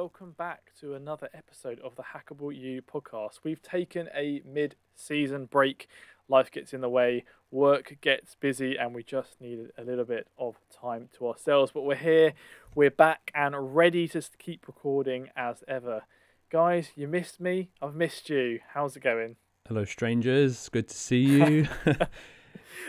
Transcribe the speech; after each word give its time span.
welcome 0.00 0.34
back 0.38 0.72
to 0.80 0.94
another 0.94 1.28
episode 1.34 1.78
of 1.80 1.94
the 1.94 2.02
Hackable 2.02 2.58
You 2.58 2.80
podcast. 2.80 3.40
We've 3.44 3.60
taken 3.60 4.08
a 4.16 4.40
mid 4.46 4.76
season 4.96 5.44
break. 5.44 5.88
Life 6.26 6.50
gets 6.50 6.72
in 6.72 6.80
the 6.80 6.88
way, 6.88 7.24
work 7.50 7.98
gets 8.00 8.34
busy, 8.34 8.78
and 8.78 8.94
we 8.94 9.02
just 9.02 9.38
needed 9.42 9.72
a 9.76 9.82
little 9.82 10.06
bit 10.06 10.26
of 10.38 10.56
time 10.74 11.10
to 11.18 11.28
ourselves. 11.28 11.72
But 11.74 11.82
we're 11.82 11.96
here, 11.96 12.32
we're 12.74 12.90
back, 12.90 13.30
and 13.34 13.76
ready 13.76 14.08
to 14.08 14.22
keep 14.38 14.66
recording 14.66 15.28
as 15.36 15.62
ever. 15.68 16.04
Guys, 16.48 16.92
you 16.96 17.06
missed 17.06 17.38
me, 17.38 17.68
I've 17.82 17.94
missed 17.94 18.30
you. 18.30 18.60
How's 18.72 18.96
it 18.96 19.02
going? 19.02 19.36
Hello, 19.68 19.84
strangers. 19.84 20.70
Good 20.70 20.88
to 20.88 20.96
see 20.96 21.20
you. 21.20 21.68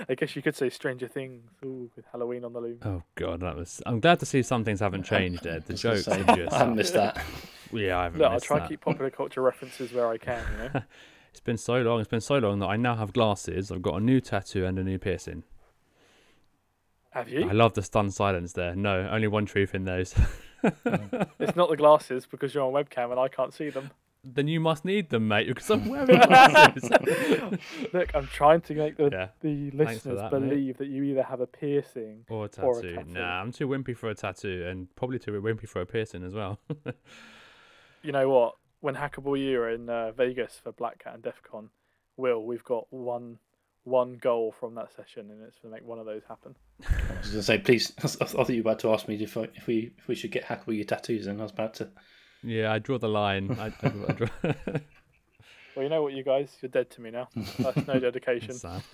I 0.10 0.16
guess 0.16 0.36
you 0.36 0.42
could 0.42 0.56
say 0.56 0.70
Stranger 0.70 1.08
Things 1.08 1.44
Ooh, 1.64 1.90
with 1.96 2.06
Halloween 2.12 2.44
on 2.46 2.54
the 2.54 2.60
loom. 2.60 2.80
oh 2.84 3.04
God, 3.16 3.42
that 3.42 3.56
was. 3.56 3.82
I'm 3.86 4.00
glad 4.00 4.20
to 4.22 4.26
see 4.26 4.42
some 4.42 4.64
things 4.64 4.80
haven't 4.80 5.04
changed. 5.04 5.46
Ed. 5.46 5.66
The 5.66 5.74
I 5.74 5.92
was 5.94 6.06
gonna 6.06 6.18
jokes 6.24 6.30
are 6.30 6.36
just. 6.36 6.54
I 6.54 6.58
haven't 6.60 6.76
missed 6.76 6.94
that. 6.94 7.22
yeah, 7.74 7.98
I 8.00 8.04
haven't 8.04 8.20
Look, 8.20 8.28
I'll 8.28 8.34
missed 8.36 8.46
try 8.46 8.58
that. 8.60 8.64
to 8.66 8.70
keep 8.70 8.82
popular 8.82 9.10
culture 9.10 9.42
references 9.42 9.92
where 9.94 10.08
I 10.08 10.18
can, 10.18 10.44
you 10.52 10.70
know. 10.74 10.82
It's 11.32 11.40
been 11.40 11.56
so 11.58 11.82
long. 11.82 12.02
It's 12.02 12.10
been 12.10 12.20
so 12.20 12.40
long 12.40 12.60
that 12.60 12.66
I 12.68 12.76
now 12.76 12.96
have 12.98 13.14
glasses. 13.14 13.72
I've 13.72 13.82
got 13.82 13.96
a 13.96 14.02
new 14.02 14.20
tattoo 14.20 14.66
and 14.66 14.78
a 14.78 14.84
new 14.84 15.00
piercing. 15.00 15.44
Have 17.12 17.30
you? 17.30 17.48
I 17.50 17.54
love 17.54 17.74
the 17.74 17.82
stunned 17.82 18.14
silence 18.14 18.52
there. 18.52 18.76
No, 18.76 19.08
only 19.10 19.28
one 19.30 19.46
truth 19.46 19.74
in 19.74 19.86
those. 19.86 20.14
It's 21.40 21.56
not 21.56 21.70
the 21.70 21.78
glasses 21.78 22.28
because 22.30 22.54
you're 22.54 22.64
on 22.64 22.72
webcam 22.74 23.10
and 23.12 23.20
I 23.20 23.28
can't 23.30 23.52
see 23.54 23.70
them. 23.72 23.90
Then 24.24 24.48
you 24.48 24.60
must 24.60 24.86
need 24.86 25.10
them, 25.10 25.28
mate, 25.28 25.48
because 25.48 25.70
I'm 25.72 25.90
wearing 25.90 26.06
glasses. 26.28 26.90
Look, 27.94 28.14
I'm 28.14 28.28
trying 28.28 28.62
to 28.62 28.76
make 28.76 28.98
the, 28.98 29.10
yeah, 29.12 29.28
the 29.42 29.72
listeners 29.72 30.20
that, 30.20 30.32
mate. 30.32 30.50
believe 30.50 30.78
that 30.78 30.88
you 30.88 31.04
either 31.04 31.24
have 31.24 31.42
a 31.42 31.48
piercing. 31.48 32.26
or 32.30 32.46
a 32.46 32.48
tattoo. 32.48 32.68
Or 32.68 32.80
a 32.80 32.94
tattoo. 32.96 33.14
Nah, 33.14 33.42
I'm 33.42 33.52
too 33.52 33.68
wimpy 33.68 33.98
for 33.98 34.10
a 34.10 34.16
tattoo, 34.16 34.68
and 34.70 34.94
probably 34.96 35.18
too 35.18 35.32
wimpy 35.32 35.68
for 35.68 35.82
a 35.82 35.86
piercing 35.86 36.24
as 36.24 36.34
well. 36.34 36.60
You 38.04 38.12
know 38.12 38.30
what? 38.30 38.56
When 38.80 38.96
Hackable 38.96 39.40
You 39.40 39.62
are 39.62 39.70
in 39.70 39.88
uh, 39.90 40.12
Vegas 40.12 40.60
for 40.62 40.72
Black 40.72 41.04
Hat 41.04 41.14
and 41.14 41.24
DEF 41.24 41.42
CON, 41.44 41.70
Will, 42.18 42.44
we've 42.44 42.64
got 42.64 42.88
one 42.90 43.38
one 43.84 44.14
goal 44.14 44.52
from 44.60 44.76
that 44.76 44.92
session, 44.96 45.30
and 45.32 45.42
it's 45.44 45.60
to 45.60 45.68
make 45.68 45.84
one 45.84 46.00
of 46.00 46.06
those 46.06 46.22
happen. 46.28 46.56
I 46.84 47.18
was 47.20 47.28
going 47.28 47.40
to 47.40 47.44
say, 47.44 47.58
please. 47.60 47.94
I 48.04 48.08
thought 48.08 48.50
you 48.50 48.56
were 48.56 48.62
about 48.62 48.80
to 48.80 48.94
ask 48.94 49.08
me 49.08 49.16
if, 49.22 49.38
I, 49.38 49.48
if 49.56 49.68
we 49.68 49.94
if 49.98 50.08
we 50.08 50.16
should 50.16 50.32
get 50.32 50.46
hackable 50.46 50.76
your 50.76 50.86
tattoos, 50.86 51.28
and 51.28 51.40
I 51.40 51.44
was 51.44 51.52
about 51.52 51.76
to. 51.76 51.90
Yeah, 52.44 52.72
I 52.72 52.80
draw 52.80 52.98
the 52.98 53.10
line. 53.10 53.58
I, 53.60 53.68
I, 53.86 53.92
I 54.08 54.12
draw. 54.14 54.28
Well, 55.76 55.84
you 55.84 55.90
know 55.90 56.02
what, 56.04 56.14
you 56.14 56.24
guys, 56.24 56.58
you're 56.62 56.70
dead 56.70 56.90
to 56.92 57.02
me 57.02 57.12
now. 57.12 57.30
That's 57.60 57.88
no 57.88 58.00
dedication. 58.00 58.54
Sad. 58.54 58.84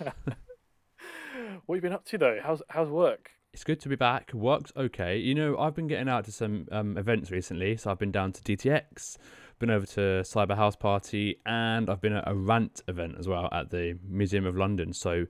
What 1.66 1.76
have 1.76 1.84
you 1.84 1.88
been 1.88 1.92
up 1.92 2.04
to 2.06 2.18
though? 2.18 2.38
How's 2.42 2.62
how's 2.68 2.88
work? 2.88 3.30
It's 3.52 3.62
good 3.64 3.80
to 3.80 3.88
be 3.88 3.96
back. 3.96 4.32
Work's 4.34 4.72
okay. 4.76 5.16
You 5.18 5.34
know, 5.34 5.56
I've 5.58 5.74
been 5.74 5.86
getting 5.86 6.08
out 6.08 6.24
to 6.24 6.32
some 6.32 6.66
um, 6.72 6.96
events 6.98 7.30
recently. 7.30 7.76
So 7.76 7.90
I've 7.90 7.98
been 7.98 8.10
down 8.10 8.32
to 8.32 8.42
DTX, 8.42 9.16
been 9.58 9.70
over 9.70 9.86
to 9.86 10.00
Cyber 10.22 10.56
House 10.56 10.76
Party, 10.76 11.38
and 11.46 11.88
I've 11.88 12.00
been 12.00 12.12
at 12.14 12.24
a 12.26 12.34
rant 12.34 12.82
event 12.88 13.16
as 13.18 13.28
well 13.28 13.48
at 13.52 13.70
the 13.70 13.98
Museum 14.08 14.46
of 14.46 14.56
London. 14.56 14.92
So 14.92 15.26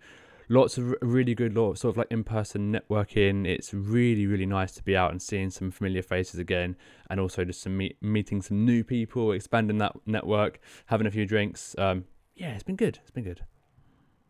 lots 0.49 0.79
of 0.79 0.95
really 1.01 1.35
good, 1.35 1.55
lot, 1.55 1.79
sort 1.79 1.95
of 1.95 1.97
like 1.97 2.09
in 2.11 2.25
person 2.25 2.73
networking. 2.73 3.47
It's 3.47 3.73
really, 3.73 4.27
really 4.27 4.47
nice 4.47 4.73
to 4.73 4.83
be 4.83 4.97
out 4.97 5.11
and 5.11 5.21
seeing 5.21 5.51
some 5.51 5.71
familiar 5.71 6.03
faces 6.03 6.41
again, 6.41 6.77
and 7.11 7.21
also 7.21 7.45
just 7.45 7.63
some 7.63 7.77
meet, 7.77 7.97
meeting 8.03 8.43
some 8.43 8.65
new 8.65 8.85
people, 8.85 9.33
expanding 9.33 9.79
that 9.79 9.95
network, 10.07 10.61
having 10.87 11.07
a 11.07 11.11
few 11.11 11.27
drinks. 11.27 11.75
Um, 11.79 12.05
yeah, 12.35 12.55
it's 12.55 12.63
been 12.63 12.77
good. 12.77 12.99
It's 13.03 13.11
been 13.11 13.25
good. 13.25 13.43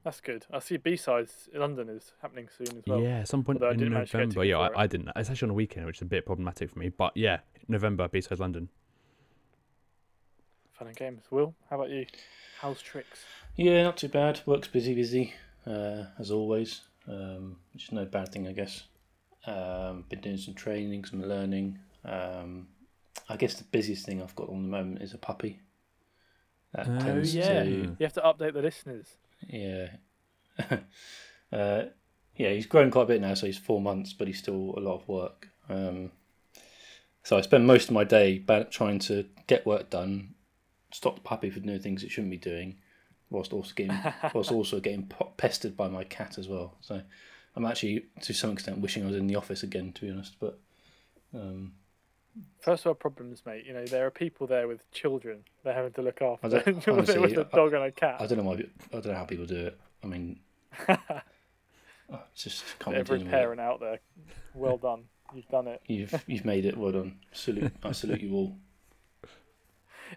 That's 0.04 0.20
good. 0.20 0.46
I 0.52 0.60
see 0.60 0.76
B 0.76 0.96
sides 0.96 1.48
in 1.52 1.60
London 1.60 1.88
is 1.88 2.12
happening 2.22 2.48
soon 2.56 2.78
as 2.78 2.84
well. 2.86 3.00
yeah, 3.00 3.24
some 3.24 3.44
point 3.44 3.60
although 3.60 3.72
in 3.72 3.78
didn't 3.78 3.94
manage 3.94 4.10
to 4.12 4.18
get 4.18 4.22
a 4.22 4.26
November. 4.28 4.44
Yeah, 4.44 4.58
I, 4.58 4.84
I 4.84 4.86
didn't. 4.86 5.10
It's 5.16 5.28
actually 5.28 5.46
on 5.46 5.50
a 5.50 5.54
weekend, 5.54 5.86
which 5.86 5.98
is 5.98 6.02
a 6.02 6.06
bit 6.06 6.24
problematic 6.24 6.70
for 6.70 6.78
me. 6.78 6.88
But 6.88 7.16
yeah, 7.16 7.40
November, 7.66 8.08
B-Sides 8.08 8.40
London. 8.40 8.68
Fun 10.72 10.88
and 10.88 10.96
games. 10.96 11.24
Will, 11.30 11.54
how 11.68 11.76
about 11.76 11.90
you? 11.90 12.06
How's 12.60 12.80
tricks? 12.80 13.24
Yeah, 13.56 13.82
not 13.82 13.96
too 13.96 14.08
bad. 14.08 14.40
Work's 14.46 14.68
busy, 14.68 14.94
busy, 14.94 15.34
uh, 15.68 16.04
as 16.18 16.30
always. 16.30 16.80
Um, 17.06 17.56
which 17.72 17.84
is 17.84 17.92
no 17.92 18.04
bad 18.04 18.30
thing, 18.32 18.46
I 18.48 18.52
guess. 18.52 18.82
Um, 19.46 20.04
been 20.10 20.20
doing 20.20 20.36
some 20.36 20.54
training, 20.54 21.04
some 21.06 21.22
learning. 21.22 21.78
Um, 22.04 22.68
I 23.28 23.36
guess 23.36 23.54
the 23.54 23.64
busiest 23.64 24.04
thing 24.04 24.22
I've 24.22 24.36
got 24.36 24.50
on 24.50 24.62
the 24.62 24.68
moment 24.68 25.00
is 25.02 25.14
a 25.14 25.18
puppy. 25.18 25.60
That 26.74 26.86
Oh, 26.86 26.98
tends 27.00 27.34
yeah. 27.34 27.62
to 27.62 27.70
You 27.70 27.96
have 28.00 28.12
to 28.14 28.20
update 28.20 28.52
the 28.52 28.60
listeners. 28.62 29.06
Yeah. 29.48 29.88
uh, 31.52 31.82
yeah, 32.36 32.50
he's 32.50 32.66
grown 32.66 32.90
quite 32.90 33.02
a 33.04 33.06
bit 33.06 33.20
now, 33.20 33.34
so 33.34 33.46
he's 33.46 33.58
four 33.58 33.80
months, 33.80 34.12
but 34.12 34.26
he's 34.26 34.38
still 34.38 34.74
a 34.76 34.80
lot 34.80 34.96
of 35.00 35.08
work. 35.08 35.48
Um, 35.68 36.12
so 37.22 37.36
I 37.36 37.40
spend 37.40 37.66
most 37.66 37.88
of 37.88 37.94
my 37.94 38.04
day 38.04 38.44
trying 38.70 38.98
to 39.00 39.26
get 39.46 39.66
work 39.66 39.90
done, 39.90 40.34
stop 40.92 41.16
the 41.16 41.20
puppy 41.22 41.50
from 41.50 41.62
doing 41.62 41.80
things 41.80 42.02
it 42.02 42.10
shouldn't 42.10 42.30
be 42.30 42.36
doing, 42.38 42.76
whilst 43.30 43.52
also 43.52 43.72
getting 43.74 43.96
whilst 44.34 44.52
also 44.52 44.80
getting 44.80 45.10
pestered 45.36 45.76
by 45.76 45.88
my 45.88 46.04
cat 46.04 46.38
as 46.38 46.48
well. 46.48 46.74
So 46.80 47.00
I'm 47.56 47.64
actually 47.64 48.06
to 48.22 48.32
some 48.32 48.50
extent 48.52 48.78
wishing 48.80 49.02
I 49.04 49.06
was 49.06 49.16
in 49.16 49.26
the 49.26 49.36
office 49.36 49.62
again, 49.62 49.92
to 49.92 50.00
be 50.02 50.10
honest. 50.10 50.36
But 50.40 50.58
um, 51.34 51.72
First 52.60 52.84
world 52.84 53.00
problems, 53.00 53.42
mate. 53.44 53.64
You 53.66 53.72
know, 53.72 53.84
there 53.84 54.06
are 54.06 54.10
people 54.12 54.46
there 54.46 54.68
with 54.68 54.88
children 54.92 55.40
they're 55.64 55.74
having 55.74 55.92
to 55.94 56.02
look 56.02 56.22
after. 56.22 56.46
I 56.46 56.50
don't- 56.60 56.88
honestly, 56.88 57.18
with 57.18 57.32
a 57.36 57.48
I- 57.52 57.56
dog 57.56 57.72
and 57.72 57.82
a 57.82 57.86
I 57.86 57.90
cat. 57.90 58.18
don't 58.20 58.36
know 58.38 58.44
why 58.44 58.54
I 58.54 59.00
don't 59.00 59.06
know 59.06 59.14
how 59.14 59.24
people 59.24 59.46
do 59.46 59.66
it. 59.66 59.78
I 60.04 60.06
mean, 60.06 60.38
I 60.88 62.20
just 62.34 62.64
Every 62.86 63.02
dealing 63.02 63.18
with 63.24 63.28
it. 63.28 63.30
parent 63.30 63.60
out 63.60 63.80
there, 63.80 64.00
well 64.54 64.76
done. 64.78 65.04
You've 65.34 65.48
done 65.48 65.66
it. 65.68 65.82
You've 65.86 66.24
you've 66.26 66.44
made 66.44 66.64
it. 66.64 66.76
Well 66.76 66.92
done. 66.92 67.18
Salute. 67.32 67.72
I 67.82 67.92
salute 67.92 68.20
you 68.20 68.32
all. 68.34 68.56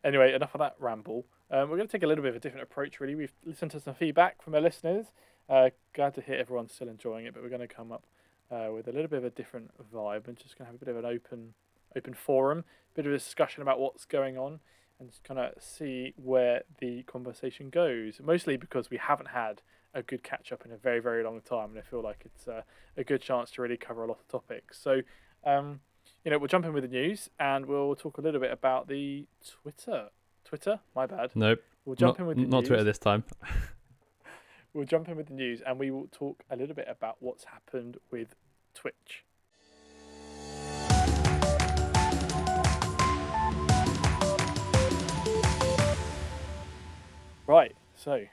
Anyway, 0.03 0.33
enough 0.33 0.53
of 0.55 0.59
that 0.59 0.75
ramble. 0.79 1.25
Um, 1.51 1.69
we're 1.69 1.75
going 1.75 1.88
to 1.88 1.91
take 1.91 2.03
a 2.03 2.07
little 2.07 2.22
bit 2.22 2.29
of 2.29 2.38
a 2.38 2.39
different 2.39 2.63
approach, 2.63 3.01
really. 3.01 3.13
We've 3.13 3.34
listened 3.45 3.72
to 3.72 3.81
some 3.81 3.94
feedback 3.94 4.41
from 4.41 4.56
our 4.56 4.62
listeners. 4.62 5.07
Uh, 5.50 5.72
glad 5.94 6.16
to 6.16 6.22
hear 6.22 6.35
everyone's 6.35 6.73
still 6.73 6.88
enjoying 6.88 7.25
it, 7.25 7.34
but 7.34 7.44
we're 7.44 7.50
going 7.50 7.59
to 7.59 7.67
come 7.67 7.91
up 7.91 8.06
uh, 8.50 8.69
with 8.73 8.88
a 8.88 8.94
little 8.94 9.09
bit 9.09 9.17
of 9.17 9.25
a 9.25 9.29
different 9.29 9.72
vibe 9.94 10.29
and 10.29 10.38
just 10.38 10.57
going 10.57 10.66
to 10.66 10.72
have 10.72 10.81
a 10.81 10.85
bit 10.85 10.88
of 10.88 10.95
an 10.95 11.06
open, 11.06 11.53
open 11.94 12.13
forum, 12.13 12.63
a 12.94 12.95
bit 12.95 13.06
of 13.06 13.11
a 13.11 13.17
discussion 13.17 13.61
about 13.61 13.81
what's 13.81 14.06
going 14.06 14.38
on, 14.38 14.61
and 14.97 15.09
just 15.09 15.25
kind 15.25 15.41
of 15.41 15.51
see 15.61 16.13
where 16.16 16.61
the 16.79 17.03
conversation 17.03 17.69
goes. 17.69 18.22
Mostly 18.23 18.56
because 18.56 18.90
we 18.90 18.95
haven't 18.95 19.31
had 19.31 19.61
a 19.94 20.01
good 20.01 20.23
catch 20.23 20.53
up 20.53 20.66
in 20.66 20.72
a 20.72 20.78
very, 20.78 21.01
very 21.01 21.22
long 21.22 21.41
time, 21.41 21.72
and 21.72 21.79
I 21.79 21.81
feel 21.81 22.01
like 22.01 22.22
it's 22.23 22.47
uh, 22.47 22.61
a 22.95 23.03
good 23.03 23.22
chance 23.22 23.51
to 23.51 23.61
really 23.61 23.75
cover 23.75 24.06
a 24.06 24.07
lot 24.07 24.19
of 24.19 24.28
topics. 24.29 24.79
So. 24.79 25.01
Um, 25.44 25.81
you 26.23 26.29
know, 26.29 26.38
we'll 26.38 26.47
jump 26.47 26.66
in 26.66 26.73
with 26.73 26.84
the 26.84 26.90
news 26.90 27.31
and 27.40 27.66
we'll 27.66 27.95
talk 27.95 28.19
a 28.19 28.22
little 28.22 28.40
bit 28.40 28.51
about 28.51 28.88
the 28.88 29.25
Twitter. 29.44 30.09
Twitter, 30.51 30.81
my 30.94 31.06
bad. 31.06 31.31
Nope. 31.34 31.63
We'll 31.85 31.95
jump 31.95 32.19
not, 32.19 32.23
in 32.23 32.28
with 32.28 32.35
the 32.35 32.44
not 32.44 32.59
news. 32.59 32.67
Twitter 32.67 32.84
this 32.84 32.97
time. 32.97 33.23
We'll 34.73 34.85
jump 34.85 35.09
in 35.09 35.17
with 35.17 35.28
the 35.28 35.34
news 35.34 35.62
and 35.66 35.78
we 35.78 35.91
will 35.91 36.07
talk 36.13 36.44
a 36.50 36.56
little 36.56 36.73
bit 36.75 36.88
about 36.89 37.17
what's 37.19 37.44
happened 37.44 37.97
with 38.09 38.35
Twitch. 38.73 39.25
Right, 47.47 47.75
so, 47.97 48.23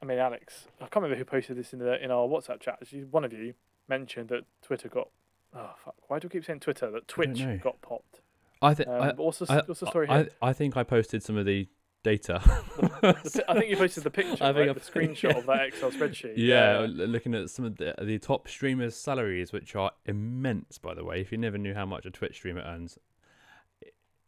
I 0.00 0.04
mean, 0.04 0.18
Alex, 0.18 0.66
I 0.80 0.86
can't 0.86 0.96
remember 0.96 1.16
who 1.16 1.24
posted 1.24 1.56
this 1.56 1.72
in 1.72 1.78
the 1.78 2.02
in 2.02 2.10
our 2.10 2.26
WhatsApp 2.26 2.60
chat. 2.60 2.78
Actually, 2.82 3.04
one 3.04 3.24
of 3.24 3.32
you 3.32 3.54
mentioned 3.88 4.30
that 4.30 4.44
Twitter 4.62 4.88
got. 4.88 5.10
Oh 5.54 5.70
fuck! 5.84 5.94
Why 6.08 6.18
do 6.18 6.26
I 6.26 6.32
keep 6.32 6.44
saying 6.44 6.58
Twitter? 6.60 6.90
That 6.90 7.06
Twitch 7.06 7.40
got 7.62 7.80
popped. 7.82 8.20
I 8.62 8.74
think. 8.74 8.88
Um, 8.88 9.02
I, 9.02 9.12
what's 9.14 9.38
the, 9.38 9.46
I, 9.52 9.56
what's 9.66 9.80
the 9.80 9.86
story 9.86 10.08
I, 10.08 10.16
here? 10.18 10.28
I 10.40 10.52
think 10.52 10.76
I 10.76 10.82
posted 10.84 11.22
some 11.22 11.36
of 11.36 11.44
the 11.46 11.68
data. 12.04 12.40
The 12.80 13.44
I 13.48 13.54
think 13.58 13.70
you 13.70 13.76
posted 13.76 14.04
the 14.04 14.10
picture, 14.20 14.42
I 14.42 14.48
right? 14.52 14.66
think 14.74 14.82
the 14.84 15.00
I- 15.00 15.04
screenshot 15.04 15.38
of 15.38 15.46
that 15.46 15.66
Excel 15.68 15.90
spreadsheet. 15.90 16.34
yeah, 16.36 16.78
l- 16.80 16.86
looking 16.88 17.34
at 17.34 17.48
some 17.50 17.64
of 17.64 17.76
the, 17.76 17.94
the 18.02 18.18
top 18.18 18.48
streamers' 18.48 18.96
salaries, 18.96 19.52
which 19.52 19.74
are 19.76 19.92
immense, 20.06 20.78
by 20.78 20.94
the 20.94 21.04
way. 21.04 21.20
If 21.20 21.30
you 21.32 21.38
never 21.38 21.58
knew 21.58 21.74
how 21.74 21.86
much 21.86 22.06
a 22.06 22.10
Twitch 22.10 22.36
streamer 22.36 22.60
earns, 22.62 22.98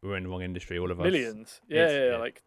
we're 0.02 0.16
in 0.16 0.24
the 0.24 0.28
wrong 0.28 0.42
industry, 0.42 0.78
all 0.78 0.90
of 0.90 1.00
us. 1.00 1.04
millions. 1.04 1.60
Yeah, 1.68 1.88
yeah, 1.88 1.96
yeah, 1.98 2.10
yeah. 2.12 2.16
like 2.18 2.42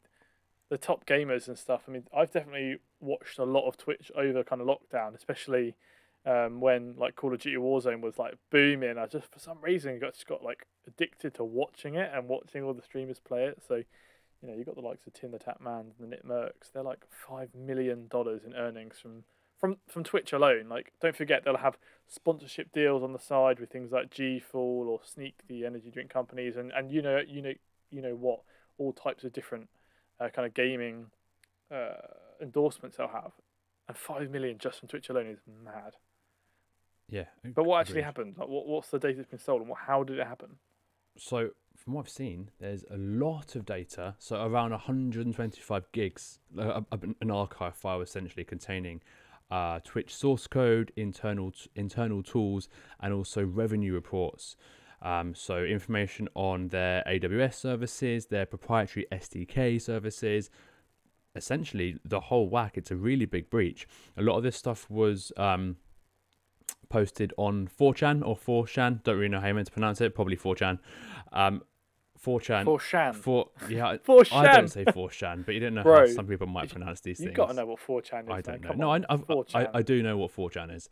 the 0.69 0.77
top 0.77 1.05
gamers 1.05 1.47
and 1.47 1.57
stuff. 1.57 1.83
I 1.87 1.91
mean, 1.91 2.03
I've 2.15 2.31
definitely 2.31 2.77
watched 2.99 3.39
a 3.39 3.43
lot 3.43 3.67
of 3.67 3.77
Twitch 3.77 4.11
over 4.15 4.43
kind 4.43 4.61
of 4.61 4.67
lockdown, 4.67 5.15
especially 5.15 5.75
um, 6.27 6.59
when 6.59 6.95
like 6.97 7.15
Call 7.15 7.33
of 7.33 7.39
Duty 7.39 7.57
Warzone 7.57 8.01
was 8.01 8.17
like 8.17 8.35
booming. 8.51 8.97
I 8.97 9.05
just 9.05 9.31
for 9.31 9.39
some 9.39 9.59
reason 9.61 9.99
got 9.99 10.13
just 10.13 10.27
got 10.27 10.43
like 10.43 10.67
addicted 10.87 11.33
to 11.35 11.43
watching 11.43 11.95
it 11.95 12.11
and 12.13 12.27
watching 12.27 12.63
all 12.63 12.73
the 12.73 12.81
streamers 12.83 13.19
play 13.19 13.45
it. 13.45 13.61
So. 13.67 13.83
You 14.43 14.49
know, 14.49 14.55
you 14.55 14.63
got 14.65 14.75
the 14.75 14.81
likes 14.81 15.07
of 15.07 15.13
TimTheTatman 15.13 15.85
and 15.99 16.11
the 16.11 16.15
NICKMERCS. 16.15 16.71
They're 16.71 16.83
like 16.83 16.99
five 17.09 17.49
million 17.55 18.07
dollars 18.07 18.43
in 18.45 18.53
earnings 18.53 18.97
from 19.01 19.23
from 19.59 19.77
from 19.87 20.03
Twitch 20.03 20.33
alone. 20.33 20.67
Like, 20.69 20.93
don't 21.01 21.15
forget 21.15 21.43
they'll 21.43 21.57
have 21.57 21.77
sponsorship 22.07 22.71
deals 22.71 23.03
on 23.03 23.13
the 23.13 23.19
side 23.19 23.59
with 23.59 23.71
things 23.71 23.91
like 23.91 24.11
G 24.11 24.39
Fuel 24.39 24.87
or 24.89 24.99
Sneak, 25.03 25.35
the 25.47 25.65
energy 25.65 25.89
drink 25.91 26.09
companies, 26.09 26.55
and, 26.55 26.71
and 26.71 26.91
you 26.91 27.01
know 27.01 27.21
you 27.27 27.41
know 27.41 27.53
you 27.91 28.01
know 28.01 28.15
what 28.15 28.41
all 28.77 28.93
types 28.93 29.23
of 29.23 29.33
different 29.33 29.69
uh, 30.19 30.29
kind 30.29 30.45
of 30.45 30.53
gaming 30.53 31.07
uh, 31.71 31.95
endorsements 32.41 32.97
they'll 32.97 33.07
have, 33.07 33.31
and 33.87 33.97
five 33.97 34.29
million 34.29 34.57
just 34.57 34.79
from 34.79 34.87
Twitch 34.87 35.09
alone 35.09 35.27
is 35.27 35.39
mad. 35.63 35.93
Yeah. 37.09 37.25
But 37.55 37.63
what 37.63 37.81
actually 37.81 37.99
agreed. 37.99 38.03
happened? 38.03 38.35
Like, 38.37 38.49
what 38.49 38.67
what's 38.67 38.89
the 38.89 38.99
data 38.99 39.17
that's 39.17 39.29
been 39.29 39.39
stolen? 39.39 39.67
What 39.67 39.79
how 39.79 40.03
did 40.03 40.19
it 40.19 40.27
happen? 40.27 40.57
So, 41.17 41.49
from 41.75 41.93
what 41.93 42.01
I've 42.05 42.09
seen, 42.09 42.51
there's 42.59 42.83
a 42.91 42.97
lot 42.97 43.55
of 43.55 43.65
data. 43.65 44.15
So 44.19 44.43
around 44.43 44.71
125 44.71 45.91
gigs, 45.91 46.39
uh, 46.59 46.81
an 46.91 47.31
archive 47.31 47.75
file 47.75 48.01
essentially 48.01 48.43
containing 48.43 49.01
uh, 49.49 49.79
Twitch 49.83 50.13
source 50.13 50.47
code, 50.47 50.91
internal 50.95 51.51
t- 51.51 51.69
internal 51.75 52.23
tools, 52.23 52.67
and 52.99 53.13
also 53.13 53.45
revenue 53.45 53.93
reports. 53.93 54.55
Um, 55.01 55.35
so 55.35 55.63
information 55.63 56.27
on 56.33 56.69
their 56.69 57.03
AWS 57.07 57.53
services, 57.53 58.25
their 58.25 58.45
proprietary 58.45 59.05
SDK 59.11 59.79
services, 59.81 60.49
essentially 61.35 61.97
the 62.03 62.19
whole 62.19 62.49
whack. 62.49 62.77
It's 62.77 62.91
a 62.91 62.95
really 62.95 63.25
big 63.25 63.49
breach. 63.49 63.87
A 64.17 64.21
lot 64.21 64.37
of 64.37 64.43
this 64.43 64.55
stuff 64.55 64.89
was 64.89 65.31
um, 65.37 65.77
posted 66.89 67.33
on 67.37 67.67
4chan 67.67 68.25
or 68.25 68.35
4chan. 68.37 69.03
Don't 69.03 69.17
really 69.17 69.29
know 69.29 69.39
how 69.39 69.47
you 69.47 69.53
meant 69.53 69.67
to 69.67 69.73
pronounce 69.73 70.01
it. 70.01 70.15
Probably 70.15 70.37
4chan. 70.37 70.79
Um, 71.31 71.61
4chan. 72.23 72.65
4chan. 72.65 73.15
For 73.15 73.49
yeah, 73.69 73.97
4chan. 73.97 74.33
I 74.33 74.55
don't 74.55 74.67
say 74.67 74.85
4chan, 74.85 75.45
but 75.45 75.53
you 75.53 75.61
don't 75.61 75.75
know 75.75 75.83
how 75.83 76.05
some 76.07 76.27
people 76.27 76.47
might 76.47 76.69
pronounce 76.69 77.01
these 77.01 77.19
You've 77.19 77.27
things. 77.27 77.37
got 77.37 77.47
to 77.47 77.53
know 77.53 77.65
what 77.65 77.79
4chan 77.79 78.23
is. 78.23 78.29
I 78.29 78.41
don't 78.41 78.61
know. 78.61 78.69
come 78.69 78.77
No, 78.77 78.91
on. 78.91 79.05
I, 79.09 79.15
I, 79.53 79.67
I, 79.75 79.81
do 79.81 80.01
know 80.01 80.17
what 80.17 80.35
4chan 80.35 80.75
is. 80.75 80.89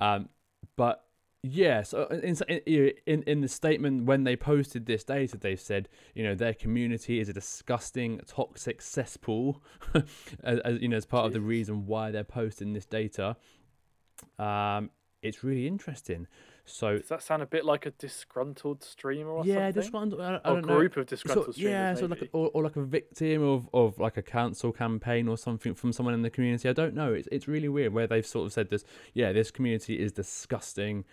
Um, 0.00 0.28
but 0.76 1.02
yeah, 1.42 1.82
so 1.82 2.06
in, 2.06 2.36
in 2.48 2.92
in 3.06 3.22
in 3.22 3.40
the 3.40 3.48
statement 3.48 4.04
when 4.04 4.24
they 4.24 4.34
posted 4.36 4.86
this 4.86 5.04
data, 5.04 5.36
they 5.36 5.54
said 5.54 5.88
you 6.14 6.24
know 6.24 6.34
their 6.34 6.54
community 6.54 7.20
is 7.20 7.28
a 7.28 7.32
disgusting, 7.32 8.20
toxic 8.26 8.82
cesspool, 8.82 9.62
as, 10.42 10.58
as 10.60 10.80
you 10.80 10.88
know 10.88 10.96
as 10.96 11.06
part 11.06 11.24
of 11.26 11.32
the 11.32 11.40
reason 11.40 11.86
why 11.86 12.10
they're 12.10 12.24
posting 12.24 12.72
this 12.72 12.84
data. 12.86 13.36
Um, 14.38 14.90
it's 15.28 15.44
really 15.44 15.66
interesting. 15.66 16.26
So 16.68 16.98
Does 16.98 17.08
that 17.10 17.22
sound 17.22 17.42
a 17.42 17.46
bit 17.46 17.64
like 17.64 17.86
a 17.86 17.92
disgruntled 17.92 18.82
streamer 18.82 19.30
or 19.30 19.44
yeah, 19.46 19.66
something? 19.70 19.72
this 19.82 19.92
one 19.92 20.20
I, 20.20 20.24
I 20.24 20.36
or 20.36 20.40
don't 20.54 20.66
know. 20.66 20.76
group 20.78 20.96
of 20.96 21.08
So- 21.08 21.14
disgruntled 21.14 21.54
streamers. 21.54 21.70
yeah, 21.72 21.94
so 21.94 22.06
like 22.06 22.20
maybe. 22.22 22.30
a, 22.34 22.36
or, 22.36 22.50
or 22.54 22.62
like 22.64 22.74
a 22.76 22.82
victim 22.82 23.42
of, 23.42 23.68
of 23.72 23.98
like 24.00 24.16
a 24.16 24.22
cancel 24.22 24.72
campaign 24.72 25.28
or 25.28 25.36
something 25.38 25.74
from 25.74 25.92
someone 25.92 26.14
in 26.14 26.22
the 26.22 26.30
community. 26.30 26.68
I 26.68 26.72
don't 26.72 26.94
know. 26.94 27.12
It's 27.12 27.28
it's 27.30 27.46
really 27.46 27.68
weird 27.68 27.92
where 27.92 28.06
they've 28.08 28.26
sort 28.26 28.46
of 28.46 28.52
said 28.52 28.68
this. 28.70 28.84
Yeah, 29.14 29.30
this 29.32 29.52
community 29.52 30.00
is 30.00 30.10
disgusting, 30.10 31.04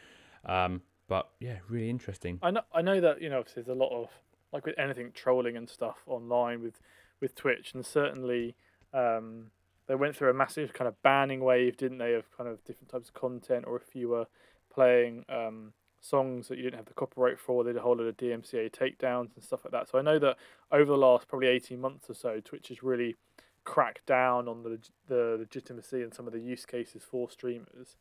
um, 0.46 0.82
but 1.08 1.30
yeah, 1.40 1.58
really 1.70 1.90
interesting. 1.90 2.40
I 2.42 2.50
know, 2.52 2.62
I 2.74 2.82
know 2.82 3.00
that 3.02 3.22
you 3.22 3.30
know 3.30 3.38
obviously 3.40 3.62
there's 3.64 3.76
a 3.78 3.80
lot 3.80 3.92
of 3.92 4.10
like 4.52 4.66
with 4.66 4.78
anything 4.80 5.12
trolling 5.14 5.56
and 5.56 5.70
stuff 5.70 6.02
online 6.08 6.62
with 6.64 6.80
with 7.22 7.36
Twitch, 7.36 7.74
and 7.76 7.86
certainly 7.86 8.56
um, 8.94 9.52
they 9.94 9.98
went 9.98 10.16
through 10.16 10.32
a 10.32 10.34
massive 10.34 10.74
kind 10.74 10.88
of 10.88 11.00
banning 11.04 11.42
wave, 11.42 11.78
didn't 11.78 12.00
they, 12.00 12.16
of 12.16 12.26
kind 12.36 12.50
of 12.50 12.66
different 12.66 12.90
types 12.90 13.10
of 13.10 13.14
content, 13.14 13.64
or 13.68 13.78
if 13.78 13.96
you 13.96 14.10
were 14.10 14.26
playing 14.74 15.24
um, 15.30 15.72
songs 16.02 16.48
that 16.48 16.58
you 16.58 16.64
didn't 16.64 16.78
have 16.78 16.88
the 16.88 16.96
copyright 16.96 17.38
for, 17.38 17.64
they 17.64 17.70
did 17.70 17.78
a 17.78 17.82
whole 17.84 17.96
lot 17.96 18.06
of 18.06 18.18
DMCA 18.18 18.72
takedowns 18.72 19.36
and 19.36 19.44
stuff 19.44 19.64
like 19.64 19.72
that. 19.72 19.88
So 19.88 20.00
I 20.00 20.02
know 20.02 20.18
that 20.18 20.38
over 20.72 20.86
the 20.86 20.98
last 20.98 21.28
probably 21.28 21.48
eighteen 21.48 21.80
months 21.80 22.10
or 22.10 22.16
so, 22.16 22.40
Twitch 22.44 22.70
has 22.70 22.82
really 22.82 23.16
cracked 23.66 24.08
down 24.08 24.48
on 24.48 24.64
the 24.64 24.80
the 25.08 25.36
legitimacy 25.38 26.02
and 26.02 26.12
some 26.12 26.26
of 26.26 26.34
the 26.34 26.40
use 26.40 26.66
cases 26.66 27.04
for 27.04 27.30
streamers. 27.30 27.96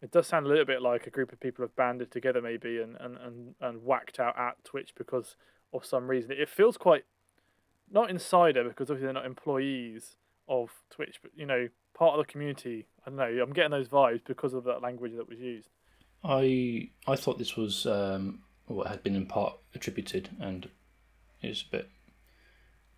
It 0.00 0.12
does 0.12 0.26
sound 0.26 0.46
a 0.46 0.48
little 0.48 0.64
bit 0.64 0.80
like 0.80 1.06
a 1.06 1.10
group 1.10 1.32
of 1.32 1.40
people 1.40 1.64
have 1.64 1.76
banded 1.76 2.10
together 2.10 2.40
maybe 2.40 2.80
and, 2.80 2.96
and, 2.98 3.18
and, 3.18 3.54
and 3.60 3.84
whacked 3.84 4.18
out 4.18 4.38
at 4.38 4.64
Twitch 4.64 4.94
because 4.96 5.36
of 5.74 5.84
some 5.84 6.08
reason. 6.08 6.30
It 6.32 6.48
feels 6.48 6.78
quite 6.78 7.04
not 7.90 8.08
insider 8.08 8.64
because 8.64 8.90
obviously 8.90 9.04
they're 9.04 9.12
not 9.12 9.26
employees 9.26 10.16
of 10.48 10.70
Twitch, 10.90 11.18
but 11.22 11.32
you 11.34 11.46
know, 11.46 11.68
part 11.94 12.18
of 12.18 12.26
the 12.26 12.30
community. 12.30 12.86
I 13.06 13.10
don't 13.10 13.18
know, 13.18 13.42
I'm 13.42 13.52
getting 13.52 13.70
those 13.70 13.88
vibes 13.88 14.22
because 14.24 14.54
of 14.54 14.64
that 14.64 14.82
language 14.82 15.12
that 15.16 15.28
was 15.28 15.38
used. 15.38 15.68
I 16.24 16.90
I 17.06 17.16
thought 17.16 17.38
this 17.38 17.56
was 17.56 17.86
um, 17.86 18.40
what 18.66 18.88
had 18.88 19.02
been 19.02 19.16
in 19.16 19.26
part 19.26 19.54
attributed, 19.74 20.30
and 20.40 20.68
it's 21.42 21.62
a 21.62 21.70
bit, 21.70 21.90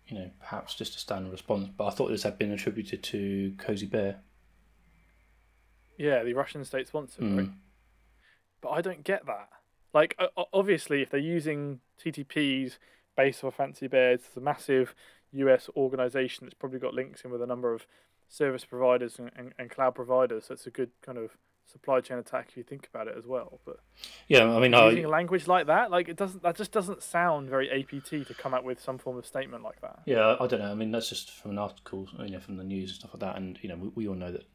you 0.07 0.17
know, 0.17 0.29
perhaps 0.39 0.75
just 0.75 0.95
a 0.95 0.99
standard 0.99 1.31
response. 1.31 1.69
But 1.75 1.87
I 1.87 1.89
thought 1.91 2.09
this 2.09 2.23
had 2.23 2.37
been 2.37 2.51
attributed 2.51 3.03
to 3.03 3.53
Cozy 3.57 3.85
Bear. 3.85 4.21
Yeah, 5.97 6.23
the 6.23 6.33
Russian 6.33 6.63
state 6.63 6.87
sponsor, 6.87 7.21
right? 7.21 7.31
Mm. 7.31 7.53
But 8.61 8.69
I 8.69 8.81
don't 8.81 9.03
get 9.03 9.25
that. 9.25 9.49
Like, 9.93 10.19
obviously, 10.53 11.01
if 11.01 11.09
they're 11.09 11.19
using 11.19 11.79
TTPs 12.03 12.77
based 13.17 13.43
off 13.43 13.55
Fancy 13.55 13.87
Bears, 13.87 14.21
it's 14.25 14.37
a 14.37 14.41
massive 14.41 14.93
US 15.33 15.69
organization 15.75 16.45
that's 16.45 16.53
probably 16.53 16.79
got 16.79 16.93
links 16.93 17.23
in 17.23 17.31
with 17.31 17.41
a 17.41 17.47
number 17.47 17.73
of 17.73 17.85
service 18.27 18.65
providers 18.65 19.17
and, 19.19 19.31
and, 19.35 19.53
and 19.57 19.69
cloud 19.69 19.95
providers. 19.95 20.45
So 20.47 20.53
it's 20.53 20.67
a 20.67 20.71
good 20.71 20.91
kind 21.01 21.17
of 21.17 21.31
supply 21.65 22.01
chain 22.01 22.17
attack 22.17 22.47
if 22.49 22.57
you 22.57 22.63
think 22.63 22.87
about 22.91 23.07
it 23.07 23.15
as 23.17 23.25
well. 23.25 23.59
But 23.65 23.77
Yeah, 24.27 24.45
I 24.45 24.59
mean, 24.59 24.73
using 24.73 25.05
I, 25.05 25.07
a 25.07 25.09
language 25.09 25.47
like 25.47 25.67
that, 25.67 25.91
like 25.91 26.09
it 26.09 26.17
doesn't, 26.17 26.43
that 26.43 26.55
just 26.55 26.71
doesn't 26.71 27.03
sound 27.03 27.49
very 27.49 27.69
APT 27.69 28.09
to 28.27 28.33
come 28.33 28.53
out 28.53 28.63
with 28.63 28.81
some 28.81 28.97
form 28.97 29.17
of 29.17 29.25
statement 29.25 29.63
like 29.63 29.81
that. 29.81 29.99
yeah, 30.05 30.35
I 30.39 30.47
don't 30.47 30.59
know. 30.59 30.71
I 30.71 30.75
mean, 30.75 30.91
that's 30.91 31.09
just 31.09 31.31
from 31.31 31.51
an 31.51 31.57
article, 31.59 32.07
you 32.19 32.31
know, 32.31 32.39
from 32.39 32.57
the 32.57 32.63
news 32.63 32.89
and 32.91 32.99
stuff 32.99 33.11
like 33.13 33.21
that. 33.21 33.37
And 33.37 33.59
you 33.61 33.69
know, 33.69 33.75
we, 33.75 33.89
we 33.89 34.07
all 34.07 34.15
know 34.15 34.31
that 34.31 34.45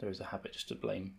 there 0.00 0.08
is 0.10 0.20
a 0.20 0.24
habit 0.24 0.52
just 0.52 0.68
to 0.68 0.74
blame, 0.74 1.14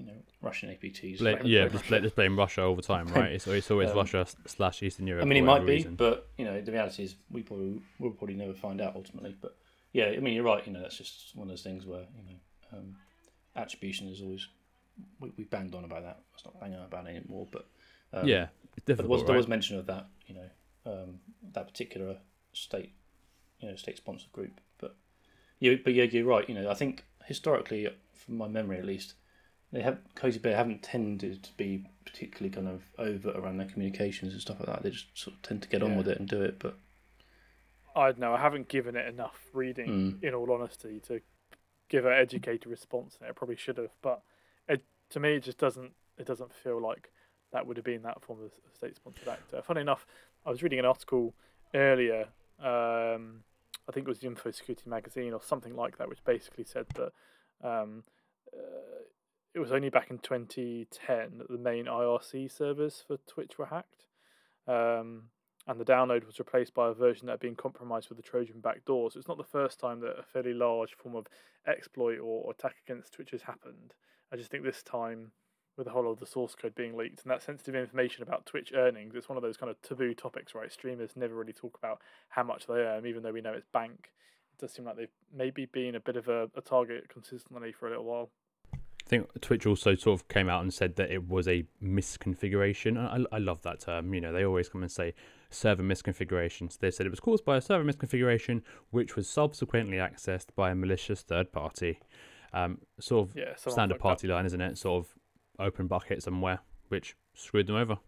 you 0.00 0.06
know, 0.06 0.18
Russian 0.40 0.70
APTs. 0.70 1.18
Bla- 1.18 1.44
yeah, 1.44 1.68
just, 1.68 1.86
blame, 1.88 2.02
just 2.02 2.16
blame 2.16 2.38
Russia 2.38 2.64
all 2.64 2.74
the 2.74 2.82
time, 2.82 3.06
right? 3.14 3.32
It's, 3.32 3.46
it's 3.46 3.70
always 3.70 3.90
Um, 3.90 3.96
Russia 3.96 4.26
slash 4.46 4.82
Eastern 4.82 5.06
Europe. 5.06 5.22
I 5.22 5.28
mean, 5.28 5.38
it 5.38 5.42
might 5.42 5.60
be, 5.60 5.72
reason. 5.72 5.94
but 5.94 6.28
you 6.38 6.44
know, 6.44 6.60
the 6.60 6.72
reality 6.72 7.04
is 7.04 7.16
we 7.30 7.42
probably 7.42 7.80
we'll 7.98 8.12
probably 8.12 8.36
never 8.36 8.54
find 8.54 8.80
out 8.80 8.96
ultimately. 8.96 9.36
But 9.40 9.56
yeah, 9.92 10.06
I 10.06 10.18
mean, 10.18 10.34
you're 10.34 10.44
right. 10.44 10.66
You 10.66 10.72
know, 10.72 10.80
that's 10.80 10.96
just 10.96 11.36
one 11.36 11.48
of 11.48 11.50
those 11.50 11.62
things 11.62 11.84
where 11.86 12.06
you 12.16 12.22
know, 12.24 12.78
um, 12.78 12.96
attribution 13.56 14.08
is 14.08 14.22
always 14.22 14.48
we, 15.18 15.32
we 15.36 15.44
banged 15.44 15.74
on 15.74 15.84
about 15.84 16.02
that. 16.02 16.20
Let's 16.32 16.44
not 16.44 16.58
bang 16.60 16.74
on 16.74 16.84
about 16.84 17.06
it 17.06 17.16
anymore. 17.16 17.46
But 17.50 17.66
um, 18.12 18.26
yeah, 18.26 18.48
there 18.86 18.96
was 19.06 19.24
there 19.24 19.36
was 19.36 19.48
mention 19.48 19.78
of 19.78 19.86
that. 19.86 20.06
You 20.26 20.34
know, 20.36 20.92
um, 20.92 21.20
that 21.52 21.66
particular 21.66 22.16
state, 22.52 22.92
you 23.60 23.68
know, 23.68 23.76
state 23.76 23.96
sponsored 23.96 24.32
group. 24.32 24.60
But 24.78 24.96
yeah, 25.58 25.74
but 25.82 25.94
yeah, 25.94 26.04
you're 26.04 26.24
right. 26.24 26.48
You 26.48 26.54
know, 26.54 26.70
I 26.70 26.74
think 26.74 27.04
historically, 27.24 27.88
from 28.14 28.36
my 28.38 28.48
memory 28.48 28.78
at 28.78 28.84
least, 28.84 29.14
they 29.72 29.82
have 29.82 29.98
Cozy 30.14 30.38
Bear 30.38 30.56
haven't 30.56 30.82
tended 30.82 31.42
to 31.44 31.50
be 31.56 31.84
particularly 32.04 32.50
kind 32.54 32.68
of 32.68 32.82
overt 32.98 33.36
around 33.36 33.58
their 33.58 33.68
communications 33.68 34.32
and 34.32 34.40
stuff 34.42 34.58
like 34.60 34.68
that. 34.68 34.82
They 34.82 34.90
just 34.90 35.16
sort 35.16 35.36
of 35.36 35.42
tend 35.42 35.62
to 35.62 35.68
get 35.68 35.82
on 35.82 35.96
with 35.96 36.08
it 36.08 36.18
and 36.18 36.28
do 36.28 36.42
it. 36.42 36.58
But 36.58 36.76
I 37.94 38.06
don't 38.06 38.18
know. 38.18 38.34
I 38.34 38.40
haven't 38.40 38.68
given 38.68 38.96
it 38.96 39.06
enough 39.06 39.48
reading, 39.52 39.88
Mm. 40.20 40.24
in 40.24 40.34
all 40.34 40.50
honesty, 40.52 41.00
to 41.00 41.20
give 41.88 42.04
an 42.04 42.12
educated 42.12 42.66
response. 42.66 43.18
I 43.26 43.32
probably 43.32 43.56
should 43.56 43.76
have, 43.78 43.90
but 44.02 44.22
it, 44.68 44.82
to 45.10 45.20
me, 45.20 45.34
it 45.34 45.42
just 45.44 45.58
doesn't. 45.58 45.92
It 46.18 46.26
doesn't 46.26 46.52
feel 46.52 46.80
like 46.80 47.10
that 47.52 47.66
would 47.66 47.76
have 47.76 47.84
been 47.84 48.02
that 48.02 48.22
form 48.22 48.42
of 48.42 48.52
state-sponsored 48.74 49.26
actor. 49.26 49.62
Funny 49.62 49.80
enough, 49.80 50.06
I 50.46 50.50
was 50.50 50.62
reading 50.62 50.78
an 50.78 50.84
article 50.84 51.34
earlier. 51.74 52.28
Um, 52.60 53.42
I 53.88 53.92
think 53.92 54.06
it 54.06 54.08
was 54.08 54.20
the 54.20 54.26
Info 54.28 54.50
Security 54.52 54.88
magazine 54.88 55.32
or 55.32 55.42
something 55.42 55.74
like 55.74 55.98
that, 55.98 56.08
which 56.08 56.22
basically 56.24 56.62
said 56.64 56.86
that 56.94 57.12
um, 57.66 58.04
uh, 58.52 58.99
it 59.54 59.58
was 59.58 59.72
only 59.72 59.90
back 59.90 60.10
in 60.10 60.18
2010 60.18 61.38
that 61.38 61.48
the 61.48 61.58
main 61.58 61.86
IRC 61.86 62.50
servers 62.50 63.02
for 63.06 63.16
Twitch 63.26 63.58
were 63.58 63.66
hacked. 63.66 64.06
Um, 64.68 65.24
and 65.66 65.78
the 65.78 65.84
download 65.84 66.26
was 66.26 66.38
replaced 66.38 66.74
by 66.74 66.88
a 66.88 66.94
version 66.94 67.26
that 67.26 67.32
had 67.32 67.40
been 67.40 67.56
compromised 67.56 68.08
with 68.08 68.18
a 68.18 68.22
Trojan 68.22 68.60
backdoor. 68.60 69.10
So 69.10 69.18
it's 69.18 69.28
not 69.28 69.36
the 69.36 69.44
first 69.44 69.78
time 69.78 70.00
that 70.00 70.18
a 70.18 70.22
fairly 70.22 70.54
large 70.54 70.94
form 70.94 71.14
of 71.14 71.26
exploit 71.66 72.18
or, 72.18 72.44
or 72.44 72.52
attack 72.52 72.76
against 72.86 73.12
Twitch 73.12 73.30
has 73.32 73.42
happened. 73.42 73.94
I 74.32 74.36
just 74.36 74.50
think 74.50 74.64
this 74.64 74.82
time, 74.82 75.32
with 75.76 75.86
the 75.86 75.92
whole 75.92 76.10
of 76.10 76.18
the 76.18 76.26
source 76.26 76.54
code 76.54 76.74
being 76.74 76.96
leaked 76.96 77.22
and 77.22 77.30
that 77.30 77.42
sensitive 77.42 77.74
information 77.74 78.22
about 78.22 78.46
Twitch 78.46 78.72
earnings, 78.74 79.14
it's 79.14 79.28
one 79.28 79.36
of 79.36 79.42
those 79.42 79.56
kind 79.56 79.70
of 79.70 79.80
taboo 79.82 80.14
topics, 80.14 80.54
right? 80.54 80.72
Streamers 80.72 81.10
never 81.16 81.34
really 81.34 81.52
talk 81.52 81.76
about 81.76 82.00
how 82.30 82.42
much 82.42 82.66
they 82.66 82.74
earn, 82.74 83.06
even 83.06 83.22
though 83.22 83.32
we 83.32 83.40
know 83.40 83.52
it's 83.52 83.66
bank. 83.72 84.10
It 84.52 84.60
does 84.60 84.72
seem 84.72 84.86
like 84.86 84.96
they've 84.96 85.08
maybe 85.34 85.66
been 85.66 85.94
a 85.94 86.00
bit 86.00 86.16
of 86.16 86.28
a, 86.28 86.48
a 86.56 86.60
target 86.60 87.08
consistently 87.08 87.72
for 87.72 87.86
a 87.86 87.90
little 87.90 88.04
while. 88.04 88.30
I 89.10 89.18
think 89.18 89.40
Twitch 89.40 89.66
also 89.66 89.96
sort 89.96 90.20
of 90.20 90.28
came 90.28 90.48
out 90.48 90.62
and 90.62 90.72
said 90.72 90.94
that 90.94 91.10
it 91.10 91.26
was 91.28 91.48
a 91.48 91.64
misconfiguration. 91.82 92.96
I, 92.96 93.24
I 93.34 93.38
love 93.40 93.60
that 93.62 93.80
term. 93.80 94.14
You 94.14 94.20
know, 94.20 94.32
they 94.32 94.44
always 94.44 94.68
come 94.68 94.82
and 94.82 94.92
say 94.92 95.14
server 95.50 95.82
misconfiguration. 95.82 96.70
So 96.70 96.78
they 96.80 96.92
said 96.92 97.06
it 97.06 97.10
was 97.10 97.18
caused 97.18 97.44
by 97.44 97.56
a 97.56 97.60
server 97.60 97.82
misconfiguration, 97.82 98.62
which 98.90 99.16
was 99.16 99.28
subsequently 99.28 99.96
accessed 99.96 100.54
by 100.54 100.70
a 100.70 100.76
malicious 100.76 101.22
third 101.22 101.50
party. 101.50 101.98
Um, 102.52 102.78
sort 103.00 103.30
of 103.30 103.36
Yeah, 103.36 103.56
standard 103.56 103.98
party 103.98 104.28
line, 104.28 104.46
isn't 104.46 104.60
it? 104.60 104.78
Sort 104.78 105.04
of 105.04 105.16
open 105.58 105.88
bucket 105.88 106.22
somewhere, 106.22 106.60
which 106.86 107.16
screwed 107.34 107.66
them 107.66 107.74
over. 107.74 107.98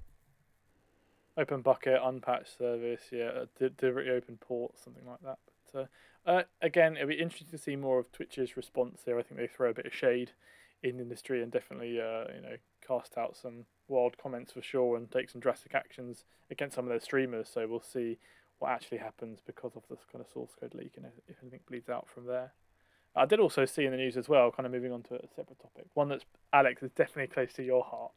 Open 1.37 1.63
bucket, 1.63 1.99
unpatched 2.01 2.59
service, 2.59 3.07
yeah, 3.11 3.47
di- 3.59 3.71
deliberately 3.77 4.13
open 4.13 4.37
port, 4.37 4.79
something 4.79 5.05
like 5.05 5.21
that. 5.25 5.39
But 5.73 5.89
uh, 6.27 6.31
uh, 6.31 6.43
again, 6.61 6.95
it'll 6.95 7.09
be 7.09 7.15
interesting 7.15 7.49
to 7.51 7.59
see 7.59 7.75
more 7.75 7.99
of 7.99 8.13
Twitch's 8.13 8.57
response 8.57 9.03
here. 9.05 9.19
I 9.19 9.23
think 9.25 9.41
they 9.41 9.49
throw 9.49 9.71
a 9.71 9.75
bit 9.75 9.87
of 9.87 9.93
shade 9.93 10.31
in 10.83 10.97
the 10.97 11.03
industry 11.03 11.43
and 11.43 11.53
definitely, 11.53 12.01
uh, 12.01 12.25
you 12.35 12.43
know, 12.43 12.57
cast 12.87 13.17
out 13.17 13.37
some 13.37 13.65
wild 13.89 14.17
comments 14.19 14.53
for 14.53 14.62
sure 14.62 14.97
and 14.97 15.11
take 15.11 15.31
some 15.31 15.41
drastic 15.41 15.75
actions 15.75 16.25
against 16.51 16.75
some 16.75 16.85
of 16.85 16.89
their 16.91 17.01
streamers. 17.01 17.49
So 17.53 17.67
we'll 17.69 17.81
see 17.81 18.19
what 18.59 18.71
actually 18.71 18.99
happens 18.99 19.41
because 19.45 19.73
of 19.77 19.83
this 19.91 20.01
kind 20.11 20.25
of 20.25 20.31
source 20.31 20.51
code 20.59 20.75
leak 20.75 20.93
and 20.97 21.07
if, 21.29 21.37
anything 21.43 21.61
bleeds 21.69 21.89
out 21.89 22.09
from 22.09 22.27
there. 22.27 22.53
I 23.15 23.27
did 23.27 23.41
also 23.41 23.65
see 23.67 23.85
in 23.85 23.91
the 23.91 23.97
news 23.97 24.17
as 24.17 24.29
well, 24.29 24.51
kind 24.51 24.67
of 24.67 24.73
moving 24.73 24.93
on 24.93 25.03
to 25.05 25.15
a 25.17 25.29
separate 25.37 25.61
topic, 25.61 25.87
one 25.95 26.09
that's 26.09 26.25
Alex 26.53 26.83
is 26.83 26.91
definitely 26.93 27.27
close 27.33 27.53
to 27.55 27.62
your 27.62 27.85
heart. 27.85 28.12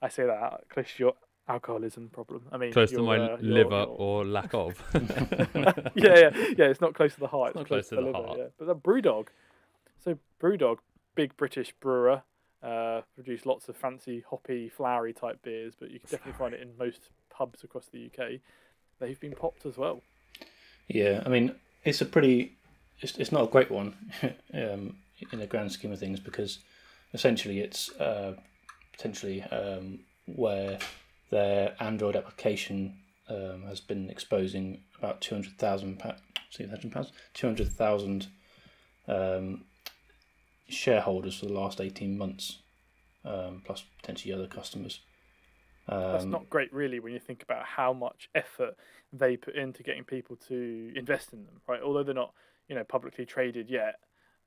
I 0.00 0.08
say 0.08 0.24
that 0.24 0.64
close 0.68 0.86
to 0.96 1.02
your 1.02 1.14
alcoholism 1.48 2.08
problem. 2.10 2.42
I 2.52 2.56
mean, 2.56 2.72
Close 2.72 2.92
to 2.92 3.02
my 3.02 3.18
uh, 3.18 3.36
liver 3.40 3.70
your- 3.70 3.86
or 3.86 4.24
lack 4.24 4.54
of. 4.54 4.80
yeah, 4.94 5.82
yeah, 5.94 6.30
yeah. 6.56 6.64
It's 6.66 6.80
not 6.80 6.94
close 6.94 7.14
to 7.14 7.20
the 7.20 7.26
heart. 7.26 7.54
not 7.54 7.62
It's 7.62 7.68
close 7.68 7.88
to 7.88 7.96
the 7.96 8.02
liver, 8.02 8.12
heart. 8.18 8.38
Yeah. 8.38 8.44
But 8.58 8.66
the 8.68 8.76
BrewDog, 8.76 9.28
so 10.04 10.16
BrewDog, 10.40 10.78
big 11.14 11.36
British 11.36 11.72
brewer, 11.80 12.22
uh, 12.62 13.02
produce 13.14 13.46
lots 13.46 13.68
of 13.68 13.76
fancy 13.76 14.24
hoppy, 14.28 14.68
flowery 14.68 15.12
type 15.12 15.42
beers, 15.42 15.74
but 15.78 15.90
you 15.90 15.98
can 15.98 16.10
definitely 16.10 16.38
find 16.38 16.54
it 16.54 16.60
in 16.60 16.76
most 16.78 17.10
pubs 17.30 17.64
across 17.64 17.86
the 17.86 18.06
UK. 18.06 18.40
They've 18.98 19.18
been 19.18 19.34
popped 19.34 19.64
as 19.66 19.78
well. 19.78 20.02
Yeah, 20.88 21.22
I 21.24 21.28
mean, 21.28 21.54
it's 21.84 22.00
a 22.00 22.04
pretty, 22.04 22.52
it's, 23.00 23.16
it's 23.16 23.32
not 23.32 23.44
a 23.44 23.46
great 23.46 23.70
one 23.70 23.94
um, 24.54 24.96
in 25.32 25.38
the 25.38 25.46
grand 25.46 25.72
scheme 25.72 25.92
of 25.92 25.98
things 25.98 26.20
because 26.20 26.58
essentially 27.14 27.60
it's 27.60 27.90
uh, 27.98 28.34
potentially 28.92 29.42
um, 29.44 30.00
where 30.26 30.78
their 31.30 31.74
Android 31.80 32.16
application 32.16 32.94
um, 33.28 33.62
has 33.66 33.80
been 33.80 34.10
exposing 34.10 34.82
about 34.98 35.20
200,000 35.20 35.98
pa- 35.98 36.16
200,000 36.50 36.90
pounds, 36.90 37.12
200,000 37.34 38.26
um, 39.08 39.64
shareholders 40.70 41.38
for 41.38 41.46
the 41.46 41.52
last 41.52 41.80
18 41.80 42.16
months, 42.16 42.58
um, 43.24 43.62
plus 43.64 43.84
potentially 44.00 44.32
other 44.32 44.46
customers. 44.46 45.00
Um, 45.88 46.12
That's 46.12 46.24
not 46.24 46.48
great, 46.50 46.72
really, 46.72 47.00
when 47.00 47.12
you 47.12 47.18
think 47.18 47.42
about 47.42 47.64
how 47.64 47.92
much 47.92 48.28
effort 48.34 48.76
they 49.12 49.36
put 49.36 49.56
into 49.56 49.82
getting 49.82 50.04
people 50.04 50.36
to 50.48 50.92
invest 50.94 51.32
in 51.32 51.44
them, 51.44 51.60
right? 51.66 51.82
Although 51.82 52.04
they're 52.04 52.14
not, 52.14 52.32
you 52.68 52.74
know, 52.74 52.84
publicly 52.84 53.26
traded 53.26 53.68
yet, 53.68 53.96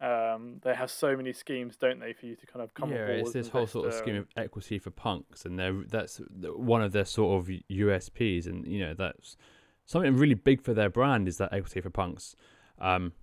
um, 0.01 0.59
they 0.63 0.73
have 0.73 0.91
so 0.91 1.15
many 1.15 1.33
schemes, 1.33 1.77
don't 1.77 1.99
they, 1.99 2.13
for 2.13 2.25
you 2.25 2.35
to 2.35 2.45
kind 2.45 2.61
of 2.61 2.73
come 2.73 2.91
yeah, 2.91 3.05
it's 3.07 3.31
this 3.31 3.47
whole 3.47 3.67
sort 3.67 3.87
of 3.87 3.93
scheme 3.93 4.17
of 4.17 4.27
equity 4.35 4.77
for 4.77 4.89
punks, 4.89 5.45
and 5.45 5.57
they're 5.57 5.83
that's 5.87 6.19
one 6.41 6.81
of 6.81 6.91
their 6.91 7.05
sort 7.05 7.39
of 7.39 7.47
USPs, 7.71 8.45
and 8.45 8.67
you 8.67 8.79
know 8.79 8.93
that's 8.93 9.37
something 9.85 10.15
really 10.15 10.33
big 10.33 10.61
for 10.61 10.73
their 10.73 10.89
brand 10.89 11.27
is 11.27 11.37
that 11.37 11.53
equity 11.53 11.79
for 11.79 11.89
punks, 11.89 12.35
um, 12.79 13.13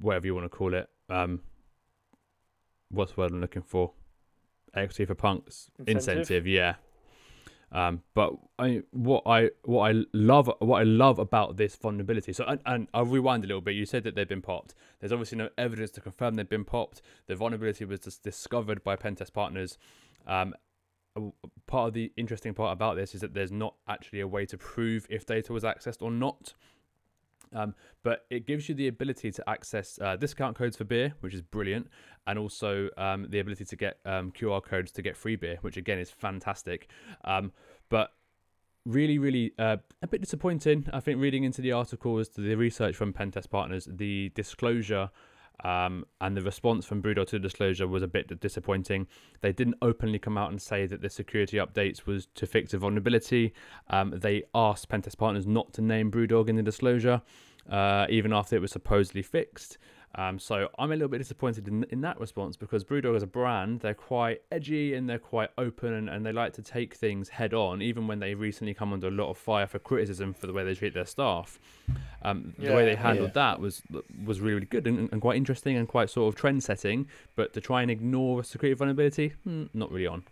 whatever 0.00 0.26
you 0.26 0.34
want 0.34 0.44
to 0.44 0.56
call 0.56 0.74
it. 0.74 0.88
Um, 1.08 1.40
what's 2.92 3.12
the 3.12 3.20
word 3.20 3.32
I'm 3.32 3.40
looking 3.40 3.62
for? 3.62 3.92
Equity 4.74 5.04
for 5.04 5.14
punks, 5.14 5.70
Incentive? 5.80 6.18
incentive, 6.18 6.46
yeah. 6.46 6.74
Um, 7.72 8.02
but 8.14 8.34
I, 8.58 8.82
what 8.90 9.22
I 9.26 9.50
what 9.64 9.90
I 9.90 10.04
love 10.12 10.50
what 10.58 10.80
I 10.80 10.82
love 10.84 11.18
about 11.18 11.56
this 11.56 11.74
vulnerability. 11.74 12.32
So 12.34 12.44
and, 12.44 12.60
and 12.66 12.88
I'll 12.92 13.06
rewind 13.06 13.44
a 13.44 13.46
little 13.46 13.62
bit. 13.62 13.74
You 13.74 13.86
said 13.86 14.04
that 14.04 14.14
they've 14.14 14.28
been 14.28 14.42
popped. 14.42 14.74
There's 15.00 15.12
obviously 15.12 15.38
no 15.38 15.48
evidence 15.56 15.90
to 15.92 16.02
confirm 16.02 16.34
they've 16.34 16.48
been 16.48 16.66
popped. 16.66 17.00
The 17.26 17.34
vulnerability 17.34 17.86
was 17.86 18.00
just 18.00 18.22
discovered 18.22 18.84
by 18.84 18.96
pentest 18.96 19.32
partners. 19.32 19.78
Um, 20.26 20.54
part 21.66 21.88
of 21.88 21.94
the 21.94 22.12
interesting 22.16 22.52
part 22.52 22.72
about 22.72 22.96
this 22.96 23.14
is 23.14 23.22
that 23.22 23.32
there's 23.34 23.52
not 23.52 23.74
actually 23.88 24.20
a 24.20 24.28
way 24.28 24.44
to 24.46 24.58
prove 24.58 25.06
if 25.08 25.24
data 25.24 25.52
was 25.52 25.64
accessed 25.64 26.02
or 26.02 26.10
not. 26.10 26.54
Um, 27.54 27.74
but 28.02 28.24
it 28.30 28.46
gives 28.46 28.68
you 28.68 28.74
the 28.74 28.88
ability 28.88 29.30
to 29.32 29.48
access 29.48 29.98
uh, 30.00 30.16
discount 30.16 30.56
codes 30.56 30.76
for 30.76 30.84
beer, 30.84 31.14
which 31.20 31.34
is 31.34 31.42
brilliant, 31.42 31.88
and 32.26 32.38
also 32.38 32.88
um, 32.96 33.26
the 33.28 33.40
ability 33.40 33.64
to 33.64 33.76
get 33.76 33.98
um, 34.04 34.32
QR 34.32 34.62
codes 34.62 34.90
to 34.92 35.02
get 35.02 35.16
free 35.16 35.36
beer, 35.36 35.58
which 35.60 35.76
again 35.76 35.98
is 35.98 36.10
fantastic. 36.10 36.88
Um, 37.24 37.52
but 37.88 38.12
really, 38.84 39.18
really 39.18 39.52
uh, 39.58 39.76
a 40.02 40.06
bit 40.06 40.20
disappointing. 40.20 40.88
I 40.92 41.00
think 41.00 41.20
reading 41.20 41.44
into 41.44 41.62
the 41.62 41.72
article 41.72 42.18
as 42.18 42.28
to 42.30 42.40
the 42.40 42.54
research 42.54 42.96
from 42.96 43.12
Pentest 43.12 43.50
Partners, 43.50 43.88
the 43.90 44.30
disclosure 44.34 45.10
um, 45.64 46.04
and 46.20 46.36
the 46.36 46.42
response 46.42 46.84
from 46.84 47.02
Brewdog 47.02 47.28
to 47.28 47.36
the 47.36 47.40
disclosure 47.40 47.86
was 47.86 48.02
a 48.02 48.08
bit 48.08 48.40
disappointing. 48.40 49.06
They 49.40 49.52
didn't 49.52 49.76
openly 49.82 50.18
come 50.18 50.36
out 50.36 50.50
and 50.50 50.60
say 50.60 50.86
that 50.86 51.02
the 51.02 51.10
security 51.10 51.56
updates 51.58 52.06
was 52.06 52.26
to 52.34 52.46
fix 52.46 52.74
a 52.74 52.78
vulnerability. 52.78 53.52
Um, 53.90 54.10
they 54.16 54.44
asked 54.54 54.88
Pentest 54.88 55.18
Partners 55.18 55.46
not 55.46 55.72
to 55.74 55.82
name 55.82 56.10
Brewdog 56.10 56.48
in 56.48 56.56
the 56.56 56.62
disclosure, 56.62 57.22
uh, 57.70 58.06
even 58.08 58.32
after 58.32 58.56
it 58.56 58.60
was 58.60 58.72
supposedly 58.72 59.22
fixed. 59.22 59.78
Um, 60.14 60.38
so 60.38 60.68
I'm 60.78 60.90
a 60.92 60.94
little 60.94 61.08
bit 61.08 61.18
disappointed 61.18 61.68
in, 61.68 61.84
in 61.90 62.02
that 62.02 62.20
response 62.20 62.56
because 62.56 62.84
Brewdog 62.84 63.16
as 63.16 63.22
a 63.22 63.26
brand, 63.26 63.80
they're 63.80 63.94
quite 63.94 64.42
edgy 64.50 64.94
and 64.94 65.08
they're 65.08 65.18
quite 65.18 65.48
open 65.56 65.94
and, 65.94 66.10
and 66.10 66.26
they 66.26 66.32
like 66.32 66.52
to 66.54 66.62
take 66.62 66.94
things 66.94 67.30
head 67.30 67.54
on, 67.54 67.80
even 67.80 68.06
when 68.06 68.18
they 68.18 68.34
recently 68.34 68.74
come 68.74 68.92
under 68.92 69.08
a 69.08 69.10
lot 69.10 69.30
of 69.30 69.38
fire 69.38 69.66
for 69.66 69.78
criticism 69.78 70.34
for 70.34 70.46
the 70.46 70.52
way 70.52 70.64
they 70.64 70.74
treat 70.74 70.92
their 70.92 71.06
staff. 71.06 71.58
Um, 72.22 72.54
the 72.58 72.72
way 72.74 72.84
they 72.84 72.94
handled 72.94 73.30
Yeah. 73.30 73.52
that 73.52 73.60
was 73.60 73.82
was 74.24 74.40
really, 74.40 74.54
really 74.54 74.66
good 74.66 74.86
and, 74.86 75.10
and 75.10 75.20
quite 75.20 75.36
interesting 75.36 75.76
and 75.76 75.88
quite 75.88 76.10
sort 76.10 76.32
of 76.32 76.38
trend 76.38 76.62
setting. 76.62 77.08
But 77.34 77.54
to 77.54 77.60
try 77.60 77.82
and 77.82 77.90
ignore 77.90 78.40
a 78.40 78.44
security 78.44 78.76
vulnerability, 78.76 79.32
hmm, 79.44 79.64
not 79.72 79.90
really 79.90 80.06
on. 80.06 80.24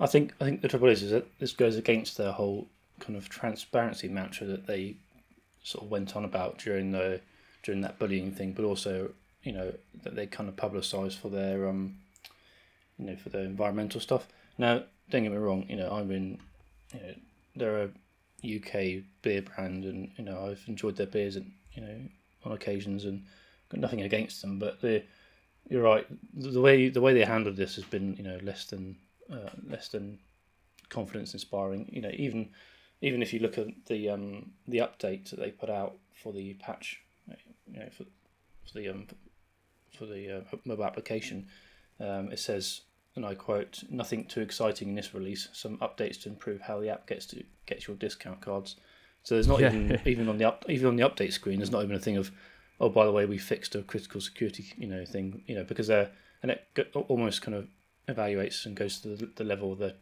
I 0.00 0.06
think 0.06 0.32
I 0.40 0.44
think 0.44 0.62
the 0.62 0.68
trouble 0.68 0.88
is 0.88 1.02
is 1.02 1.10
that 1.10 1.26
this 1.38 1.52
goes 1.52 1.76
against 1.76 2.16
their 2.16 2.32
whole 2.32 2.66
kind 3.00 3.16
of 3.16 3.28
transparency 3.28 4.08
mantra 4.08 4.46
that 4.46 4.66
they 4.66 4.96
sort 5.62 5.84
of 5.84 5.90
went 5.90 6.16
on 6.16 6.24
about 6.24 6.58
during 6.58 6.90
the 6.92 7.20
during 7.64 7.80
that 7.80 7.98
bullying 7.98 8.30
thing, 8.30 8.52
but 8.52 8.64
also 8.64 9.10
you 9.42 9.52
know 9.52 9.72
that 10.04 10.14
they 10.14 10.26
kind 10.26 10.48
of 10.48 10.56
publicise 10.56 11.16
for 11.16 11.28
their 11.28 11.68
um 11.68 11.96
you 12.98 13.06
know 13.06 13.16
for 13.16 13.30
their 13.30 13.44
environmental 13.44 14.00
stuff. 14.00 14.28
Now, 14.56 14.84
don't 15.10 15.24
get 15.24 15.32
me 15.32 15.38
wrong, 15.38 15.66
you 15.68 15.76
know 15.76 15.90
I'm 15.90 16.10
in 16.12 16.38
you 16.92 17.00
know 17.00 17.14
they're 17.56 17.82
a 17.84 17.90
UK 18.44 19.02
beer 19.22 19.42
brand, 19.42 19.84
and 19.84 20.10
you 20.16 20.24
know 20.24 20.46
I've 20.48 20.62
enjoyed 20.68 20.96
their 20.96 21.06
beers 21.06 21.36
and 21.36 21.50
you 21.72 21.82
know 21.82 21.96
on 22.44 22.52
occasions 22.52 23.04
and 23.04 23.24
got 23.70 23.80
nothing 23.80 24.02
against 24.02 24.42
them, 24.42 24.58
but 24.58 24.80
the 24.80 25.02
you're 25.68 25.82
right. 25.82 26.06
The 26.34 26.60
way 26.60 26.88
the 26.88 27.00
way 27.00 27.14
they 27.14 27.24
handled 27.24 27.56
this 27.56 27.76
has 27.76 27.84
been 27.84 28.14
you 28.16 28.22
know 28.22 28.38
less 28.42 28.66
than 28.66 28.96
uh, 29.32 29.50
less 29.66 29.88
than 29.88 30.18
confidence 30.90 31.32
inspiring. 31.32 31.88
You 31.90 32.02
know, 32.02 32.10
even 32.12 32.50
even 33.00 33.22
if 33.22 33.32
you 33.32 33.40
look 33.40 33.58
at 33.58 33.68
the 33.86 34.10
um, 34.10 34.52
the 34.68 34.78
update 34.78 35.30
that 35.30 35.38
they 35.38 35.50
put 35.50 35.70
out 35.70 35.96
for 36.12 36.32
the 36.32 36.54
patch, 36.54 37.00
you 37.74 37.80
know, 37.80 37.88
for, 37.90 38.04
for 38.66 38.78
the 38.78 38.88
um, 38.88 39.06
for 39.98 40.06
the 40.06 40.38
uh, 40.38 40.56
mobile 40.64 40.84
application, 40.84 41.46
um, 42.00 42.32
it 42.32 42.38
says, 42.38 42.82
and 43.16 43.26
I 43.26 43.34
quote, 43.34 43.82
"Nothing 43.90 44.24
too 44.26 44.40
exciting 44.40 44.88
in 44.88 44.94
this 44.94 45.12
release. 45.14 45.48
Some 45.52 45.78
updates 45.78 46.22
to 46.22 46.28
improve 46.28 46.62
how 46.62 46.80
the 46.80 46.88
app 46.88 47.06
gets 47.06 47.26
to 47.26 47.42
gets 47.66 47.86
your 47.86 47.96
discount 47.96 48.40
cards." 48.40 48.76
So 49.24 49.34
there's 49.34 49.48
not 49.48 49.60
Yeah. 49.60 49.68
even 49.68 50.00
even 50.06 50.28
on 50.28 50.38
the 50.38 50.44
up 50.44 50.64
even 50.68 50.86
on 50.86 50.96
the 50.96 51.08
update 51.08 51.32
screen. 51.32 51.58
There's 51.58 51.70
not 51.72 51.82
even 51.82 51.96
a 51.96 52.00
thing 52.00 52.16
of, 52.16 52.30
oh, 52.80 52.88
by 52.88 53.04
the 53.04 53.12
way, 53.12 53.26
we 53.26 53.38
fixed 53.38 53.74
a 53.74 53.82
critical 53.82 54.20
security, 54.20 54.66
you 54.76 54.86
know, 54.86 55.04
thing, 55.04 55.42
you 55.46 55.54
know, 55.54 55.64
because 55.64 55.88
they're 55.88 56.10
and 56.42 56.50
it 56.50 56.66
go- 56.74 57.04
almost 57.08 57.42
kind 57.42 57.56
of 57.56 57.68
evaluates 58.08 58.66
and 58.66 58.76
goes 58.76 59.00
to 59.00 59.08
the, 59.16 59.30
the 59.36 59.44
level 59.44 59.74
they're 59.74 59.94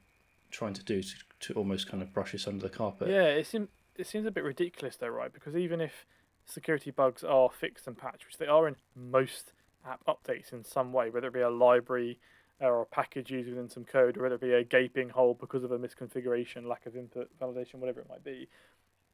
trying 0.51 0.75
to 0.75 0.83
do 0.83 1.03
to, 1.03 1.15
to 1.41 1.55
almost 1.55 1.89
kind 1.89 2.03
of 2.03 2.13
brush 2.13 2.33
this 2.33 2.47
under 2.49 2.63
the 2.63 2.69
carpet. 2.69 3.09
Yeah, 3.09 3.27
it 3.27 3.47
seems 3.47 3.69
it 3.97 4.07
seems 4.07 4.27
a 4.27 4.31
bit 4.31 4.45
ridiculous 4.45 4.97
though, 4.97 5.09
right? 5.09 5.33
Because 5.33 5.55
even 5.57 5.81
if 5.81 6.07
security 6.47 6.91
bugs 6.91 7.25
are 7.25 7.51
fixed 7.51 7.87
and 7.87 7.97
patched, 7.97 8.27
which 8.27 8.39
they 8.39 8.47
are 8.47 8.69
in 8.69 8.77
most 8.95 9.53
app 9.87 10.01
updates 10.07 10.53
in 10.53 10.65
some 10.65 10.93
way, 10.93 11.11
whether 11.11 11.29
it 11.29 11.35
be 11.35 11.41
a 11.41 11.51
library 11.51 12.19
uh, 12.61 12.67
or 12.67 12.83
a 12.83 12.87
package 12.87 13.31
used 13.31 13.49
within 13.49 13.69
some 13.69 13.85
code, 13.85 14.17
or 14.17 14.23
whether 14.23 14.37
it 14.37 14.41
be 14.41 14.53
a 14.53 14.65
gaping 14.65 15.09
hole 15.09 15.35
because 15.39 15.65
of 15.65 15.73
a 15.73 15.79
misconfiguration, 15.79 16.67
lack 16.67 16.87
of 16.87 16.97
input 16.97 17.29
validation, 17.41 17.77
whatever 17.77 18.01
it 18.01 18.09
might 18.09 18.25
be, 18.25 18.49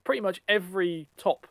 pretty 0.04 0.20
much 0.20 0.42
every 0.48 1.06
top 1.16 1.46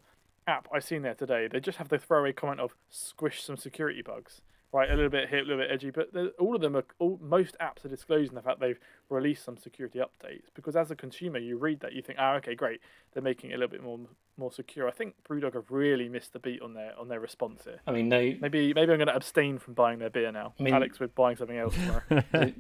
app 0.48 0.68
I've 0.74 0.84
seen 0.84 1.02
there 1.02 1.16
today, 1.16 1.48
they 1.48 1.60
just 1.60 1.78
have 1.78 1.90
the 1.90 1.98
throwaway 1.98 2.34
comment 2.34 2.60
of 2.60 2.74
squish 2.90 3.44
some 3.44 3.58
security 3.58 4.02
bugs. 4.02 4.42
Right, 4.74 4.92
a 4.92 4.96
little 4.96 5.10
bit 5.10 5.30
here, 5.30 5.40
a 5.40 5.44
little 5.44 5.60
bit 5.60 5.72
edgy, 5.72 5.92
but 5.92 6.10
all 6.40 6.54
of 6.54 6.62
them 6.62 6.76
are, 6.76 6.84
all, 7.00 7.18
most 7.22 7.56
apps 7.62 7.86
are 7.86 7.88
disclosing 7.88 8.36
the 8.36 8.42
fact 8.42 8.60
they've 8.60 8.80
released 9.10 9.46
some 9.46 9.58
security 9.58 10.00
updates. 10.00 10.44
Because 10.56 10.76
as 10.76 10.92
a 10.92 10.96
consumer, 10.96 11.40
you 11.40 11.58
read 11.58 11.80
that, 11.80 11.94
you 11.94 12.02
think, 12.02 12.20
ah, 12.22 12.36
okay, 12.36 12.54
great, 12.54 12.82
they're 13.14 13.24
making 13.24 13.52
it 13.52 13.54
a 13.54 13.58
little 13.58 13.72
bit 13.72 13.82
more 13.82 14.00
more 14.40 14.52
secure. 14.52 14.88
I 14.88 14.92
think 14.92 15.16
BrewDog 15.28 15.56
have 15.56 15.72
really 15.72 16.10
missed 16.10 16.34
the 16.34 16.40
beat 16.40 16.62
on 16.62 16.74
their 16.74 16.92
on 17.00 17.08
their 17.08 17.20
response 17.20 17.64
here. 17.64 17.80
I 17.88 17.92
mean, 17.92 18.10
they 18.10 18.38
Maybe 18.42 18.74
maybe 18.74 18.92
I'm 18.92 19.00
going 19.00 19.08
to 19.08 19.16
abstain 19.16 19.58
from 19.58 19.74
buying 19.74 20.00
their 20.00 20.10
beer 20.10 20.32
now. 20.32 20.54
I 20.60 20.64
mean- 20.64 20.74
Alex, 20.74 21.00
we're 21.00 21.08
buying 21.08 21.38
something 21.38 21.58
else 21.58 21.74
tomorrow. 21.74 22.04
they, 22.32 22.54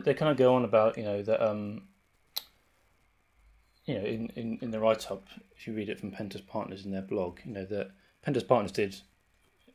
they 0.00 0.14
kind 0.14 0.30
of 0.30 0.36
go 0.36 0.54
on 0.54 0.64
about 0.64 0.96
you 0.96 1.04
know 1.04 1.20
that 1.22 1.44
um 1.46 1.82
you 3.84 3.94
know 3.98 4.04
in, 4.04 4.30
in, 4.36 4.58
in 4.62 4.70
the 4.70 4.80
write 4.80 5.10
up 5.10 5.26
if 5.56 5.66
you 5.66 5.74
read 5.74 5.88
it 5.88 5.98
from 5.98 6.10
Pentest 6.12 6.46
Partners 6.46 6.84
in 6.84 6.90
their 6.90 7.02
blog 7.02 7.40
you 7.44 7.52
know 7.52 7.64
that 7.66 7.90
Pentest 8.24 8.46
Partners 8.48 8.72
did 8.72 8.96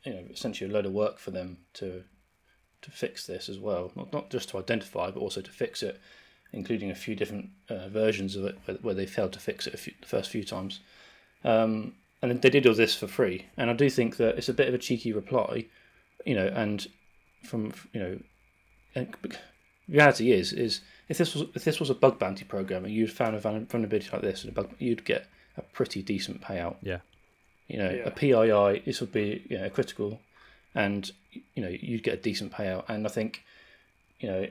you 0.03 0.13
know 0.13 0.23
essentially 0.31 0.69
a 0.69 0.73
load 0.73 0.85
of 0.85 0.91
work 0.91 1.19
for 1.19 1.31
them 1.31 1.57
to 1.73 2.03
to 2.81 2.91
fix 2.91 3.27
this 3.27 3.49
as 3.49 3.59
well 3.59 3.91
not 3.95 4.11
not 4.11 4.29
just 4.29 4.49
to 4.49 4.57
identify 4.57 5.11
but 5.11 5.19
also 5.19 5.41
to 5.41 5.51
fix 5.51 5.83
it 5.83 5.99
including 6.53 6.91
a 6.91 6.95
few 6.95 7.15
different 7.15 7.49
uh, 7.69 7.87
versions 7.87 8.35
of 8.35 8.43
it 8.45 8.57
where, 8.65 8.77
where 8.77 8.93
they 8.95 9.05
failed 9.05 9.31
to 9.31 9.39
fix 9.39 9.67
it 9.67 9.79
few, 9.79 9.93
the 10.01 10.07
first 10.07 10.29
few 10.29 10.43
times 10.43 10.79
um, 11.43 11.93
and 12.21 12.41
they 12.41 12.49
did 12.49 12.67
all 12.67 12.73
this 12.73 12.95
for 12.95 13.07
free 13.07 13.45
and 13.57 13.69
I 13.69 13.73
do 13.73 13.89
think 13.89 14.17
that 14.17 14.37
it's 14.37 14.49
a 14.49 14.53
bit 14.53 14.67
of 14.67 14.73
a 14.73 14.79
cheeky 14.79 15.13
reply 15.13 15.65
you 16.25 16.35
know 16.35 16.47
and 16.47 16.87
from 17.43 17.73
you 17.93 17.99
know 17.99 18.19
reality 19.87 20.31
is 20.31 20.53
is 20.53 20.81
if 21.11 21.17
this 21.17 21.35
was 21.35 21.49
if 21.55 21.65
this 21.65 21.79
was 21.79 21.89
a 21.89 21.95
bug 21.95 22.17
bounty 22.17 22.45
program 22.45 22.85
and 22.85 22.93
you'd 22.93 23.11
found 23.11 23.35
a 23.35 23.39
vulnerability 23.39 24.09
like 24.13 24.21
this, 24.21 24.43
and 24.43 24.53
bug, 24.53 24.69
you'd 24.79 25.03
get 25.03 25.27
a 25.57 25.61
pretty 25.61 26.01
decent 26.01 26.41
payout. 26.41 26.77
Yeah. 26.81 26.99
You 27.71 27.77
know, 27.79 27.89
Yeah. 27.91 28.07
a 28.07 28.11
PII 28.11 28.79
this 28.85 28.99
would 29.01 29.11
be 29.11 29.45
you 29.49 29.57
know 29.57 29.69
critical, 29.69 30.19
and 30.75 31.09
you 31.55 31.61
know 31.63 31.69
you'd 31.69 32.03
get 32.03 32.13
a 32.15 32.21
decent 32.21 32.51
payout. 32.51 32.83
And 32.89 33.05
I 33.05 33.09
think 33.09 33.43
you 34.19 34.27
know 34.29 34.47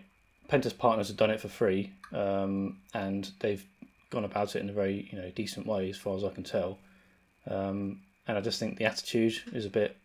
Pentest 0.48 0.78
partners 0.78 1.08
have 1.08 1.16
done 1.16 1.30
it 1.30 1.40
for 1.40 1.48
free, 1.48 1.92
um, 2.12 2.78
and 2.94 3.30
they've 3.40 3.64
gone 4.10 4.24
about 4.24 4.56
it 4.56 4.60
in 4.62 4.68
a 4.68 4.72
very 4.72 5.08
you 5.12 5.18
know 5.18 5.30
decent 5.30 5.66
way, 5.66 5.90
as 5.90 5.96
far 5.96 6.16
as 6.16 6.24
I 6.24 6.30
can 6.30 6.44
tell. 6.44 6.78
Um, 7.46 8.00
and 8.26 8.38
I 8.38 8.40
just 8.40 8.58
think 8.58 8.78
the 8.78 8.84
attitude 8.84 9.34
is 9.52 9.64
a 9.66 9.70
bit 9.70 9.96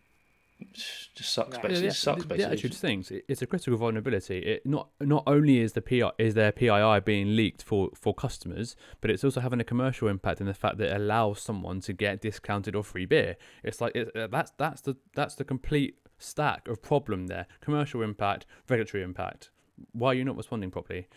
just 0.72 1.32
sucks. 1.32 1.56
Yeah. 1.56 1.62
Basically, 1.62 1.80
the, 1.80 1.86
it 1.86 1.92
sucks. 1.92 2.22
the, 2.22 2.28
Basically, 2.28 2.44
the 2.44 2.46
attitude 2.46 2.74
things. 2.74 3.12
It's 3.28 3.42
a 3.42 3.46
critical 3.46 3.78
vulnerability. 3.78 4.38
It 4.38 4.66
not 4.66 4.88
not 5.00 5.24
only 5.26 5.60
is 5.60 5.72
the 5.72 5.82
PI 5.82 6.12
is 6.18 6.34
their 6.34 6.52
PII 6.52 7.00
being 7.00 7.36
leaked 7.36 7.62
for 7.62 7.90
for 7.94 8.14
customers, 8.14 8.76
but 9.00 9.10
it's 9.10 9.24
also 9.24 9.40
having 9.40 9.60
a 9.60 9.64
commercial 9.64 10.08
impact 10.08 10.40
in 10.40 10.46
the 10.46 10.54
fact 10.54 10.78
that 10.78 10.92
it 10.92 10.96
allows 10.96 11.40
someone 11.40 11.80
to 11.80 11.92
get 11.92 12.20
discounted 12.20 12.74
or 12.74 12.82
free 12.82 13.06
beer. 13.06 13.36
It's 13.62 13.80
like 13.80 13.94
it, 13.94 14.14
uh, 14.16 14.28
that's 14.28 14.52
that's 14.56 14.80
the 14.80 14.96
that's 15.14 15.34
the 15.34 15.44
complete 15.44 15.96
stack 16.18 16.68
of 16.68 16.82
problem 16.82 17.26
there: 17.26 17.46
commercial 17.60 18.02
impact, 18.02 18.46
regulatory 18.68 19.02
impact. 19.02 19.50
Why 19.92 20.08
are 20.08 20.14
you 20.14 20.24
not 20.24 20.36
responding 20.36 20.70
properly? 20.70 21.08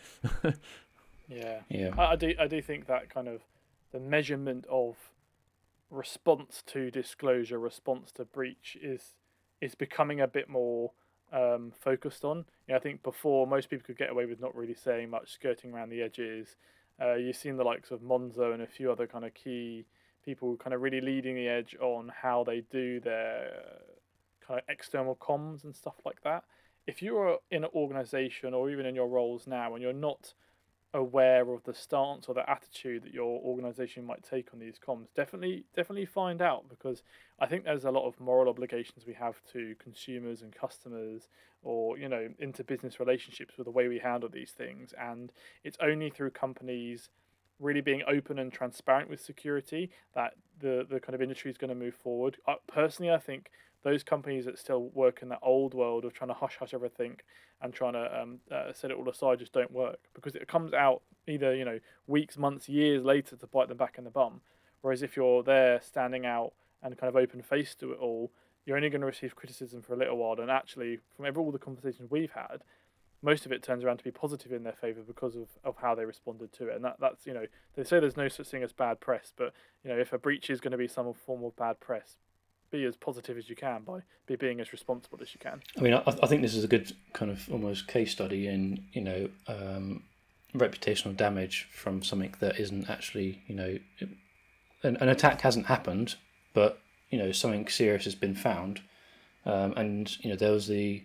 Yeah. 1.30 1.60
yeah. 1.70 1.92
I, 1.98 2.14
I 2.14 2.16
do 2.16 2.34
I 2.40 2.48
do 2.48 2.62
think 2.62 2.88
that 2.88 3.10
kind 3.14 3.28
of 3.28 3.42
the 3.92 4.00
measurement 4.00 4.66
of 4.70 4.98
response 5.90 6.64
to 6.68 6.92
disclosure, 6.92 7.60
response 7.60 8.12
to 8.14 8.26
breach 8.26 8.78
is 8.82 9.16
is 9.62 9.76
becoming 9.76 10.22
a 10.22 10.28
bit 10.28 10.50
more 10.50 10.92
um, 11.32 11.72
focused 11.80 12.24
on. 12.24 12.38
You 12.68 12.74
know, 12.74 12.76
I 12.76 12.80
think 12.80 13.04
before 13.04 13.48
most 13.48 13.70
people 13.70 13.86
could 13.86 13.98
get 13.98 14.10
away 14.10 14.26
with 14.26 14.40
not 14.40 14.56
really 14.56 14.76
saying 14.76 15.10
much, 15.10 15.32
skirting 15.32 15.72
around 15.74 15.90
the 15.90 16.02
edges. 16.02 16.56
Uh, 17.02 17.16
you've 17.16 17.36
seen 17.36 17.58
the 17.58 17.64
likes 17.64 17.92
of 17.92 18.02
Monzo 18.02 18.54
and 18.54 18.62
a 18.62 18.68
few 18.68 18.92
other 18.92 19.08
kind 19.08 19.26
of 19.26 19.34
key 19.34 19.86
people 20.24 20.58
kind 20.58 20.74
of 20.74 20.82
really 20.82 21.02
leading 21.02 21.36
the 21.36 21.48
edge 21.48 21.76
on 21.80 22.12
how 22.22 22.44
they 22.44 22.62
do 22.72 23.00
their 23.00 23.52
kind 24.46 24.60
of 24.60 24.66
external 24.68 25.16
comms 25.16 25.64
and 25.64 25.76
stuff 25.76 25.96
like 26.06 26.22
that. 26.24 26.44
If 26.88 27.02
you're 27.02 27.38
in 27.52 27.64
an 27.64 27.70
organization 27.74 28.54
or 28.54 28.70
even 28.70 28.86
in 28.86 28.96
your 28.96 29.08
roles 29.08 29.48
now 29.48 29.74
and 29.74 29.82
you're 29.82 29.94
not 29.94 30.34
aware 30.94 31.52
of 31.52 31.64
the 31.64 31.74
stance 31.74 32.28
or 32.28 32.34
the 32.34 32.50
attitude 32.50 33.04
that 33.04 33.14
your 33.14 33.40
organization 33.42 34.06
might 34.06 34.24
take 34.24 34.50
on 34.54 34.60
these 34.60 34.80
comms. 34.80 35.08
Definitely 35.16 35.66
definitely 35.76 36.06
find 36.06 36.42
out 36.42 36.68
because 36.68 37.04
i 37.40 37.46
think 37.46 37.64
there's 37.64 37.86
a 37.86 37.92
lot 37.92 38.08
of 38.08 38.20
moral 38.20 38.50
obligations 38.50 39.06
we 39.06 39.14
have 39.14 39.36
to 39.54 39.76
consumers 39.80 40.42
and 40.42 40.54
customers 40.54 41.28
or 41.62 41.98
you 41.98 42.08
know 42.10 42.30
into 42.40 42.64
business 42.64 43.00
relationships 43.00 43.56
with 43.58 43.66
the 43.66 43.72
way 43.72 43.88
we 43.88 44.00
handle 44.00 44.30
these 44.30 44.52
things. 44.52 44.94
And 45.00 45.32
it's 45.64 45.78
only 45.82 46.10
through 46.10 46.32
companies 46.32 47.10
really 47.60 47.82
being 47.82 48.02
open 48.08 48.40
and 48.40 48.52
transparent 48.52 49.10
with 49.10 49.22
security 49.22 49.92
that 50.16 50.34
the 50.60 50.86
the 50.90 51.00
kind 51.00 51.16
of 51.16 51.22
industry 51.22 51.52
is 51.52 51.58
going 51.58 51.70
to 51.70 51.76
move 51.76 51.96
forward. 51.96 52.38
Uh, 52.48 52.56
personally 52.68 53.12
i 53.12 53.18
think 53.18 53.52
those 53.84 54.04
companies 54.04 54.46
that 54.46 54.58
still 54.60 54.90
work 54.90 55.22
in 55.22 55.30
that 55.30 55.40
old 55.42 55.74
world 55.74 56.06
of 56.06 56.14
trying 56.14 56.30
to 56.30 56.34
hush 56.34 56.58
hush 56.60 56.74
everything 56.74 57.18
and 57.62 57.74
trying 57.74 57.94
to 57.94 58.22
um, 58.22 58.40
uh, 58.52 58.72
set 58.74 58.92
it 58.92 58.98
all 58.98 59.10
aside 59.10 59.40
just 59.40 59.54
don't 59.54 59.72
work 59.72 60.00
because 60.14 60.36
it 60.36 60.48
comes 60.48 60.74
out 60.74 61.02
either 61.28 61.56
you 61.56 61.66
know 61.66 61.80
weeks, 62.08 62.38
months, 62.38 62.68
years 62.68 63.04
later 63.04 63.36
to 63.36 63.48
bite 63.48 63.68
them 63.68 63.78
back 63.78 63.96
in 63.98 64.04
the 64.04 64.10
bum. 64.10 64.42
Whereas 64.82 65.04
if 65.04 65.16
you're 65.16 65.44
there 65.44 65.82
standing 65.82 66.26
out 66.26 66.54
and 66.82 66.98
kind 66.98 67.10
of 67.10 67.16
open 67.16 67.42
faced 67.42 67.80
to 67.82 67.92
it 67.92 68.00
all, 68.00 68.32
you're 68.66 68.78
only 68.78 68.90
going 68.90 69.02
to 69.02 69.08
receive 69.08 69.36
criticism 69.36 69.82
for 69.82 69.94
a 69.94 69.98
little 69.98 70.18
while. 70.18 70.40
And 70.40 70.50
actually, 70.50 71.00
from 71.16 71.26
every, 71.26 71.44
all 71.44 71.52
the 71.52 71.60
conversations 71.60 72.10
we've 72.10 72.32
had, 72.32 72.64
most 73.22 73.46
of 73.46 73.52
it 73.52 73.62
turns 73.62 73.84
around 73.84 73.98
to 73.98 74.04
be 74.04 74.12
positive 74.12 74.52
in 74.54 74.64
their 74.64 74.74
favour 74.80 75.02
because 75.06 75.36
of, 75.36 75.48
of 75.64 75.76
how 75.82 75.94
they 75.96 76.06
responded 76.06 76.54
to 76.54 76.68
it. 76.68 76.76
And 76.76 76.86
that, 76.86 76.98
that's 77.00 77.26
you 77.26 77.34
know 77.34 77.46
they 77.76 77.84
say 77.84 78.00
there's 78.00 78.18
no 78.18 78.28
such 78.28 78.48
thing 78.48 78.64
as 78.64 78.72
bad 78.72 79.00
press, 79.00 79.34
but 79.36 79.54
you 79.84 79.90
know 79.90 79.98
if 79.98 80.14
a 80.14 80.18
breach 80.18 80.50
is 80.50 80.62
going 80.62 80.72
to 80.72 80.78
be 80.78 80.88
some 80.88 81.14
form 81.14 81.44
of 81.44 81.56
bad 81.56 81.80
press, 81.80 82.16
be 82.72 82.84
as 82.86 82.96
positive 82.96 83.38
as 83.38 83.50
you 83.50 83.56
can 83.56 83.84
by 83.84 84.00
be 84.28 84.36
being 84.36 84.60
as 84.60 84.72
responsible 84.72 85.20
as 85.22 85.34
you 85.34 85.40
can. 85.40 85.62
I 85.78 85.82
mean, 85.82 85.94
I, 85.94 86.04
I 86.06 86.28
think 86.28 86.42
this 86.42 86.56
is 86.56 86.64
a 86.64 86.68
good 86.68 86.92
kind 87.14 87.32
of 87.32 87.50
almost 87.52 87.88
case 87.88 88.12
study 88.12 88.48
in 88.48 88.86
you 88.94 89.02
know 89.02 89.30
um, 89.48 90.04
reputational 90.56 91.16
damage 91.16 91.68
from 91.72 92.04
something 92.04 92.34
that 92.40 92.60
isn't 92.60 92.90
actually 92.90 93.42
you 93.48 93.56
know 93.56 93.78
an, 94.84 94.98
an 94.98 95.10
attack 95.10 95.42
hasn't 95.42 95.66
happened, 95.68 96.16
but 96.54 96.80
you 97.10 97.18
know 97.18 97.32
something 97.32 97.68
serious 97.68 98.06
has 98.06 98.16
been 98.16 98.36
found, 98.36 98.82
um, 99.46 99.74
and 99.76 100.18
you 100.24 100.30
know 100.30 100.36
there 100.36 100.52
was 100.52 100.68
the 100.68 101.04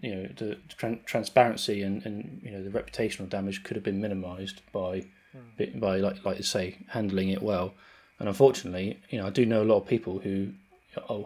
you 0.00 0.14
know 0.14 0.28
the 0.36 0.58
tran- 0.78 1.04
transparency 1.04 1.82
and, 1.82 2.04
and 2.06 2.40
you 2.42 2.50
know 2.50 2.62
the 2.62 2.70
reputational 2.70 3.28
damage 3.28 3.62
could 3.64 3.76
have 3.76 3.84
been 3.84 4.00
minimised 4.00 4.62
by 4.72 5.04
Mm. 5.58 5.80
by 5.80 5.96
like 5.96 6.24
like 6.24 6.36
you 6.36 6.44
say 6.44 6.78
handling 6.90 7.28
it 7.30 7.42
well. 7.42 7.74
And 8.20 8.28
unfortunately, 8.28 9.00
you 9.10 9.18
know, 9.18 9.26
I 9.26 9.30
do 9.30 9.44
know 9.44 9.62
a 9.62 9.64
lot 9.64 9.78
of 9.78 9.86
people 9.88 10.20
who 10.20 10.52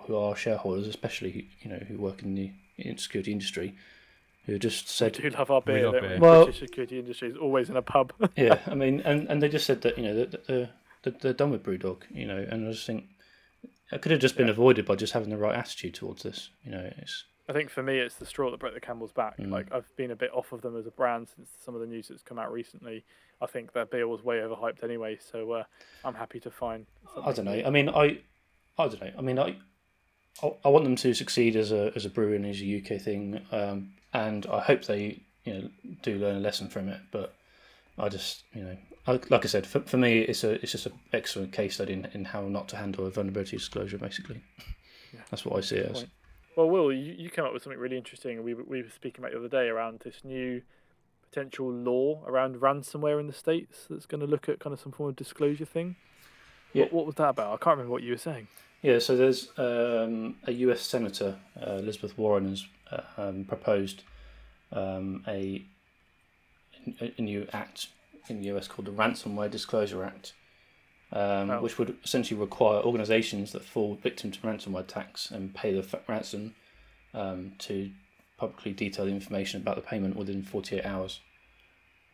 who 0.07 0.17
are 0.17 0.37
shareholders, 0.37 0.87
especially 0.87 1.49
you 1.61 1.71
know 1.71 1.79
who 1.89 1.97
work 1.99 2.23
in 2.23 2.35
the 2.35 2.53
security 2.97 3.33
industry, 3.33 3.75
who 4.47 4.59
just 4.59 4.87
We 4.87 4.91
said, 4.91 5.13
do 5.15 5.31
love 5.31 5.51
our 5.51 5.63
We 5.67 5.73
beer. 5.75 5.85
love 5.85 5.93
don't 5.95 6.03
we? 6.03 6.09
beer. 6.09 6.19
Well- 6.21 6.45
British 6.45 6.61
security 6.61 6.99
industry 6.99 7.29
is 7.31 7.37
always 7.37 7.71
in 7.71 7.77
a 7.77 7.83
pub. 7.83 8.13
yeah, 8.37 8.59
I 8.67 8.75
mean, 8.75 9.01
and, 9.01 9.29
and 9.29 9.43
they 9.43 9.49
just 9.49 9.67
said 9.67 9.83
that 9.83 9.97
you 9.99 10.05
know 10.05 10.15
that 10.15 10.47
the, 10.47 10.71
the 11.03 11.11
they're 11.11 11.33
done 11.33 11.51
with 11.51 11.63
BrewDog, 11.63 12.03
you 12.11 12.27
know, 12.27 12.39
and 12.51 12.69
I 12.69 12.73
just 12.73 12.87
think 12.87 13.05
it 13.91 14.03
could 14.03 14.13
have 14.13 14.21
just 14.21 14.37
been 14.37 14.47
Yeah. 14.49 14.53
avoided 14.53 14.85
by 14.87 14.97
just 14.97 15.13
having 15.13 15.31
the 15.31 15.39
right 15.39 15.55
attitude 15.57 15.95
towards 15.95 16.23
this, 16.23 16.51
you 16.65 16.71
know. 16.71 16.91
It's 16.99 17.25
I 17.51 17.55
think 17.55 17.71
for 17.71 17.83
me, 17.83 17.99
it's 17.99 18.17
the 18.17 18.27
straw 18.27 18.51
that 18.51 18.61
broke 18.61 18.75
the 18.75 18.81
camel's 18.81 19.13
back. 19.13 19.39
Mm. 19.39 19.51
Like 19.51 19.73
I've 19.73 19.89
been 19.97 20.11
a 20.11 20.17
bit 20.17 20.31
off 20.35 20.53
of 20.53 20.61
them 20.61 20.77
as 20.77 20.87
a 20.87 20.91
brand 20.91 21.29
since 21.35 21.49
some 21.65 21.75
of 21.75 21.81
the 21.81 21.87
news 21.87 22.09
that's 22.09 22.23
come 22.23 22.39
out 22.39 22.53
recently. 22.53 23.05
I 23.41 23.47
think 23.47 23.73
their 23.73 23.87
beer 23.87 24.07
was 24.07 24.23
way 24.23 24.37
overhyped 24.39 24.83
anyway, 24.85 25.17
so 25.19 25.53
uh, 25.53 25.65
I'm 26.05 26.15
happy 26.15 26.41
to 26.41 26.51
find. 26.51 26.85
I 27.25 27.33
don't 27.33 27.45
know. 27.47 27.63
I 27.65 27.71
mean, 27.71 27.89
I 27.89 28.19
I 28.79 28.89
don't 28.89 29.01
know. 29.01 29.13
I 29.19 29.21
mean, 29.23 29.39
I 29.39 29.57
I, 30.43 30.53
I 30.65 30.69
want 30.69 30.85
them 30.85 30.97
to 30.97 31.15
succeed 31.15 31.57
as 31.57 31.73
a 31.73 31.93
as 31.97 32.05
a 32.05 32.11
brewery 32.11 32.37
and 32.37 32.47
as 32.47 32.61
a 32.63 32.79
UK 32.79 33.01
thing, 33.01 33.41
um, 33.53 33.93
and 34.13 34.47
I 34.47 34.61
hope 34.61 34.85
they 34.85 35.23
you 35.45 35.55
know 35.55 35.69
do 36.03 36.17
learn 36.19 36.37
a 36.37 36.41
lesson 36.41 36.69
from 36.69 36.89
it. 36.89 37.01
But 37.11 37.35
I 37.99 38.09
just 38.09 38.45
you 38.55 38.63
know, 38.63 38.77
I, 39.07 39.13
like 39.31 39.45
I 39.45 39.49
said, 39.49 39.67
for, 39.67 39.81
for 39.81 39.97
me, 39.97 40.21
it's 40.21 40.45
a 40.45 40.53
it's 40.63 40.73
just 40.73 40.87
an 40.87 40.93
excellent 41.13 41.53
case 41.53 41.75
study 41.75 41.93
in, 41.95 42.07
in 42.15 42.25
how 42.25 42.43
not 42.43 42.69
to 42.69 42.77
handle 42.77 43.07
a 43.07 43.11
vulnerability 43.11 43.57
disclosure. 43.57 43.99
Basically, 43.99 44.41
Yeah. 45.13 45.21
that's 45.31 45.45
what 45.45 45.57
I 45.57 45.61
see 45.61 45.77
it 45.77 45.87
as. 45.91 45.93
Point. 45.99 46.11
Well, 46.57 46.71
Will, 46.71 46.93
you, 46.93 47.15
you 47.17 47.31
came 47.31 47.45
up 47.45 47.53
with 47.53 47.63
something 47.63 47.79
really 47.79 47.97
interesting, 47.97 48.43
we 48.43 48.53
were- 48.53 48.65
we 48.65 48.83
were 48.83 48.91
speaking 48.91 49.21
about 49.21 49.31
the 49.31 49.39
other 49.39 49.49
day 49.49 49.69
around 49.69 50.01
this 50.01 50.25
new 50.25 50.61
potential 51.31 51.71
law 51.71 52.25
around 52.27 52.57
ransomware 52.57 53.21
in 53.21 53.27
the 53.29 53.33
states 53.33 53.87
that's 53.89 54.07
going 54.07 54.21
to 54.21 54.27
look 54.27 54.49
at 54.49 54.59
kind 54.59 54.73
of 54.75 54.81
some 54.81 54.91
form 54.91 55.11
of 55.11 55.15
disclosure 55.17 55.65
thing. 55.65 55.95
Yeah. 56.73 56.85
What, 56.85 56.93
what 56.93 57.07
was 57.07 57.15
that 57.17 57.29
about? 57.29 57.53
I 57.53 57.57
can't 57.59 57.77
remember 57.77 57.93
what 57.93 58.03
you 58.03 58.11
were 58.11 58.19
saying. 58.19 58.49
Yeah, 58.83 58.99
so 59.01 59.17
there's 59.17 59.49
um, 59.59 60.37
a 60.47 60.53
US 60.53 60.83
Senator, 60.83 61.37
uh, 61.61 61.73
Elizabeth 61.75 62.17
Warren, 62.17 62.51
has 62.51 62.67
uh, 62.93 63.01
um, 63.17 63.45
proposed 63.45 64.03
um, 64.73 65.25
a, 65.27 65.65
a 67.01 67.21
new 67.21 67.47
act 67.53 67.89
in 68.29 68.41
the 68.41 68.57
US 68.57 68.69
called 68.69 68.87
the 68.87 68.93
Ransomware 68.93 69.51
Disclosure 69.51 70.05
Act, 70.05 70.35
um, 71.13 71.51
Oh. 71.51 71.61
which 71.63 71.79
would 71.79 71.97
essentially 72.05 72.39
require 72.39 72.81
organisations 72.83 73.53
that 73.53 73.65
fall 73.65 73.95
victim 73.97 74.31
to 74.31 74.39
ransomware 74.41 74.81
attacks 74.81 75.31
and 75.31 75.55
pay 75.55 75.73
the 75.79 76.01
ransom 76.07 76.55
um, 77.15 77.53
to 77.59 77.91
publicly 78.37 78.73
detail 78.73 79.07
the 79.07 79.11
information 79.11 79.61
about 79.61 79.75
the 79.77 79.83
payment 79.83 80.15
within 80.15 80.43
48 80.43 80.85
hours. 80.85 81.21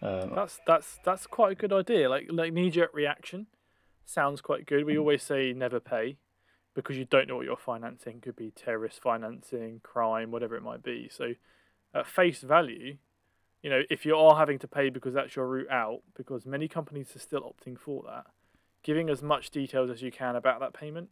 Um, 0.00 0.32
That's 0.34 0.60
that's 0.66 0.98
that's 1.04 1.26
quite 1.26 1.52
a 1.52 1.54
good 1.54 1.72
idea. 1.72 2.08
Like 2.10 2.26
like 2.30 2.52
knee 2.52 2.70
jerk 2.70 2.92
reaction 2.94 3.46
sounds 4.04 4.40
quite 4.40 4.66
good. 4.66 4.84
We 4.84 4.98
always 4.98 5.22
say 5.22 5.52
never 5.52 5.80
pay 5.80 6.18
because 6.74 6.96
you 6.96 7.04
don't 7.04 7.28
know 7.28 7.36
what 7.36 7.46
you're 7.46 7.56
financing. 7.56 8.20
Could 8.20 8.36
be 8.36 8.50
terrorist 8.50 9.00
financing, 9.00 9.80
crime, 9.82 10.30
whatever 10.30 10.56
it 10.56 10.62
might 10.62 10.82
be. 10.82 11.08
So 11.10 11.34
at 11.94 12.06
face 12.06 12.40
value, 12.40 12.96
you 13.62 13.70
know, 13.70 13.82
if 13.88 14.04
you 14.04 14.16
are 14.16 14.36
having 14.36 14.58
to 14.58 14.68
pay 14.68 14.90
because 14.90 15.14
that's 15.14 15.36
your 15.36 15.48
route 15.48 15.70
out, 15.70 16.00
because 16.16 16.44
many 16.44 16.68
companies 16.68 17.14
are 17.16 17.20
still 17.20 17.40
opting 17.40 17.78
for 17.78 18.02
that, 18.06 18.26
giving 18.82 19.08
as 19.08 19.22
much 19.22 19.50
details 19.50 19.90
as 19.90 20.02
you 20.02 20.12
can 20.12 20.36
about 20.36 20.60
that 20.60 20.74
payment 20.74 21.08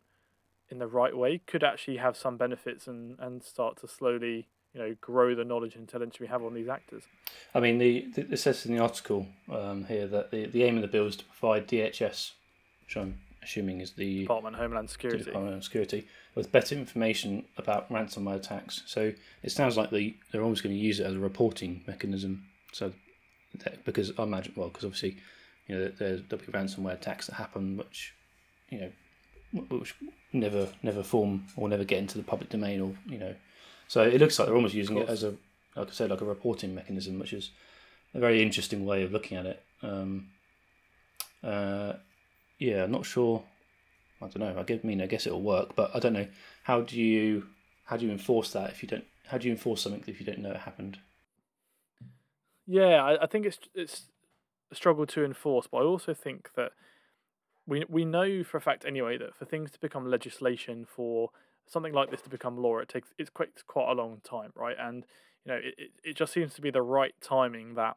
in 0.70 0.78
the 0.78 0.86
right 0.86 1.16
way 1.16 1.38
could 1.46 1.62
actually 1.62 1.98
have 1.98 2.16
some 2.16 2.36
benefits 2.36 2.86
and, 2.86 3.18
and 3.18 3.42
start 3.42 3.78
to 3.78 3.88
slowly, 3.88 4.48
you 4.74 4.80
know, 4.80 4.96
grow 5.00 5.34
the 5.34 5.44
knowledge 5.44 5.74
and 5.74 5.82
intelligence 5.82 6.18
we 6.18 6.26
have 6.26 6.42
on 6.42 6.54
these 6.54 6.68
actors. 6.68 7.04
I 7.54 7.60
mean, 7.60 7.78
the, 7.78 8.06
the 8.14 8.32
it 8.32 8.38
says 8.38 8.66
in 8.66 8.74
the 8.74 8.82
article 8.82 9.26
um, 9.50 9.84
here 9.84 10.06
that 10.06 10.30
the, 10.30 10.46
the 10.46 10.64
aim 10.64 10.76
of 10.76 10.82
the 10.82 10.88
bill 10.88 11.06
is 11.06 11.16
to 11.16 11.24
provide 11.24 11.68
DHS, 11.68 12.32
which 12.84 12.96
I'm 12.96 13.18
assuming 13.42 13.80
is 13.80 13.92
the 13.92 14.22
Department 14.22 14.54
of 14.56 14.60
Homeland 14.60 14.90
Security. 14.90 15.24
Department 15.24 15.56
of 15.56 15.64
Security, 15.64 16.06
with 16.34 16.52
better 16.52 16.74
information 16.74 17.44
about 17.56 17.90
ransomware 17.90 18.36
attacks. 18.36 18.82
So 18.86 19.12
it 19.42 19.50
sounds 19.50 19.76
like 19.76 19.90
they 19.90 20.16
they're 20.30 20.42
almost 20.42 20.62
going 20.62 20.74
to 20.74 20.80
use 20.80 21.00
it 21.00 21.06
as 21.06 21.14
a 21.14 21.18
reporting 21.18 21.82
mechanism. 21.86 22.44
So 22.72 22.92
that, 23.64 23.84
because 23.84 24.12
I 24.18 24.22
imagine, 24.22 24.52
well, 24.56 24.68
because 24.68 24.84
obviously, 24.84 25.16
you 25.66 25.76
know, 25.76 25.88
there, 25.98 26.16
there'll 26.16 26.44
be 26.44 26.52
ransomware 26.52 26.94
attacks 26.94 27.26
that 27.26 27.34
happen, 27.34 27.76
which 27.76 28.14
you 28.70 28.80
know, 28.80 29.62
which 29.68 29.94
never 30.32 30.68
never 30.82 31.02
form 31.02 31.44
or 31.56 31.68
never 31.68 31.84
get 31.84 31.98
into 31.98 32.18
the 32.18 32.24
public 32.24 32.50
domain, 32.50 32.80
or 32.80 32.94
you 33.06 33.18
know, 33.18 33.34
so 33.88 34.02
it 34.02 34.18
looks 34.20 34.38
like 34.38 34.46
they're 34.46 34.56
almost 34.56 34.74
using 34.74 34.98
it 34.98 35.08
as 35.08 35.22
a, 35.22 35.34
like 35.76 35.88
I 35.88 35.92
said, 35.92 36.10
like 36.10 36.20
a 36.20 36.24
reporting 36.24 36.74
mechanism, 36.74 37.18
which 37.18 37.32
is 37.32 37.50
a 38.14 38.20
very 38.20 38.42
interesting 38.42 38.84
way 38.84 39.02
of 39.02 39.12
looking 39.12 39.36
at 39.36 39.46
it. 39.46 39.62
Um, 39.82 40.28
uh, 41.42 41.94
yeah, 42.62 42.84
I'm 42.84 42.92
not 42.92 43.04
sure. 43.04 43.42
I 44.20 44.28
don't 44.28 44.38
know. 44.38 44.56
I 44.56 44.86
mean, 44.86 45.02
I 45.02 45.06
guess 45.06 45.26
it'll 45.26 45.42
work, 45.42 45.74
but 45.74 45.90
I 45.94 45.98
don't 45.98 46.12
know. 46.12 46.28
How 46.62 46.82
do 46.82 46.96
you 46.96 47.46
how 47.84 47.96
do 47.96 48.06
you 48.06 48.12
enforce 48.12 48.52
that 48.52 48.70
if 48.70 48.82
you 48.82 48.88
don't? 48.88 49.04
How 49.26 49.38
do 49.38 49.48
you 49.48 49.52
enforce 49.52 49.82
something 49.82 50.04
if 50.06 50.20
you 50.20 50.26
don't 50.26 50.38
know 50.38 50.52
it 50.52 50.58
happened? 50.58 50.98
Yeah, 52.66 53.02
I, 53.02 53.24
I 53.24 53.26
think 53.26 53.46
it's 53.46 53.58
it's 53.74 54.02
a 54.70 54.76
struggle 54.76 55.06
to 55.06 55.24
enforce, 55.24 55.66
but 55.66 55.78
I 55.78 55.82
also 55.82 56.14
think 56.14 56.50
that 56.54 56.70
we 57.66 57.84
we 57.88 58.04
know 58.04 58.44
for 58.44 58.58
a 58.58 58.60
fact 58.60 58.84
anyway 58.86 59.18
that 59.18 59.34
for 59.34 59.44
things 59.44 59.72
to 59.72 59.80
become 59.80 60.06
legislation 60.06 60.86
for 60.88 61.30
something 61.66 61.92
like 61.92 62.12
this 62.12 62.22
to 62.22 62.30
become 62.30 62.56
law, 62.56 62.78
it 62.78 62.88
takes 62.88 63.08
it's 63.18 63.30
quite 63.30 63.50
quite 63.66 63.90
a 63.90 63.94
long 63.94 64.20
time, 64.22 64.52
right? 64.54 64.76
And 64.78 65.04
you 65.44 65.52
know, 65.52 65.58
it, 65.58 65.74
it, 65.76 65.90
it 66.04 66.16
just 66.16 66.32
seems 66.32 66.54
to 66.54 66.60
be 66.60 66.70
the 66.70 66.82
right 66.82 67.14
timing 67.20 67.74
that 67.74 67.96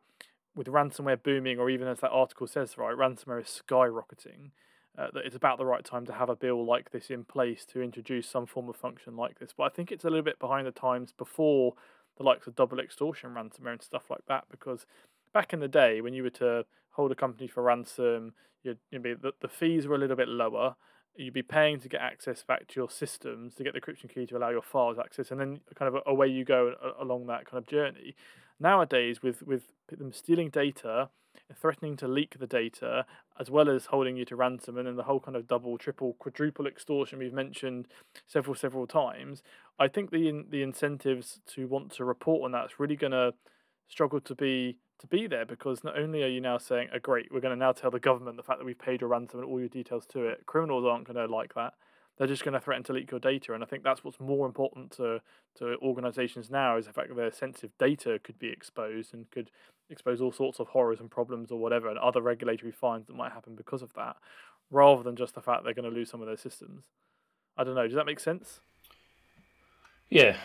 with 0.55 0.67
ransomware 0.67 1.21
booming, 1.21 1.59
or 1.59 1.69
even 1.69 1.87
as 1.87 1.99
that 1.99 2.11
article 2.11 2.47
says, 2.47 2.77
right, 2.77 2.95
ransomware 2.95 3.41
is 3.41 3.61
skyrocketing. 3.67 4.51
Uh, 4.97 5.07
that 5.13 5.25
it's 5.25 5.35
about 5.35 5.57
the 5.57 5.65
right 5.65 5.83
time 5.83 6.05
to 6.05 6.13
have 6.13 6.29
a 6.29 6.37
bill 6.37 6.65
like 6.65 6.91
this 6.91 7.09
in 7.09 7.25
place 7.25 7.65
to 7.65 7.81
introduce 7.81 8.29
some 8.29 8.45
form 8.45 8.69
of 8.69 8.77
function 8.77 9.17
like 9.17 9.39
this. 9.39 9.51
But 9.55 9.63
I 9.63 9.69
think 9.69 9.91
it's 9.91 10.05
a 10.05 10.09
little 10.09 10.23
bit 10.23 10.39
behind 10.39 10.65
the 10.65 10.71
times 10.71 11.11
before 11.11 11.73
the 12.17 12.23
likes 12.23 12.47
of 12.47 12.55
double 12.55 12.79
extortion 12.79 13.31
ransomware 13.31 13.73
and 13.73 13.81
stuff 13.81 14.03
like 14.09 14.25
that. 14.29 14.45
Because 14.49 14.85
back 15.33 15.51
in 15.51 15.59
the 15.59 15.67
day, 15.67 15.99
when 15.99 16.13
you 16.13 16.23
were 16.23 16.29
to 16.29 16.65
hold 16.91 17.11
a 17.11 17.15
company 17.15 17.45
for 17.45 17.61
ransom, 17.61 18.35
you'd, 18.63 18.77
you'd 18.89 19.03
be 19.03 19.13
the, 19.13 19.33
the 19.41 19.49
fees 19.49 19.85
were 19.85 19.95
a 19.95 19.99
little 19.99 20.15
bit 20.15 20.29
lower. 20.29 20.77
You'd 21.17 21.33
be 21.33 21.43
paying 21.43 21.81
to 21.81 21.89
get 21.89 21.99
access 21.99 22.43
back 22.43 22.67
to 22.69 22.79
your 22.79 22.89
systems 22.89 23.55
to 23.55 23.63
get 23.65 23.73
the 23.73 23.81
encryption 23.81 24.13
key 24.13 24.25
to 24.27 24.37
allow 24.37 24.49
your 24.49 24.61
files 24.61 24.97
access, 24.97 25.29
and 25.29 25.41
then 25.41 25.59
kind 25.75 25.93
of 25.93 26.01
away 26.05 26.27
you 26.27 26.45
go 26.45 26.73
along 27.01 27.27
that 27.27 27.45
kind 27.45 27.61
of 27.61 27.67
journey. 27.67 28.15
Nowadays, 28.59 29.21
with 29.21 29.41
with 29.43 29.67
them 29.89 30.11
stealing 30.13 30.49
data, 30.49 31.09
threatening 31.53 31.97
to 31.97 32.07
leak 32.07 32.39
the 32.39 32.47
data, 32.47 33.05
as 33.39 33.51
well 33.51 33.69
as 33.69 33.87
holding 33.87 34.15
you 34.17 34.25
to 34.25 34.35
ransom, 34.35 34.77
and 34.77 34.87
then 34.87 34.95
the 34.95 35.03
whole 35.03 35.19
kind 35.19 35.35
of 35.35 35.47
double, 35.47 35.77
triple, 35.77 36.13
quadruple 36.13 36.67
extortion 36.67 37.19
we've 37.19 37.33
mentioned 37.33 37.87
several, 38.27 38.55
several 38.55 38.87
times. 38.87 39.43
I 39.79 39.87
think 39.87 40.11
the 40.11 40.45
the 40.49 40.63
incentives 40.63 41.41
to 41.47 41.67
want 41.67 41.91
to 41.93 42.05
report 42.05 42.43
on 42.45 42.51
that's 42.51 42.79
really 42.79 42.95
going 42.95 43.11
to 43.11 43.33
struggle 43.87 44.21
to 44.21 44.35
be 44.35 44.77
to 44.99 45.07
be 45.07 45.27
there 45.27 45.45
because 45.45 45.83
not 45.83 45.97
only 45.97 46.23
are 46.23 46.27
you 46.27 46.41
now 46.41 46.57
saying, 46.57 46.89
"Oh, 46.93 46.99
great, 46.99 47.31
we're 47.31 47.41
going 47.41 47.57
to 47.57 47.59
now 47.59 47.73
tell 47.73 47.91
the 47.91 47.99
government 47.99 48.37
the 48.37 48.43
fact 48.43 48.59
that 48.59 48.65
we've 48.65 48.79
paid 48.79 49.01
your 49.01 49.09
ransom 49.09 49.39
and 49.41 49.49
all 49.49 49.59
your 49.59 49.69
details 49.69 50.05
to 50.07 50.25
it," 50.27 50.45
criminals 50.45 50.85
aren't 50.85 51.05
going 51.05 51.17
to 51.17 51.33
like 51.33 51.53
that 51.55 51.73
they're 52.17 52.27
just 52.27 52.43
going 52.43 52.53
to 52.53 52.59
threaten 52.59 52.83
to 52.83 52.93
leak 52.93 53.11
your 53.11 53.19
data. 53.19 53.53
And 53.53 53.63
I 53.63 53.67
think 53.67 53.83
that's 53.83 54.03
what's 54.03 54.19
more 54.19 54.45
important 54.45 54.91
to 54.97 55.21
to 55.57 55.77
organisations 55.81 56.49
now 56.49 56.77
is 56.77 56.85
the 56.85 56.93
fact 56.93 57.09
that 57.09 57.15
their 57.15 57.31
sensitive 57.31 57.71
data 57.77 58.19
could 58.23 58.37
be 58.39 58.49
exposed 58.49 59.13
and 59.13 59.29
could 59.31 59.51
expose 59.89 60.19
all 60.21 60.31
sorts 60.31 60.59
of 60.59 60.67
horrors 60.67 60.99
and 60.99 61.09
problems 61.09 61.51
or 61.51 61.59
whatever, 61.59 61.89
and 61.89 61.99
other 61.99 62.21
regulatory 62.21 62.71
fines 62.71 63.07
that 63.07 63.15
might 63.15 63.31
happen 63.31 63.55
because 63.55 63.81
of 63.81 63.93
that, 63.93 64.15
rather 64.71 65.03
than 65.03 65.15
just 65.15 65.35
the 65.35 65.41
fact 65.41 65.63
they're 65.63 65.73
going 65.73 65.89
to 65.89 65.95
lose 65.95 66.09
some 66.09 66.21
of 66.21 66.27
their 66.27 66.37
systems. 66.37 66.83
I 67.57 67.63
don't 67.63 67.75
know. 67.75 67.87
Does 67.87 67.95
that 67.95 68.05
make 68.05 68.19
sense? 68.19 68.59
Yeah, 70.09 70.37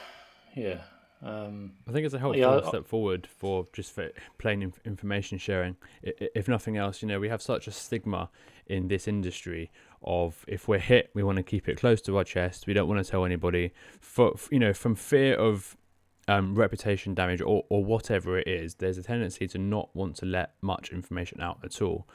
yeah. 0.54 0.83
Um, 1.22 1.72
I 1.87 1.92
think 1.92 2.06
it's 2.06 2.14
a 2.14 2.18
helpful 2.18 2.40
yeah, 2.40 2.66
step 2.66 2.87
forward 2.87 3.26
for 3.26 3.66
just 3.72 3.92
for 3.92 4.11
plain 4.38 4.72
information 4.85 5.38
sharing. 5.38 5.76
If 6.02 6.48
nothing 6.48 6.76
else, 6.76 7.02
you 7.02 7.09
know, 7.09 7.20
we 7.20 7.28
have 7.28 7.42
such 7.42 7.66
a 7.66 7.70
stigma 7.70 8.30
in 8.66 8.88
this 8.88 9.06
industry 9.06 9.70
of 10.02 10.44
if 10.48 10.66
we're 10.66 10.78
hit, 10.78 11.11
we 11.12 11.22
want 11.22 11.37
to 11.37 11.42
keep 11.42 11.68
it 11.68 11.76
close 11.76 12.00
to 12.02 12.16
our 12.16 12.24
chest. 12.24 12.66
We 12.66 12.72
don't 12.72 12.88
want 12.88 13.04
to 13.04 13.11
tell 13.11 13.24
anybody, 13.24 13.72
for 14.00 14.35
you 14.50 14.59
know, 14.59 14.72
from 14.72 14.94
fear 14.94 15.35
of 15.35 15.76
um, 16.28 16.54
reputation 16.54 17.14
damage 17.14 17.40
or 17.42 17.64
or 17.68 17.85
whatever 17.85 18.38
it 18.38 18.48
is. 18.48 18.76
There's 18.76 18.96
a 18.96 19.02
tendency 19.02 19.46
to 19.48 19.59
not 19.59 19.94
want 19.94 20.16
to 20.16 20.26
let 20.26 20.54
much 20.62 20.90
information 20.90 21.40
out 21.40 21.59
at 21.64 21.83
all. 21.83 22.09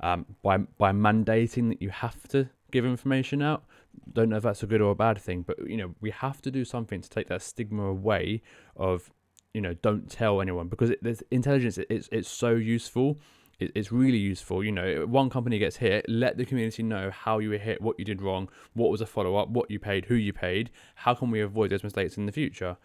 Um, 0.00 0.26
by 0.42 0.56
by 0.56 0.92
mandating 0.92 1.68
that 1.68 1.80
you 1.80 1.90
have 1.90 2.26
to 2.28 2.48
give 2.70 2.84
information 2.84 3.42
out, 3.42 3.64
don't 4.12 4.28
know 4.28 4.36
if 4.36 4.42
that's 4.42 4.62
a 4.62 4.66
good 4.66 4.80
or 4.80 4.92
a 4.92 4.94
bad 4.96 5.18
thing, 5.18 5.42
but 5.42 5.68
you 5.68 5.76
know 5.76 5.94
we 6.00 6.10
have 6.10 6.40
to 6.42 6.50
do 6.50 6.64
something 6.64 7.00
to 7.00 7.08
take 7.08 7.28
that 7.28 7.42
stigma 7.42 7.84
away 7.84 8.42
of 8.76 9.10
you 9.54 9.60
know 9.60 9.74
don't 9.74 10.10
tell 10.10 10.40
anyone 10.40 10.68
because 10.68 10.90
it, 10.90 11.22
intelligence. 11.30 11.78
It's 11.88 12.08
it's 12.12 12.28
so 12.28 12.50
useful 12.50 13.18
it's 13.60 13.92
really 13.92 14.18
useful. 14.18 14.64
You 14.64 14.72
know, 14.72 15.06
one 15.06 15.28
company 15.28 15.58
gets 15.58 15.76
hit, 15.76 16.06
let 16.08 16.36
the 16.36 16.44
community 16.44 16.82
know 16.82 17.10
how 17.10 17.38
you 17.38 17.50
were 17.50 17.58
hit, 17.58 17.80
what 17.80 17.98
you 17.98 18.04
did 18.04 18.22
wrong, 18.22 18.48
what 18.74 18.90
was 18.90 19.00
a 19.00 19.06
follow 19.06 19.36
up, 19.36 19.50
what 19.50 19.70
you 19.70 19.78
paid, 19.78 20.06
who 20.06 20.14
you 20.14 20.32
paid, 20.32 20.70
how 20.94 21.14
can 21.14 21.30
we 21.30 21.40
avoid 21.40 21.70
those 21.70 21.84
mistakes 21.84 22.16
in 22.16 22.26
the 22.26 22.32
future. 22.32 22.76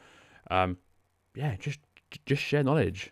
Um, 0.51 0.77
yeah, 1.33 1.55
just 1.57 1.79
just 2.25 2.41
share 2.41 2.63
knowledge. 2.63 3.11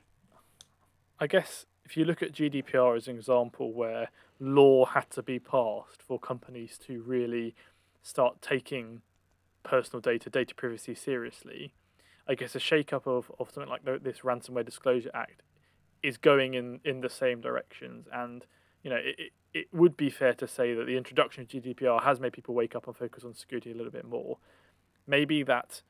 I 1.19 1.27
guess 1.27 1.65
if 1.85 1.97
you 1.97 2.05
look 2.05 2.21
at 2.21 2.33
GDPR 2.33 2.97
as 2.97 3.07
an 3.07 3.15
example 3.15 3.73
where 3.73 4.09
law 4.43 4.85
had 4.85 5.09
to 5.11 5.23
be 5.23 5.39
passed 5.39 6.01
for 6.05 6.19
companies 6.19 6.77
to 6.77 7.01
really 7.01 7.55
start 8.01 8.41
taking 8.41 9.01
personal 9.63 10.01
data, 10.01 10.29
data 10.29 10.53
privacy 10.53 10.93
seriously, 10.93 11.73
I 12.27 12.35
guess 12.35 12.53
a 12.53 12.59
shake 12.59 12.91
up 12.91 13.07
of, 13.07 13.31
of 13.39 13.51
something 13.51 13.69
like 13.69 13.85
this 14.03 14.19
Ransomware 14.19 14.65
Disclosure 14.65 15.11
Act 15.13 15.41
is 16.01 16.17
going 16.17 16.53
in, 16.55 16.81
in 16.83 16.99
the 16.99 17.09
same 17.09 17.39
directions. 17.39 18.07
And, 18.11 18.45
you 18.83 18.89
know, 18.89 18.97
it, 18.97 19.31
it 19.53 19.67
would 19.71 19.95
be 19.95 20.09
fair 20.09 20.33
to 20.33 20.47
say 20.47 20.73
that 20.73 20.85
the 20.85 20.97
introduction 20.97 21.43
of 21.43 21.47
GDPR 21.47 22.03
has 22.03 22.19
made 22.19 22.33
people 22.33 22.53
wake 22.53 22.75
up 22.75 22.87
and 22.87 22.95
focus 22.95 23.23
on 23.23 23.33
security 23.33 23.71
a 23.71 23.75
little 23.75 23.91
bit 23.91 24.05
more. 24.05 24.39
Maybe 25.07 25.43
that 25.43 25.81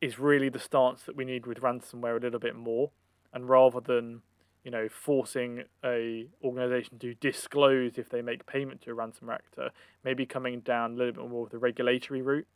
is 0.00 0.20
really 0.20 0.48
the 0.48 0.60
stance 0.60 1.02
that 1.02 1.16
we 1.16 1.24
need 1.24 1.46
with 1.46 1.60
ransomware 1.60 2.16
a 2.16 2.20
little 2.20 2.38
bit 2.38 2.54
more. 2.54 2.90
And 3.32 3.48
rather 3.48 3.80
than, 3.80 4.22
you 4.66 4.72
know, 4.72 4.88
forcing 4.88 5.62
a 5.84 6.26
organization 6.42 6.98
to 6.98 7.14
disclose 7.14 7.98
if 7.98 8.10
they 8.10 8.20
make 8.20 8.44
payment 8.46 8.82
to 8.82 8.90
a 8.90 8.94
ransomware 8.96 9.34
actor, 9.34 9.70
maybe 10.04 10.26
coming 10.26 10.58
down 10.58 10.94
a 10.94 10.96
little 10.96 11.12
bit 11.12 11.30
more 11.30 11.44
of 11.44 11.52
the 11.52 11.58
regulatory 11.58 12.20
route. 12.20 12.48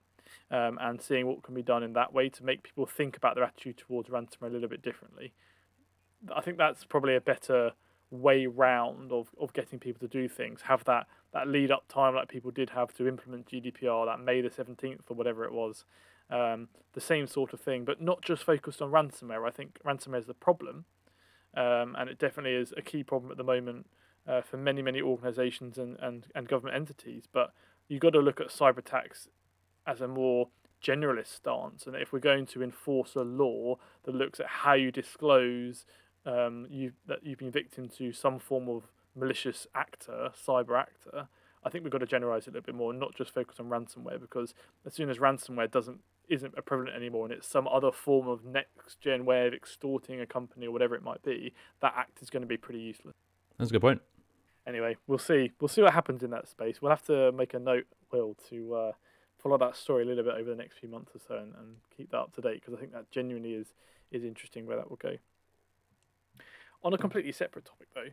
Um, 0.50 0.76
and 0.80 1.00
seeing 1.00 1.28
what 1.28 1.44
can 1.44 1.54
be 1.54 1.62
done 1.62 1.84
in 1.84 1.92
that 1.92 2.12
way 2.12 2.28
to 2.28 2.44
make 2.44 2.64
people 2.64 2.84
think 2.84 3.16
about 3.16 3.36
their 3.36 3.44
attitude 3.44 3.78
towards 3.78 4.08
ransomware 4.08 4.48
a 4.48 4.52
little 4.52 4.68
bit 4.68 4.82
differently. 4.82 5.32
I 6.34 6.40
think 6.40 6.58
that's 6.58 6.84
probably 6.84 7.14
a 7.14 7.20
better 7.20 7.72
way 8.10 8.46
round 8.46 9.12
of, 9.12 9.28
of 9.40 9.52
getting 9.52 9.78
people 9.78 10.00
to 10.00 10.08
do 10.08 10.28
things. 10.28 10.62
Have 10.62 10.82
that, 10.84 11.06
that 11.32 11.46
lead 11.46 11.70
up 11.70 11.84
time 11.88 12.16
like 12.16 12.28
people 12.28 12.50
did 12.50 12.70
have 12.70 12.92
to 12.94 13.06
implement 13.06 13.48
GDPR, 13.48 14.06
that 14.06 14.18
May 14.18 14.40
the 14.40 14.50
17th 14.50 15.02
or 15.08 15.14
whatever 15.14 15.44
it 15.44 15.52
was. 15.52 15.84
Um, 16.28 16.68
the 16.92 17.00
same 17.00 17.28
sort 17.28 17.52
of 17.52 17.60
thing, 17.60 17.84
but 17.84 18.00
not 18.00 18.22
just 18.22 18.42
focused 18.42 18.82
on 18.82 18.90
ransomware. 18.90 19.46
I 19.46 19.50
think 19.50 19.78
ransomware 19.84 20.20
is 20.20 20.26
the 20.26 20.34
problem, 20.34 20.84
um, 21.56 21.96
and 21.98 22.08
it 22.08 22.18
definitely 22.18 22.54
is 22.54 22.72
a 22.76 22.82
key 22.82 23.02
problem 23.02 23.30
at 23.30 23.36
the 23.36 23.44
moment 23.44 23.86
uh, 24.28 24.40
for 24.42 24.56
many, 24.56 24.82
many 24.82 25.00
organizations 25.00 25.78
and, 25.78 25.96
and, 26.00 26.26
and 26.34 26.48
government 26.48 26.76
entities. 26.76 27.24
But 27.30 27.52
you've 27.88 28.00
got 28.00 28.12
to 28.12 28.20
look 28.20 28.40
at 28.40 28.48
cyber 28.48 28.78
attacks 28.78 29.28
as 29.86 30.00
a 30.00 30.08
more 30.08 30.48
generalist 30.82 31.34
stance. 31.34 31.86
And 31.86 31.96
if 31.96 32.12
we're 32.12 32.20
going 32.20 32.46
to 32.46 32.62
enforce 32.62 33.14
a 33.14 33.22
law 33.22 33.76
that 34.04 34.14
looks 34.14 34.40
at 34.40 34.46
how 34.46 34.74
you 34.74 34.90
disclose 34.90 35.84
um, 36.26 36.66
you 36.68 36.92
that 37.06 37.20
you've 37.24 37.38
been 37.38 37.50
victim 37.50 37.88
to 37.96 38.12
some 38.12 38.38
form 38.38 38.68
of 38.68 38.84
malicious 39.16 39.66
actor, 39.74 40.30
cyber 40.46 40.78
actor, 40.78 41.28
I 41.64 41.70
think 41.70 41.84
we've 41.84 41.92
got 41.92 41.98
to 41.98 42.06
generalize 42.06 42.46
it 42.46 42.50
a 42.50 42.52
little 42.52 42.66
bit 42.66 42.74
more 42.74 42.90
and 42.90 43.00
not 43.00 43.14
just 43.14 43.34
focus 43.34 43.58
on 43.58 43.66
ransomware 43.66 44.20
because 44.20 44.54
as 44.86 44.94
soon 44.94 45.10
as 45.10 45.18
ransomware 45.18 45.70
doesn't 45.70 46.00
isn't 46.30 46.54
prevalent 46.64 46.96
anymore 46.96 47.26
and 47.26 47.34
it's 47.34 47.46
some 47.46 47.66
other 47.68 47.90
form 47.90 48.28
of 48.28 48.44
next 48.44 49.00
gen 49.00 49.24
way 49.24 49.46
of 49.46 49.52
extorting 49.52 50.20
a 50.20 50.26
company 50.26 50.66
or 50.66 50.70
whatever 50.70 50.94
it 50.94 51.02
might 51.02 51.22
be, 51.22 51.52
that 51.80 51.92
act 51.96 52.22
is 52.22 52.30
going 52.30 52.42
to 52.42 52.46
be 52.46 52.56
pretty 52.56 52.80
useless. 52.80 53.14
That's 53.58 53.70
a 53.70 53.72
good 53.72 53.82
point. 53.82 54.00
Anyway, 54.66 54.96
we'll 55.06 55.18
see. 55.18 55.52
We'll 55.60 55.68
see 55.68 55.82
what 55.82 55.92
happens 55.92 56.22
in 56.22 56.30
that 56.30 56.48
space. 56.48 56.80
We'll 56.80 56.90
have 56.90 57.04
to 57.06 57.32
make 57.32 57.54
a 57.54 57.58
note, 57.58 57.86
Will, 58.12 58.36
to 58.48 58.74
uh, 58.74 58.92
follow 59.42 59.58
that 59.58 59.76
story 59.76 60.04
a 60.04 60.06
little 60.06 60.24
bit 60.24 60.34
over 60.34 60.50
the 60.50 60.56
next 60.56 60.78
few 60.78 60.88
months 60.88 61.12
or 61.14 61.20
so 61.26 61.36
and, 61.36 61.54
and 61.56 61.76
keep 61.96 62.10
that 62.10 62.18
up 62.18 62.34
to 62.34 62.40
date 62.40 62.60
because 62.60 62.74
I 62.74 62.76
think 62.78 62.92
that 62.92 63.10
genuinely 63.10 63.52
is 63.52 63.68
is 64.10 64.24
interesting 64.24 64.66
where 64.66 64.76
that 64.76 64.90
will 64.90 64.96
go. 64.96 65.16
On 66.82 66.92
a 66.92 66.98
completely 66.98 67.32
separate 67.32 67.64
topic, 67.64 67.88
though, 67.94 68.08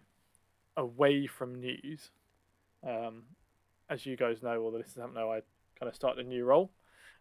away 0.76 1.26
from 1.26 1.56
news, 1.56 2.12
um, 2.86 3.24
as 3.90 4.06
you 4.06 4.16
guys 4.16 4.44
know, 4.44 4.62
or 4.62 4.72
the 4.72 4.78
listeners 4.78 4.98
haven't 4.98 5.16
know, 5.16 5.32
I 5.32 5.42
kind 5.80 5.90
of 5.90 5.96
started 5.96 6.26
a 6.26 6.30
new 6.30 6.46
role, 6.46 6.70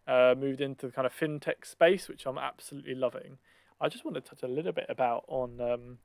uh, 0.07 0.35
moved 0.37 0.61
into 0.61 0.87
the 0.87 0.91
kind 0.91 1.05
of 1.05 1.13
fintech 1.13 1.65
space, 1.65 2.07
which 2.07 2.25
I'm 2.25 2.37
absolutely 2.37 2.95
loving. 2.95 3.37
I 3.79 3.89
just 3.89 4.05
want 4.05 4.15
to 4.15 4.21
touch 4.21 4.43
a 4.43 4.47
little 4.47 4.71
bit 4.71 4.85
about 4.89 5.25
on, 5.27 5.61
um, 5.61 5.97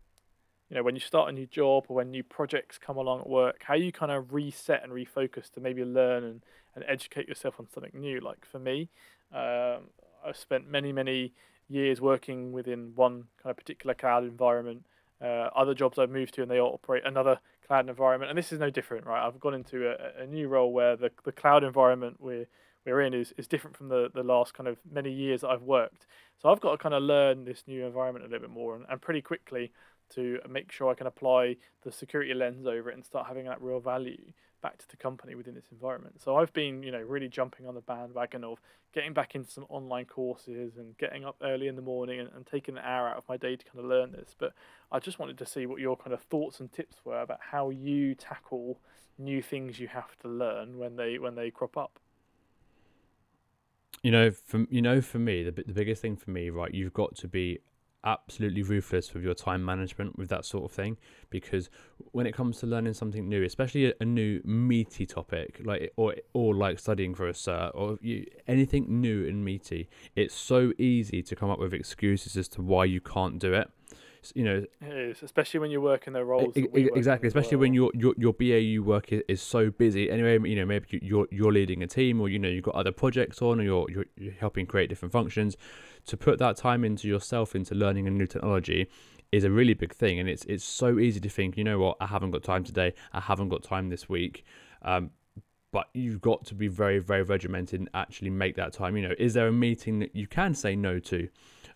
you 0.69 0.77
know, 0.77 0.83
when 0.83 0.95
you 0.95 1.01
start 1.01 1.29
a 1.29 1.33
new 1.33 1.47
job 1.47 1.87
or 1.89 1.97
when 1.97 2.11
new 2.11 2.23
projects 2.23 2.79
come 2.79 2.97
along 2.97 3.21
at 3.21 3.29
work, 3.29 3.63
how 3.65 3.75
you 3.75 3.93
kind 3.93 4.13
of 4.13 4.33
reset 4.33 4.83
and 4.83 4.93
refocus 4.93 5.51
to 5.53 5.61
maybe 5.61 5.85
learn 5.85 6.25
and, 6.25 6.43
and 6.75 6.85
educate 6.87 7.29
yourself 7.29 7.55
on 7.59 7.69
something 7.73 7.93
new. 7.99 8.21
Like 8.21 8.45
for 8.45 8.59
me, 8.59 8.91
um, 9.33 9.89
I've 10.25 10.37
spent 10.37 10.69
many, 10.69 10.93
many 10.93 11.33
years 11.69 12.01
working 12.01 12.53
within 12.53 12.93
one 12.95 13.25
kind 13.43 13.51
of 13.51 13.57
particular 13.57 13.95
cloud 13.95 14.25
environment 14.25 14.85
uh, 15.23 15.49
other 15.55 15.75
jobs 15.75 15.99
I've 15.99 16.11
moved 16.11 16.35
to 16.35 16.43
and 16.43 16.51
they 16.51 16.59
operate 16.59 17.05
another 17.07 17.39
cloud 17.67 17.89
environment. 17.89 18.31
And 18.31 18.37
this 18.37 18.53
is 18.53 18.59
no 18.59 18.71
different, 18.71 19.07
right? 19.07 19.25
I've 19.25 19.39
gone 19.39 19.55
into 19.55 19.89
a, 19.89 20.23
a 20.23 20.27
new 20.27 20.49
role 20.49 20.73
where 20.73 20.97
the, 20.97 21.11
the 21.25 21.33
cloud 21.33 21.63
environment 21.63 22.17
we're, 22.19 22.47
we're 22.85 23.03
in 23.03 23.15
is, 23.15 23.33
is 23.37 23.47
different 23.47 23.77
from 23.77 23.89
the, 23.89 24.11
the 24.15 24.23
last 24.23 24.55
kind 24.55 24.69
of 24.69 24.79
many 24.91 25.13
years 25.13 25.43
that 25.43 25.49
I've 25.49 25.63
worked. 25.63 26.07
So 26.41 26.49
I've 26.49 26.61
got 26.61 26.73
to 26.73 26.79
kind 26.79 26.95
of 26.95 27.03
learn 27.03 27.45
this 27.45 27.65
new 27.67 27.87
environment 27.87 28.25
a 28.25 28.29
little 28.29 28.49
bit 28.49 28.55
more 28.55 28.75
and, 28.75 28.85
and 28.89 29.01
pretty 29.01 29.23
quickly 29.23 29.73
to 30.15 30.41
make 30.49 30.71
sure 30.73 30.91
I 30.91 30.95
can 30.95 31.07
apply 31.07 31.57
the 31.83 31.93
security 31.93 32.35
lens 32.35 32.67
over 32.67 32.91
it 32.91 32.95
and 32.95 33.05
start 33.05 33.27
having 33.27 33.47
that 33.47 33.63
real 33.63 33.81
value 33.81 34.33
back 34.63 34.79
to 34.79 34.89
the 34.89 34.97
company 34.97 35.35
within 35.35 35.55
this 35.55 35.67
environment. 35.73 36.23
So 36.23 36.37
I've 36.37 36.53
been, 36.53 36.83
you 36.83 36.93
know, 36.93 37.01
really 37.01 37.29
jumping 37.29 37.67
on 37.67 37.75
the 37.75 37.81
bandwagon 37.81 38.45
of 38.45 38.59
getting 38.95 39.13
back 39.13 39.35
into 39.35 39.51
some 39.51 39.67
online 39.69 40.05
courses 40.05 40.77
and 40.77 40.97
getting 40.99 41.25
up 41.25 41.37
early 41.43 41.67
in 41.67 41.77
the 41.77 41.83
morning 41.83 42.21
and, 42.21 42.31
and 42.35 42.47
taking 42.47 42.77
an 42.77 42.85
hour 42.85 43.09
out 43.09 43.17
of 43.17 43.25
my 43.29 43.37
day 43.37 43.57
to 43.57 43.65
kind 43.65 43.81
of 43.81 43.87
learn 43.87 44.13
this. 44.13 44.35
But 44.39 44.53
I 44.91 45.01
just 45.01 45.19
wanted 45.19 45.39
to 45.39 45.47
see 45.47 45.67
what 45.67 45.81
your 45.81 45.97
kind 45.97 46.13
of 46.13 46.23
thoughts 46.23 46.61
and 46.61 46.73
tips 46.73 46.97
were 47.05 47.21
about 47.21 47.41
how 47.51 47.71
you 47.71 48.15
tackle 48.15 48.79
new 49.19 49.43
things 49.43 49.81
you 49.81 49.89
have 49.89 50.17
to 50.21 50.29
learn 50.29 50.79
when 50.79 50.97
they 50.97 51.19
when 51.19 51.35
they 51.35 51.51
crop 51.51 51.77
up. 51.77 51.99
You 54.03 54.11
know, 54.11 54.31
for 54.31 54.67
you 54.71 54.83
know, 54.83 55.01
for 55.01 55.19
me, 55.19 55.43
the 55.43 55.53
the 55.53 55.73
biggest 55.73 56.03
thing 56.03 56.17
for 56.17 56.31
me, 56.31 56.51
right, 56.51 56.73
you've 56.73 56.95
got 56.95 57.17
to 57.17 57.29
be 57.29 57.61
absolutely 58.05 58.63
ruthless 58.63 59.15
with 59.15 59.23
your 59.23 59.35
time 59.35 59.65
management 59.65 60.19
with 60.19 60.29
that 60.29 60.45
sort 60.45 60.65
of 60.65 60.73
thing 60.73 60.97
because 61.31 61.71
when 62.11 62.27
it 62.27 62.35
comes 62.35 62.59
to 62.59 62.67
learning 62.67 62.93
something 62.93 63.29
new 63.29 63.45
especially 63.45 63.87
a, 63.87 63.93
a 64.01 64.05
new 64.05 64.41
meaty 64.45 65.07
topic 65.07 65.61
like 65.65 65.93
or 65.97 66.17
or 66.33 66.55
like 66.55 66.81
studying 66.81 67.15
for 67.15 67.29
a 67.29 67.33
cert 67.33 67.71
or 67.75 67.97
you, 68.01 68.27
anything 68.49 69.01
new 69.01 69.27
and 69.29 69.45
meaty 69.45 69.89
it's 70.17 70.35
so 70.35 70.73
easy 70.79 71.23
to 71.23 71.37
come 71.37 71.49
up 71.49 71.61
with 71.61 71.73
excuses 71.73 72.37
as 72.37 72.49
to 72.49 72.61
why 72.61 72.85
you 72.85 73.01
can't 73.01 73.39
do 73.39 73.53
it 73.53 73.71
you 74.35 74.45
know, 74.45 74.65
especially 75.23 75.61
when 75.61 75.71
you're 75.71 75.81
working 75.81 76.13
the 76.13 76.25
roles. 76.25 76.55
exactly, 76.55 77.29
especially 77.29 77.57
well. 77.57 77.61
when 77.63 77.75
your 77.75 77.91
your 77.95 78.15
your 78.17 78.33
BAU 78.33 78.83
work 78.83 79.13
is, 79.13 79.23
is 79.29 79.43
so 79.43 79.71
busy. 79.71 80.11
Anyway, 80.11 80.39
you 80.49 80.57
know, 80.57 80.67
maybe 80.67 81.01
you're 81.03 81.27
you're 81.31 81.53
leading 81.53 81.83
a 81.83 81.87
team, 81.87 82.21
or 82.21 82.29
you 82.29 82.39
know, 82.39 82.49
you've 82.49 82.65
got 82.65 82.75
other 82.75 82.93
projects 82.93 83.43
on, 83.43 83.61
or 83.61 83.63
you're 83.63 83.87
you're, 83.91 84.07
you're 84.17 84.33
helping 84.35 84.67
create 84.67 84.89
different 84.89 85.13
functions. 85.13 85.57
To 86.07 86.17
put 86.17 86.39
that 86.39 86.57
time 86.57 86.85
into 86.85 87.09
yourself, 87.09 87.55
into 87.55 87.75
learning 87.75 88.07
a 88.07 88.11
new 88.11 88.27
technology, 88.27 88.89
is 89.33 89.45
a 89.45 89.51
really 89.51 89.75
big 89.75 89.95
thing, 89.95 90.21
and 90.21 90.29
it's 90.29 90.45
it's 90.45 90.65
so 90.65 90.99
easy 90.99 91.21
to 91.21 91.29
think, 91.29 91.57
you 91.57 91.65
know 91.65 91.79
what, 91.79 91.97
I 92.01 92.07
haven't 92.07 92.31
got 92.31 92.43
time 92.43 92.65
today, 92.65 92.93
I 93.13 93.21
haven't 93.21 93.49
got 93.49 93.63
time 93.63 93.89
this 93.89 94.09
week. 94.09 94.45
Um, 94.83 95.11
but 95.73 95.89
you've 95.95 96.21
got 96.21 96.45
to 96.45 96.55
be 96.55 96.69
very, 96.69 96.99
very 96.99 97.23
regimented 97.23 97.81
and 97.81 97.89
actually 97.95 98.29
make 98.29 98.57
that 98.57 98.75
time. 98.75 98.95
You 98.97 99.09
know, 99.09 99.15
is 99.19 99.33
there 99.33 99.47
a 99.47 99.53
meeting 99.53 100.01
that 100.01 100.15
you 100.15 100.27
can 100.27 100.55
say 100.55 100.77
no 100.77 100.99
to? 100.99 101.29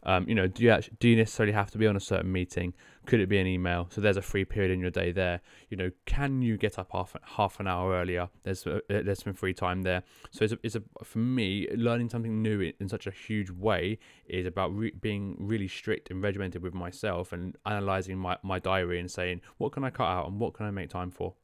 Um, 0.06 0.28
you 0.28 0.36
know, 0.36 0.46
do 0.46 0.62
you 0.62 0.70
actually, 0.70 0.96
do 1.00 1.08
you 1.08 1.16
necessarily 1.16 1.52
have 1.52 1.70
to 1.72 1.78
be 1.78 1.86
on 1.86 1.96
a 1.96 2.00
certain 2.00 2.30
meeting? 2.30 2.74
Could 3.06 3.18
it 3.18 3.28
be 3.28 3.38
an 3.38 3.46
email? 3.46 3.88
So 3.90 4.00
there's 4.00 4.16
a 4.16 4.22
free 4.22 4.44
period 4.44 4.70
in 4.70 4.78
your 4.78 4.90
day 4.90 5.10
there. 5.10 5.40
You 5.68 5.76
know, 5.76 5.90
can 6.06 6.42
you 6.42 6.56
get 6.56 6.78
up 6.78 6.90
half 6.92 7.16
half 7.22 7.58
an 7.58 7.66
hour 7.66 7.92
earlier? 7.92 8.28
There's 8.44 8.64
uh, 8.66 8.78
there's 8.88 9.24
some 9.24 9.34
free 9.34 9.52
time 9.52 9.82
there. 9.82 10.04
So 10.30 10.44
it's 10.44 10.52
a, 10.52 10.58
it's 10.62 10.76
a 10.76 10.82
for 11.02 11.18
me 11.18 11.66
learning 11.74 12.10
something 12.10 12.40
new 12.40 12.60
in, 12.60 12.72
in 12.78 12.88
such 12.88 13.08
a 13.08 13.10
huge 13.10 13.50
way 13.50 13.98
is 14.26 14.46
about 14.46 14.74
re- 14.76 14.94
being 15.00 15.36
really 15.40 15.68
strict 15.68 16.10
and 16.10 16.22
regimented 16.22 16.62
with 16.62 16.72
myself 16.72 17.32
and 17.32 17.56
analyzing 17.66 18.16
my, 18.16 18.38
my 18.44 18.60
diary 18.60 19.00
and 19.00 19.10
saying 19.10 19.40
what 19.58 19.72
can 19.72 19.82
I 19.82 19.90
cut 19.90 20.06
out 20.06 20.28
and 20.28 20.38
what 20.38 20.54
can 20.54 20.66
I 20.66 20.70
make 20.70 20.88
time 20.88 21.10
for. 21.10 21.34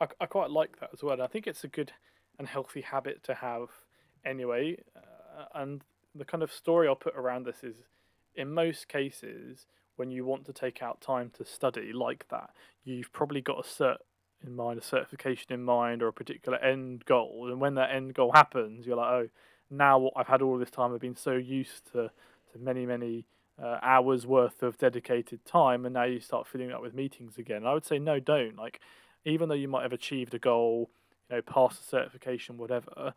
I, 0.00 0.06
I 0.20 0.26
quite 0.26 0.50
like 0.50 0.78
that 0.78 0.90
as 0.92 1.02
well. 1.02 1.20
I 1.20 1.26
think 1.26 1.48
it's 1.48 1.64
a 1.64 1.68
good 1.68 1.92
and 2.38 2.46
healthy 2.46 2.80
habit 2.80 3.24
to 3.24 3.34
have 3.34 3.68
anyway. 4.24 4.78
Uh, 4.96 5.44
and 5.54 5.82
the 6.14 6.24
kind 6.24 6.42
of 6.42 6.52
story 6.52 6.88
I'll 6.88 6.94
put 6.94 7.16
around 7.16 7.46
this 7.46 7.62
is 7.62 7.76
in 8.34 8.52
most 8.52 8.88
cases, 8.88 9.66
when 9.96 10.10
you 10.10 10.24
want 10.24 10.44
to 10.46 10.52
take 10.52 10.82
out 10.82 11.00
time 11.00 11.30
to 11.38 11.44
study 11.44 11.92
like 11.92 12.26
that, 12.30 12.50
you've 12.84 13.12
probably 13.12 13.40
got 13.40 13.58
a 13.58 13.62
cert 13.62 13.98
in 14.44 14.54
mind, 14.54 14.78
a 14.78 14.82
certification 14.82 15.52
in 15.52 15.62
mind, 15.62 16.02
or 16.02 16.08
a 16.08 16.12
particular 16.12 16.58
end 16.58 17.04
goal. 17.04 17.48
And 17.50 17.60
when 17.60 17.74
that 17.74 17.90
end 17.90 18.14
goal 18.14 18.32
happens, 18.32 18.86
you're 18.86 18.96
like, 18.96 19.10
oh, 19.10 19.28
now 19.70 19.98
what 19.98 20.12
I've 20.16 20.26
had 20.26 20.42
all 20.42 20.58
this 20.58 20.70
time, 20.70 20.92
I've 20.92 21.00
been 21.00 21.16
so 21.16 21.32
used 21.32 21.86
to, 21.92 22.10
to 22.52 22.58
many, 22.58 22.86
many 22.86 23.26
uh, 23.62 23.78
hours 23.82 24.26
worth 24.26 24.62
of 24.62 24.78
dedicated 24.78 25.44
time, 25.44 25.84
and 25.84 25.94
now 25.94 26.04
you 26.04 26.20
start 26.20 26.46
filling 26.46 26.72
up 26.72 26.82
with 26.82 26.94
meetings 26.94 27.38
again. 27.38 27.58
And 27.58 27.68
I 27.68 27.74
would 27.74 27.86
say, 27.86 27.98
no, 27.98 28.18
don't. 28.18 28.56
Like, 28.56 28.80
even 29.24 29.48
though 29.48 29.54
you 29.54 29.68
might 29.68 29.82
have 29.82 29.92
achieved 29.92 30.34
a 30.34 30.38
goal, 30.38 30.90
you 31.30 31.36
know, 31.36 31.42
pass 31.42 31.80
a 31.80 31.84
certification, 31.84 32.58
whatever, 32.58 33.14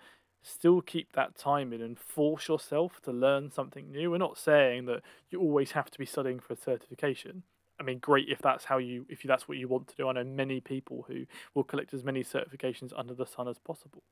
still 0.48 0.82
keep 0.82 1.14
that 1.14 1.38
time 1.38 1.74
in 1.74 1.82
and 1.82 2.00
force 2.00 2.48
yourself 2.48 3.02
to 3.04 3.12
learn 3.12 3.52
something 3.52 3.92
new. 3.92 4.12
We're 4.12 4.18
not 4.18 4.38
saying 4.38 4.86
that 4.86 5.02
you 5.30 5.40
always 5.40 5.72
have 5.72 5.92
to 5.92 6.00
be 6.00 6.06
studying 6.06 6.40
for 6.40 6.54
a 6.54 6.58
certification. 6.58 7.44
I 7.80 7.84
mean, 7.84 8.00
great 8.00 8.28
if 8.30 8.40
that's 8.40 8.66
how 8.66 8.78
you, 8.78 9.06
if 9.10 9.22
that's 9.24 9.48
what 9.48 9.58
you 9.58 9.68
want 9.68 9.88
to 9.90 9.96
do. 9.96 10.08
I 10.08 10.14
know 10.14 10.24
many 10.24 10.60
people 10.60 11.06
who 11.08 11.26
will 11.54 11.64
collect 11.64 11.94
as 11.94 12.04
many 12.04 12.24
certifications 12.24 12.92
under 12.96 13.14
the 13.14 13.26
sun 13.26 13.48
as 13.48 13.60
possible. 13.60 14.04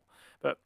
But 0.41 0.59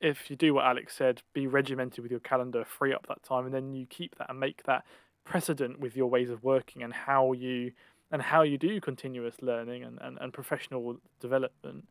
if 0.00 0.30
you 0.30 0.36
do 0.36 0.54
what 0.54 0.64
Alex 0.64 0.96
said, 0.96 1.22
be 1.34 1.46
regimented 1.46 2.02
with 2.02 2.10
your 2.10 2.20
calendar, 2.20 2.64
free 2.64 2.92
up 2.92 3.06
that 3.08 3.22
time, 3.22 3.44
and 3.44 3.54
then 3.54 3.74
you 3.74 3.86
keep 3.86 4.16
that 4.16 4.30
and 4.30 4.40
make 4.40 4.64
that 4.64 4.84
precedent 5.24 5.78
with 5.78 5.96
your 5.96 6.08
ways 6.08 6.30
of 6.30 6.42
working 6.42 6.82
and 6.82 6.92
how 6.92 7.32
you 7.32 7.72
and 8.10 8.22
how 8.22 8.42
you 8.42 8.58
do 8.58 8.80
continuous 8.80 9.36
learning 9.40 9.84
and, 9.84 9.98
and, 10.00 10.18
and 10.20 10.32
professional 10.32 10.96
development 11.20 11.86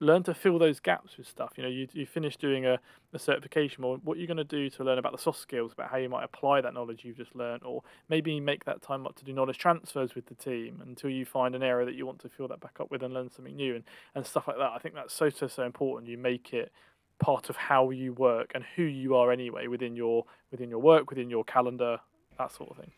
learn 0.00 0.22
to 0.24 0.34
fill 0.34 0.58
those 0.58 0.78
gaps 0.78 1.16
with 1.16 1.26
stuff. 1.26 1.52
You 1.56 1.62
know, 1.62 1.68
you, 1.68 1.88
you 1.92 2.06
finish 2.06 2.36
doing 2.36 2.66
a, 2.66 2.78
a 3.12 3.18
certification, 3.18 3.82
or 3.82 3.96
what 3.98 4.18
you're 4.18 4.26
going 4.26 4.36
to 4.36 4.44
do 4.44 4.68
to 4.70 4.84
learn 4.84 4.98
about 4.98 5.12
the 5.12 5.18
soft 5.18 5.38
skills, 5.38 5.72
about 5.72 5.90
how 5.90 5.96
you 5.96 6.08
might 6.08 6.24
apply 6.24 6.60
that 6.60 6.74
knowledge 6.74 7.04
you've 7.04 7.16
just 7.16 7.34
learned, 7.34 7.62
or 7.64 7.82
maybe 8.08 8.38
make 8.40 8.64
that 8.64 8.82
time 8.82 9.06
up 9.06 9.16
to 9.16 9.24
do 9.24 9.32
knowledge 9.32 9.58
transfers 9.58 10.14
with 10.14 10.26
the 10.26 10.34
team 10.34 10.82
until 10.84 11.10
you 11.10 11.24
find 11.24 11.54
an 11.54 11.62
area 11.62 11.86
that 11.86 11.94
you 11.94 12.04
want 12.04 12.18
to 12.20 12.28
fill 12.28 12.48
that 12.48 12.60
back 12.60 12.78
up 12.80 12.90
with 12.90 13.02
and 13.02 13.14
learn 13.14 13.30
something 13.30 13.56
new 13.56 13.74
and, 13.74 13.84
and 14.14 14.26
stuff 14.26 14.46
like 14.46 14.58
that. 14.58 14.72
I 14.74 14.78
think 14.78 14.94
that's 14.94 15.14
so, 15.14 15.30
so, 15.30 15.46
so 15.46 15.62
important. 15.62 16.10
You 16.10 16.18
make 16.18 16.52
it 16.52 16.70
part 17.18 17.48
of 17.48 17.56
how 17.56 17.90
you 17.90 18.12
work 18.12 18.52
and 18.54 18.62
who 18.76 18.82
you 18.82 19.16
are 19.16 19.32
anyway 19.32 19.66
within 19.68 19.96
your 19.96 20.24
within 20.50 20.68
your 20.68 20.80
work, 20.80 21.08
within 21.08 21.30
your 21.30 21.44
calendar, 21.44 21.98
that 22.38 22.52
sort 22.52 22.70
of 22.70 22.76
thing. 22.76 22.90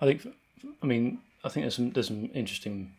I 0.00 0.06
think, 0.06 0.26
I 0.82 0.86
mean, 0.86 1.20
I 1.42 1.48
think 1.48 1.64
there's 1.64 1.74
some 1.74 1.90
there's 1.90 2.06
some 2.06 2.30
interesting 2.34 2.92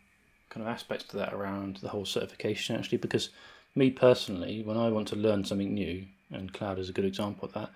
kind 0.56 0.66
of 0.66 0.72
aspects 0.72 1.04
to 1.04 1.18
that 1.18 1.34
around 1.34 1.76
the 1.76 1.88
whole 1.88 2.06
certification 2.06 2.76
actually 2.76 2.96
because 2.96 3.28
me 3.74 3.90
personally 3.90 4.62
when 4.62 4.78
i 4.78 4.88
want 4.88 5.06
to 5.06 5.14
learn 5.14 5.44
something 5.44 5.74
new 5.74 6.02
and 6.30 6.54
cloud 6.54 6.78
is 6.78 6.88
a 6.88 6.94
good 6.94 7.04
example 7.04 7.46
of 7.46 7.52
that 7.52 7.70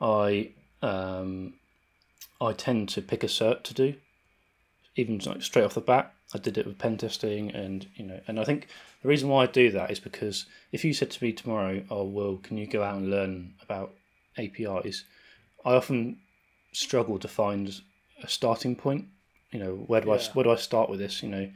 i 0.00 0.50
um, 0.82 1.54
i 2.40 2.52
tend 2.52 2.88
to 2.88 3.00
pick 3.00 3.22
a 3.22 3.28
cert 3.28 3.62
to 3.62 3.72
do 3.72 3.94
even 4.96 5.18
like 5.26 5.42
straight 5.42 5.64
off 5.64 5.74
the 5.74 5.80
bat. 5.80 6.12
I 6.32 6.38
did 6.38 6.56
it 6.56 6.66
with 6.66 6.78
pen 6.78 6.96
testing 6.96 7.50
and 7.52 7.86
you 7.94 8.04
know 8.04 8.20
and 8.26 8.40
i 8.40 8.44
think 8.44 8.66
the 9.02 9.08
reason 9.08 9.28
why 9.28 9.44
i 9.44 9.46
do 9.46 9.70
that 9.70 9.92
is 9.92 10.00
because 10.00 10.46
if 10.72 10.84
you 10.84 10.92
said 10.92 11.12
to 11.12 11.22
me 11.24 11.32
tomorrow 11.32 11.84
oh 11.90 12.02
well 12.04 12.38
can 12.42 12.58
you 12.58 12.66
go 12.66 12.82
out 12.82 12.96
and 12.96 13.10
learn 13.10 13.54
about 13.62 13.92
apis 14.36 15.04
i 15.64 15.74
often 15.74 16.16
struggle 16.72 17.20
to 17.20 17.28
find 17.28 17.80
a 18.22 18.28
starting 18.28 18.74
point. 18.74 19.06
You 19.52 19.60
know 19.60 19.74
where 19.86 20.00
do 20.00 20.08
yeah. 20.08 20.14
i 20.14 20.32
where 20.32 20.44
do 20.44 20.50
i 20.50 20.56
start 20.56 20.90
with 20.90 20.98
this? 20.98 21.22
You 21.22 21.28
know 21.28 21.48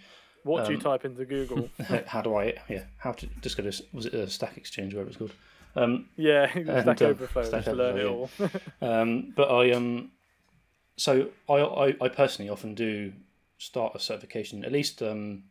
what 0.48 0.64
do 0.64 0.72
you 0.72 0.78
um, 0.78 0.82
type 0.82 1.04
into 1.04 1.24
Google? 1.24 1.68
how 2.06 2.22
do 2.22 2.34
I? 2.36 2.54
Yeah, 2.68 2.84
how 2.96 3.12
to 3.12 3.26
just 3.40 3.56
go 3.56 3.68
to 3.68 3.84
was 3.92 4.06
it 4.06 4.14
a 4.14 4.28
Stack 4.28 4.56
Exchange 4.56 4.94
where 4.94 5.02
it 5.02 5.08
was 5.08 5.16
called? 5.16 5.32
Um, 5.76 6.08
yeah, 6.16 6.50
Stack 6.82 7.02
um, 7.02 7.08
Overflow. 7.08 7.44
Stack 7.44 7.64
just 7.64 7.76
learn 7.76 7.98
it 7.98 8.06
all. 8.06 8.30
um, 8.82 9.32
but 9.36 9.50
I 9.50 9.72
um, 9.72 10.10
so 10.96 11.28
I, 11.48 11.54
I 11.54 11.96
I 12.00 12.08
personally 12.08 12.50
often 12.50 12.74
do 12.74 13.12
start 13.58 13.94
a 13.94 14.00
certification. 14.00 14.64
At 14.64 14.72
least 14.72 15.02
um, 15.02 15.44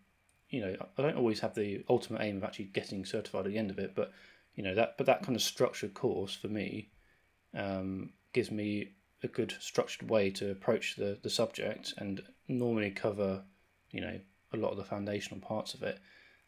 you 0.50 0.62
know, 0.62 0.76
I 0.98 1.02
don't 1.02 1.18
always 1.18 1.42
have 1.42 1.56
the 1.56 1.84
ultimate 1.90 2.22
aim 2.22 2.38
of 2.38 2.44
actually 2.44 2.66
getting 2.66 3.06
certified 3.06 3.46
at 3.46 3.52
the 3.52 3.58
end 3.58 3.70
of 3.70 3.80
it, 3.80 3.94
but 3.96 4.12
you 4.56 4.64
know 4.64 4.76
that 4.76 4.98
but 4.98 5.06
that 5.06 5.24
kind 5.24 5.36
of 5.36 5.42
structured 5.42 5.94
course 5.94 6.36
for 6.36 6.48
me 6.48 6.90
um, 7.54 8.12
gives 8.34 8.52
me 8.52 8.94
a 9.24 9.28
good 9.28 9.56
structured 9.60 10.10
way 10.10 10.30
to 10.32 10.52
approach 10.52 10.96
the 10.96 11.18
the 11.22 11.30
subject 11.30 11.94
and 11.98 12.22
normally 12.48 12.92
cover 12.92 13.44
you 13.92 14.02
know 14.02 14.20
a 14.54 14.58
lot 14.58 14.72
of 14.72 14.78
the 14.78 14.84
foundational 14.84 15.40
parts 15.40 15.74
of 15.74 15.84
it. 15.84 16.00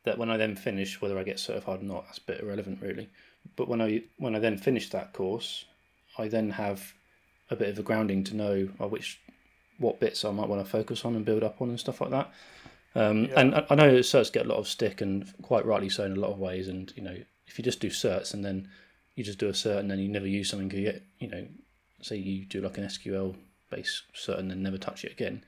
That 0.03 0.17
when 0.17 0.29
I 0.29 0.38
then 0.38 0.55
finish, 0.55 1.01
whether 1.01 1.17
I 1.17 1.23
get 1.23 1.39
certified 1.39 1.81
or 1.81 1.85
not, 1.85 2.05
that's 2.05 2.19
a 2.19 2.21
bit 2.21 2.41
irrelevant 2.41 2.81
really. 2.81 3.09
But 3.55 3.67
when 3.67 3.81
I 3.81 4.03
when 4.17 4.35
I 4.35 4.39
then 4.39 4.57
finish 4.57 4.89
that 4.89 5.13
course, 5.13 5.65
I 6.17 6.27
then 6.27 6.51
have 6.51 6.93
a 7.49 7.55
bit 7.55 7.69
of 7.69 7.79
a 7.79 7.83
grounding 7.83 8.23
to 8.25 8.35
know 8.35 8.69
uh, 8.79 8.88
which 8.88 9.19
what 9.77 9.99
bits 9.99 10.23
I 10.23 10.31
might 10.31 10.47
want 10.47 10.63
to 10.63 10.69
focus 10.69 11.05
on 11.05 11.15
and 11.15 11.25
build 11.25 11.43
up 11.43 11.62
on 11.62 11.69
and 11.69 11.79
stuff 11.79 12.01
like 12.01 12.12
that. 12.12 12.31
Um, 12.95 13.25
yeah. 13.25 13.39
And 13.39 13.55
I 13.69 13.75
know 13.75 13.99
certs 13.99 14.31
get 14.31 14.45
a 14.45 14.49
lot 14.49 14.57
of 14.57 14.67
stick 14.67 15.01
and 15.01 15.31
quite 15.41 15.65
rightly 15.65 15.89
so 15.89 16.05
in 16.05 16.13
a 16.13 16.19
lot 16.19 16.31
of 16.31 16.39
ways. 16.39 16.67
And 16.67 16.91
you 16.95 17.03
know, 17.03 17.15
if 17.47 17.57
you 17.57 17.63
just 17.63 17.79
do 17.79 17.89
certs 17.89 18.33
and 18.33 18.43
then 18.43 18.69
you 19.15 19.23
just 19.23 19.39
do 19.39 19.47
a 19.47 19.53
cert 19.53 19.79
and 19.79 19.91
then 19.91 19.99
you 19.99 20.07
never 20.07 20.27
use 20.27 20.49
something, 20.49 20.71
you 20.71 20.83
get 20.83 21.03
you 21.19 21.29
know, 21.29 21.45
say 22.01 22.15
you 22.15 22.45
do 22.45 22.62
like 22.62 22.77
an 22.77 22.85
SQL 22.85 23.35
based 23.69 24.03
cert 24.15 24.39
and 24.39 24.49
then 24.49 24.63
never 24.63 24.77
touch 24.77 25.03
it 25.03 25.12
again 25.12 25.43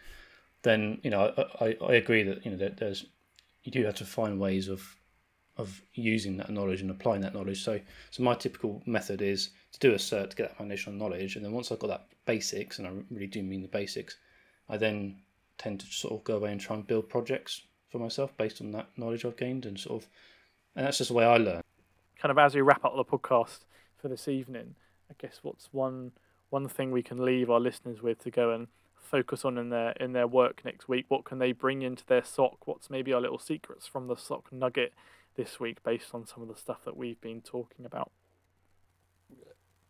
then 0.63 1.00
you 1.04 1.10
know 1.10 1.34
I, 1.60 1.76
I, 1.82 1.93
agree 1.93 2.24
that 2.24 2.45
you 2.45 2.52
know 2.52 2.58
that 2.58 2.78
there's 2.78 3.06
you 3.63 3.71
do 3.71 3.84
have 3.86 3.95
to 3.95 4.06
find 4.06 4.39
ways 4.39 4.67
of 4.67 4.95
of 5.58 5.82
using 5.93 6.38
that 6.38 6.50
knowledge 6.50 6.82
and 6.82 6.89
applying 6.89 7.21
that 7.21 7.34
knowledge. 7.34 7.63
So 7.63 7.80
so 8.10 8.24
my 8.24 8.36
typical 8.36 8.82
method 8.86 9.21
is 9.21 9.50
to 9.74 9.80
do 9.80 9.91
a 9.91 9.97
cert 9.97 10.32
to 10.32 10.36
get 10.36 10.50
that 10.50 10.58
foundational 10.58 10.97
knowledge, 10.97 11.36
and 11.36 11.45
then 11.45 11.52
once 11.52 11.71
I've 11.71 11.80
got 11.80 11.88
that 11.88 12.08
basics, 12.26 12.80
and 12.80 12.88
I 12.88 12.91
really 13.10 13.28
do 13.28 13.43
mean 13.43 13.62
the 13.62 13.67
basics, 13.67 14.17
I 14.69 14.78
then 14.78 15.21
tend 15.58 15.80
to 15.82 15.86
sort 15.88 16.13
of 16.13 16.24
go 16.24 16.38
away 16.38 16.52
and 16.52 16.60
try 16.60 16.76
and 16.76 16.86
build 16.86 17.10
projects 17.10 17.62
for 17.89 18.00
myself 18.00 18.36
based 18.38 18.62
on 18.62 18.71
that 18.71 18.88
knowledge 18.97 19.26
I've 19.26 19.38
gained, 19.38 19.65
and 19.65 19.80
sort 19.80 20.04
of, 20.04 20.10
and 20.76 20.86
that's 20.86 20.97
just 20.97 21.10
the 21.10 21.15
way 21.15 21.26
I 21.26 21.38
learn. 21.38 21.62
Kind 22.19 22.32
of 22.32 22.38
as 22.38 22.56
we 22.56 22.62
wrap 22.62 22.86
up 22.86 22.95
the 22.95 23.06
podcast 23.06 23.60
for 23.97 24.08
this 24.08 24.28
evening, 24.28 24.76
I 25.10 25.15
guess 25.17 25.39
what's 25.41 25.69
one 25.71 26.12
one 26.50 26.67
thing 26.67 26.91
we 26.91 27.02
can 27.02 27.24
leave 27.24 27.50
our 27.50 27.62
listeners 27.62 28.02
with 28.02 28.19
to 28.19 28.30
go 28.30 28.52
and 28.52 28.67
focus 29.12 29.43
on 29.43 29.58
in 29.58 29.69
their 29.69 29.91
in 29.91 30.13
their 30.13 30.28
work 30.28 30.62
next 30.63 30.88
week? 30.88 31.06
What 31.10 31.26
can 31.26 31.38
they 31.38 31.52
bring 31.52 31.82
into 31.82 32.06
their 32.06 32.24
SOC? 32.24 32.65
What's 32.65 32.89
maybe 32.89 33.13
our 33.13 33.21
little 33.21 33.38
secrets 33.38 33.86
from 33.86 34.08
the 34.08 34.15
SOC 34.15 34.52
nugget 34.52 34.93
this 35.36 35.60
week 35.60 35.84
based 35.84 36.13
on 36.13 36.26
some 36.26 36.41
of 36.41 36.47
the 36.47 36.56
stuff 36.56 36.80
that 36.86 36.97
we've 36.97 37.19
been 37.21 37.41
talking 37.41 37.86
about? 37.86 38.12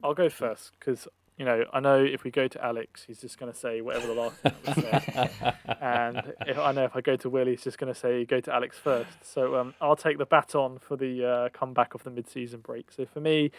I'll 0.04 0.16
go 0.16 0.30
first 0.30 0.72
because 0.80 1.08
you 1.38 1.46
know 1.46 1.66
I 1.72 1.80
know 1.80 2.04
if 2.04 2.24
we 2.24 2.32
go 2.32 2.48
to 2.48 2.66
Alex, 2.66 3.04
he's 3.06 3.22
just 3.22 3.38
going 3.38 3.52
to 3.52 3.58
say 3.58 3.82
whatever 3.82 4.08
the 4.08 4.14
last 4.14 4.38
thing 4.38 4.54
was 4.66 4.76
said, 4.76 5.56
and 5.82 6.34
if, 6.48 6.58
I 6.58 6.72
know 6.72 6.86
if 6.86 6.96
I 6.96 7.02
go 7.02 7.16
to 7.18 7.30
Will, 7.30 7.46
he's 7.46 7.64
just 7.64 7.78
going 7.78 7.94
to 7.94 8.00
say 8.00 8.26
go 8.26 8.40
to 8.40 8.54
Alex 8.54 8.78
first. 8.78 9.24
So 9.24 9.56
um, 9.56 9.76
I'll 9.80 9.96
take 9.96 10.18
the 10.18 10.26
baton 10.26 10.80
for 10.80 10.98
the 10.98 11.26
uh, 11.26 11.50
comeback 11.50 11.94
of 11.94 12.04
the 12.04 12.10
mid-season 12.10 12.62
break. 12.62 12.92
So 12.92 13.06
for 13.06 13.20
me, 13.20 13.52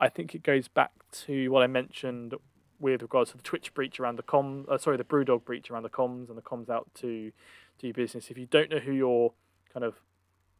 I 0.00 0.08
think 0.08 0.34
it 0.34 0.42
goes 0.42 0.68
back 0.68 0.92
to 1.26 1.48
what 1.50 1.62
I 1.62 1.66
mentioned 1.66 2.34
with 2.80 3.02
regards 3.02 3.30
to 3.32 3.36
the 3.36 3.42
Twitch 3.42 3.74
breach 3.74 3.98
around 3.98 4.16
the 4.16 4.22
com, 4.22 4.66
uh, 4.68 4.78
sorry, 4.78 4.96
the 4.96 5.04
BrewDog 5.04 5.44
breach 5.44 5.70
around 5.70 5.82
the 5.82 5.88
comms 5.88 6.28
and 6.28 6.38
the 6.38 6.42
comms 6.42 6.68
out 6.68 6.88
to 6.94 7.32
do 7.78 7.92
business. 7.92 8.30
If 8.30 8.38
you 8.38 8.46
don't 8.46 8.70
know 8.70 8.78
who 8.78 8.92
your 8.92 9.32
kind 9.72 9.84
of 9.84 9.94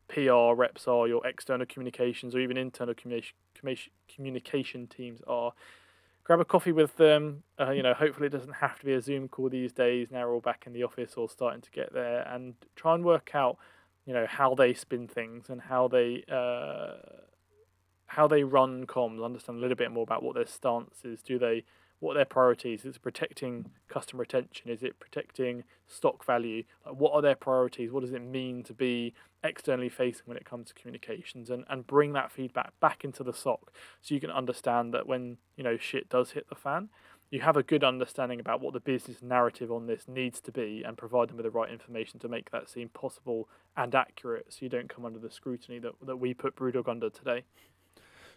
PR 0.09 0.55
reps 0.55 0.89
are, 0.89 1.07
your 1.07 1.27
external 1.27 1.67
communications, 1.67 2.35
or 2.35 2.41
even 2.41 2.57
internal 2.57 2.95
communication 2.95 3.37
communication 4.15 4.87
teams 4.87 5.21
are, 5.27 5.53
grab 6.25 6.41
a 6.41 6.45
coffee 6.45 6.73
with 6.73 6.97
them. 6.97 7.43
Uh, 7.61 7.71
you 7.71 7.83
know, 7.83 7.95
hopefully 7.95 8.27
it 8.27 8.33
doesn't 8.33 8.55
have 8.55 8.79
to 8.79 8.85
be 8.85 8.95
a 8.95 9.01
Zoom 9.01 9.29
call 9.29 9.49
these 9.49 9.73
days. 9.73 10.09
Now 10.11 10.27
we're 10.27 10.35
all 10.35 10.41
back 10.41 10.65
in 10.67 10.73
the 10.73 10.83
office 10.83 11.15
or 11.17 11.29
starting 11.29 11.61
to 11.61 11.71
get 11.71 11.93
there, 11.93 12.27
and 12.29 12.55
try 12.77 12.95
and 12.95 13.05
work 13.05 13.31
out, 13.35 13.59
you 14.07 14.13
know, 14.15 14.27
how 14.27 14.55
they 14.55 14.75
spin 14.75 15.09
things 15.09 15.49
and 15.49 15.63
how 15.63 15.89
they. 15.89 16.25
Uh, 16.31 17.25
how 18.11 18.27
they 18.27 18.43
run 18.43 18.87
comms, 18.87 19.23
understand 19.23 19.59
a 19.59 19.61
little 19.61 19.77
bit 19.77 19.93
more 19.93 20.03
about 20.03 20.23
what 20.23 20.35
their 20.35 20.47
stance 20.47 21.05
is. 21.05 21.21
Do 21.21 21.39
they 21.39 21.63
what 22.01 22.13
are 22.13 22.19
their 22.19 22.25
priorities? 22.25 22.85
Is 22.85 22.97
it 22.97 23.03
protecting 23.03 23.71
customer 23.89 24.21
retention? 24.21 24.71
Is 24.71 24.83
it 24.83 25.01
protecting 25.01 25.65
stock 25.87 26.25
value? 26.25 26.65
Like 26.87 26.95
what 26.97 27.13
are 27.13 27.23
their 27.23 27.35
priorities? 27.35 27.91
What 27.91 28.03
does 28.03 28.13
it 28.13 28.23
mean 28.23 28.63
to 28.65 28.73
be 28.73 29.15
externally 29.43 29.89
facing 29.89 30.23
when 30.27 30.37
it 30.37 30.45
comes 30.45 30.69
to 30.69 30.75
communications? 30.75 31.51
And, 31.51 31.65
and 31.69 31.87
bring 31.87 32.13
that 32.13 32.31
feedback 32.31 32.73
back 32.81 33.05
into 33.05 33.25
the 33.25 33.33
SOC 33.33 33.73
so 34.03 34.15
you 34.15 34.21
can 34.21 34.31
understand 34.31 34.95
that 34.95 35.07
when 35.07 35.39
you 35.57 35.65
know 35.65 35.77
shit 35.77 36.09
does 36.09 36.33
hit 36.33 36.49
the 36.49 36.55
fan, 36.55 36.89
you 37.31 37.41
have 37.41 37.57
a 37.57 37.63
good 37.63 37.85
understanding 37.85 38.41
about 38.41 38.61
what 38.61 38.73
the 38.73 38.81
business 38.81 39.21
narrative 39.21 39.71
on 39.71 39.87
this 39.87 40.05
needs 40.09 40.41
to 40.41 40.53
be 40.53 40.83
and 40.87 40.97
provide 40.97 41.29
them 41.29 41.37
with 41.37 41.45
the 41.45 41.51
right 41.51 41.71
information 41.71 42.19
to 42.21 42.29
make 42.29 42.51
that 42.51 42.71
seem 42.71 42.89
possible 42.89 43.49
and 43.77 43.95
accurate 43.95 44.47
so 44.49 44.59
you 44.61 44.69
don't 44.69 44.89
come 44.89 45.05
under 45.05 45.19
the 45.19 45.31
scrutiny 45.31 45.79
that, 45.79 45.93
that 46.07 46.17
we 46.17 46.33
put 46.33 46.57
Brewdog 46.57 46.89
under 46.89 47.11
today. 47.11 47.45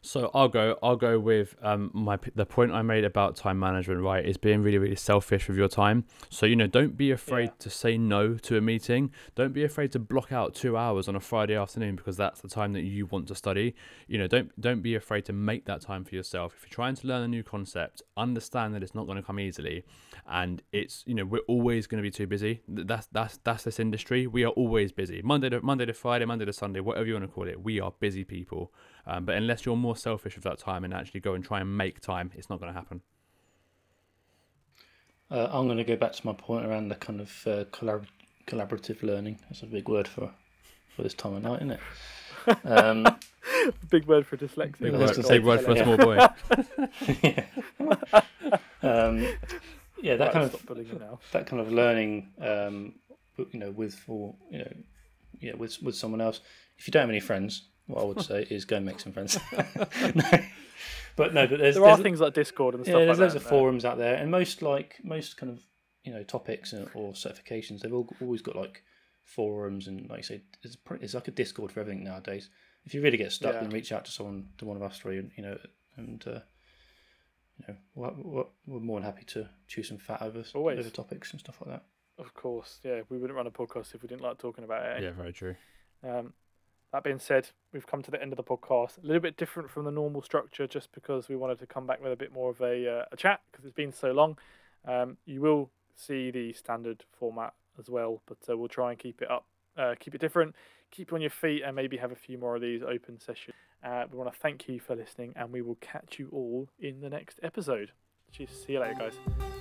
So 0.04 0.32
I'll 0.34 0.48
go. 0.48 0.80
I'll 0.82 0.96
go 0.96 1.20
with 1.20 1.56
um 1.62 1.92
my 1.94 2.18
the 2.34 2.46
point 2.46 2.72
I 2.72 2.82
made 2.82 3.04
about 3.04 3.36
time 3.36 3.60
management. 3.60 4.02
Right, 4.02 4.26
is 4.26 4.38
being 4.38 4.64
really 4.64 4.80
really 4.80 4.96
selfish 4.96 5.48
with 5.48 5.58
your 5.58 5.68
time. 5.68 6.06
So 6.30 6.48
you 6.48 6.56
know, 6.56 6.66
don't 6.66 6.98
be 6.98 7.12
afraid 7.12 7.50
yeah. 7.50 7.60
to 7.60 7.70
say 7.70 7.98
no 8.00 8.36
to 8.36 8.58
a 8.58 8.62
meeting. 8.62 9.12
Don't 9.36 9.54
be 9.54 9.64
afraid 9.64 9.92
to 9.92 10.00
block 10.00 10.32
out 10.32 10.56
two 10.56 10.76
hours 10.76 11.08
on 11.08 11.16
a 11.16 11.20
Friday 11.20 11.56
afternoon 11.56 11.96
because 11.96 12.18
that's 12.18 12.42
the 12.42 12.48
time 12.48 12.74
that 12.74 12.82
you 12.82 13.06
want 13.06 13.28
to 13.28 13.36
study. 13.36 13.76
You 14.08 14.18
know, 14.18 14.28
don't 14.28 14.60
don't 14.60 14.82
be 14.82 14.96
afraid 14.96 15.26
to 15.26 15.34
make 15.34 15.66
that 15.66 15.82
time 15.82 16.04
for 16.04 16.16
yourself. 16.16 16.56
If 16.58 16.64
you're 16.64 16.74
trying 16.74 16.96
to 16.96 17.08
learn 17.08 17.22
a 17.22 17.28
new 17.28 17.44
concept, 17.44 18.02
understand 18.18 18.74
that 18.74 18.82
it's 18.82 18.96
not 18.96 19.06
going 19.06 19.18
to 19.18 19.24
come 19.24 19.40
easily, 19.40 19.86
and 20.28 20.64
it's 20.72 21.04
you 21.06 21.14
know 21.14 21.26
we're 21.26 21.46
always 21.48 21.86
going 21.86 22.04
to 22.04 22.08
be 22.08 22.12
too 22.12 22.26
busy. 22.26 22.62
That's 22.68 23.06
that's 23.12 23.38
that's 23.44 23.66
this 23.66 23.80
industry. 23.80 24.26
We 24.26 24.46
are 24.46 24.52
always 24.52 24.92
busy. 24.92 25.22
Monday 25.22 25.50
to 25.50 25.62
Monday 25.62 25.86
to 25.86 25.94
Friday, 25.94 26.26
Monday 26.26 26.46
to 26.46 26.54
Sunday, 26.54 26.80
whatever 26.80 27.06
you 27.06 27.14
want 27.14 27.26
to 27.26 27.32
call 27.32 27.48
it. 27.48 27.62
We 27.62 27.80
are 27.80 27.94
busy 28.00 28.24
people. 28.24 28.74
Um, 29.08 29.26
but 29.26 29.36
unless 29.36 29.66
you're 29.66 29.76
more 29.76 29.96
selfish 29.96 30.36
with 30.36 30.44
that 30.44 30.60
time 30.60 30.84
and 30.84 30.94
actually 30.94 31.20
go 31.20 31.34
and 31.34 31.44
try 31.44 31.60
and 31.60 31.78
make 31.78 32.02
time, 32.02 32.32
it's 32.36 32.50
not 32.50 32.60
going 32.60 32.72
to 32.72 32.78
happen. 32.78 33.02
Uh, 35.30 35.48
I'm 35.52 35.66
going 35.66 35.78
to 35.78 35.84
go 35.84 35.96
back 35.96 36.14
to 36.14 36.26
my 36.26 36.34
point 36.34 36.66
around 36.66 36.90
the 36.90 36.96
kind 36.96 37.22
of 37.22 37.30
uh, 37.46 37.64
collabor- 37.66 38.08
collaborative 38.48 39.02
learning. 39.02 39.40
That's 39.50 39.64
a 39.64 39.66
big 39.66 39.88
word 39.88 40.08
for 40.08 40.32
for 40.96 41.04
this 41.04 41.14
time 41.14 41.34
of 41.34 41.44
night, 41.44 41.62
isn't 41.62 41.72
it? 41.72 41.80
Um, 42.66 43.08
big 43.90 44.06
word 44.06 44.28
for 44.28 44.36
dyslexia. 44.36 44.80
Big 44.80 44.94
word, 44.94 45.28
big 45.28 45.44
word 45.46 45.62
for 45.62 45.72
a 45.72 45.84
small 45.84 45.98
boy. 45.98 46.28
yeah. 47.24 47.46
Um, 48.84 49.28
yeah, 50.02 50.16
that 50.16 50.34
kind 50.34 50.46
of 50.46 51.22
that 51.32 51.46
kind 51.46 51.62
of 51.62 51.72
learning, 51.72 52.32
um, 52.42 52.96
you 53.52 53.60
know, 53.60 53.70
with 53.72 53.94
for 53.94 54.36
you 54.50 54.60
know, 54.60 54.74
yeah, 55.40 55.54
with 55.54 55.82
with 55.82 55.96
someone 55.96 56.20
else. 56.20 56.42
If 56.78 56.88
you 56.88 56.92
don't 56.92 57.02
have 57.02 57.10
any 57.10 57.20
friends, 57.20 57.68
what 57.92 58.02
I 58.02 58.06
would 58.06 58.22
say 58.26 58.48
is 58.50 58.66
go 58.66 58.78
and 58.78 58.86
make 58.86 59.00
some 59.00 59.12
friends. 59.12 59.38
no. 60.16 60.44
But 61.18 61.34
no, 61.34 61.46
but 61.46 61.60
there's, 61.60 61.76
there 61.76 61.86
are 61.86 61.98
things 61.98 62.22
like 62.22 62.34
Discord 62.34 62.74
and 62.76 62.86
stuff. 62.86 63.00
Yeah, 63.00 63.06
there's 63.06 63.20
like 63.20 63.34
loads 63.34 63.36
of 63.36 63.44
forums 63.44 63.84
out 63.84 63.98
there, 63.98 64.16
and 64.16 64.32
most 64.32 64.62
like 64.62 65.00
most 65.04 65.38
kind 65.38 65.52
of 65.52 65.62
you 66.04 66.14
know 66.14 66.24
topics 66.24 66.74
or 66.74 67.12
certifications, 67.14 67.82
they've 67.82 67.94
all, 67.94 68.10
always 68.22 68.42
got 68.42 68.56
like 68.56 68.84
forums 69.24 69.88
and 69.88 70.10
like 70.10 70.20
you 70.20 70.24
say, 70.24 70.42
it's, 70.64 70.78
it's 71.02 71.14
like 71.14 71.28
a 71.28 71.32
Discord 71.32 71.72
for 71.72 71.82
everything 71.82 72.04
nowadays. 72.04 72.50
If 72.86 72.94
you 72.94 73.02
really 73.02 73.18
get 73.18 73.32
stuck, 73.32 73.54
yeah. 73.54 73.62
then 73.62 73.70
reach 73.70 73.92
out 73.92 74.06
to 74.06 74.12
someone, 74.12 74.48
to 74.58 74.66
one 74.66 74.78
of 74.78 74.84
us 74.84 74.98
three, 74.98 75.18
you 75.36 75.44
know, 75.44 75.58
and 75.98 76.24
uh, 76.28 76.40
you 77.60 77.66
know, 77.68 77.76
we're, 77.94 78.46
we're, 78.66 78.80
more 78.80 79.00
than 79.00 79.06
happy 79.06 79.26
to 79.26 79.48
choose 79.68 79.88
some 79.88 79.98
fat 79.98 80.22
over 80.22 80.44
Always. 80.56 80.80
over 80.80 80.90
topics 80.90 81.32
and 81.32 81.40
stuff 81.40 81.60
like 81.62 81.76
that. 81.76 81.86
Of 82.18 82.34
course, 82.34 82.80
yeah, 82.84 83.02
we 83.10 83.18
wouldn't 83.18 83.38
run 83.38 83.48
a 83.48 83.52
podcast 83.52 83.94
if 83.96 84.02
we 84.02 84.08
didn't 84.08 84.22
like 84.22 84.38
talking 84.38 84.64
about 84.64 84.86
it. 84.86 85.04
Yeah, 85.04 85.12
very 85.12 85.34
true. 85.34 85.56
Um, 86.04 86.34
that 86.92 87.04
being 87.04 87.20
said, 87.20 87.50
we've 87.74 87.88
come 87.88 88.02
to 88.02 88.12
the 88.12 88.22
end 88.22 88.34
of 88.34 88.38
the 88.38 88.44
podcast. 88.44 89.02
A 89.02 89.08
little 89.08 89.22
bit 89.22 89.38
different 89.38 89.70
from 89.70 89.86
the 89.86 89.92
normal 89.92 90.22
structure, 90.22 90.68
just 90.68 90.92
because 90.92 91.30
we 91.30 91.36
wanted 91.36 91.60
to 91.60 91.66
come 91.66 91.88
back 91.88 92.02
with 92.02 92.12
a 92.12 92.18
bit 92.18 92.34
more 92.34 92.50
of 92.50 92.60
a, 92.62 93.00
uh, 93.00 93.06
a 93.12 93.18
chat 93.18 93.42
because 93.52 93.66
it's 93.66 93.76
been 93.76 93.94
so 93.94 94.12
long. 94.12 94.38
Um, 94.86 95.18
you 95.26 95.42
will 95.42 95.70
see 95.96 96.32
the 96.32 96.54
standard 96.54 97.06
format 97.18 97.54
as 97.80 97.90
well, 97.90 98.22
but 98.28 98.38
uh, 98.50 98.58
we'll 98.58 98.68
try 98.68 98.92
and 98.92 99.00
keep 99.00 99.22
it 99.22 99.32
up, 99.32 99.46
uh, 99.78 99.96
keep 100.00 100.16
it 100.16 100.22
different, 100.22 100.56
keep 100.92 101.12
you 101.12 101.16
on 101.16 101.22
your 101.22 101.30
feet, 101.30 101.62
and 101.66 101.76
maybe 101.76 101.98
have 101.98 102.12
a 102.12 102.16
few 102.16 102.38
more 102.38 102.56
of 102.56 102.62
these 102.62 102.82
open 102.84 103.20
sessions. 103.20 103.56
Uh, 103.84 104.04
we 104.12 104.18
want 104.18 104.32
to 104.32 104.40
thank 104.40 104.68
you 104.68 104.80
for 104.80 104.96
listening, 104.96 105.34
and 105.36 105.52
we 105.52 105.62
will 105.62 105.78
catch 105.82 106.20
you 106.20 106.30
all 106.32 106.68
in 106.80 107.02
the 107.02 107.10
next 107.10 107.40
episode. 107.42 107.92
See 108.32 108.48
you 108.74 108.80
later, 108.80 108.96
guys. 108.98 109.61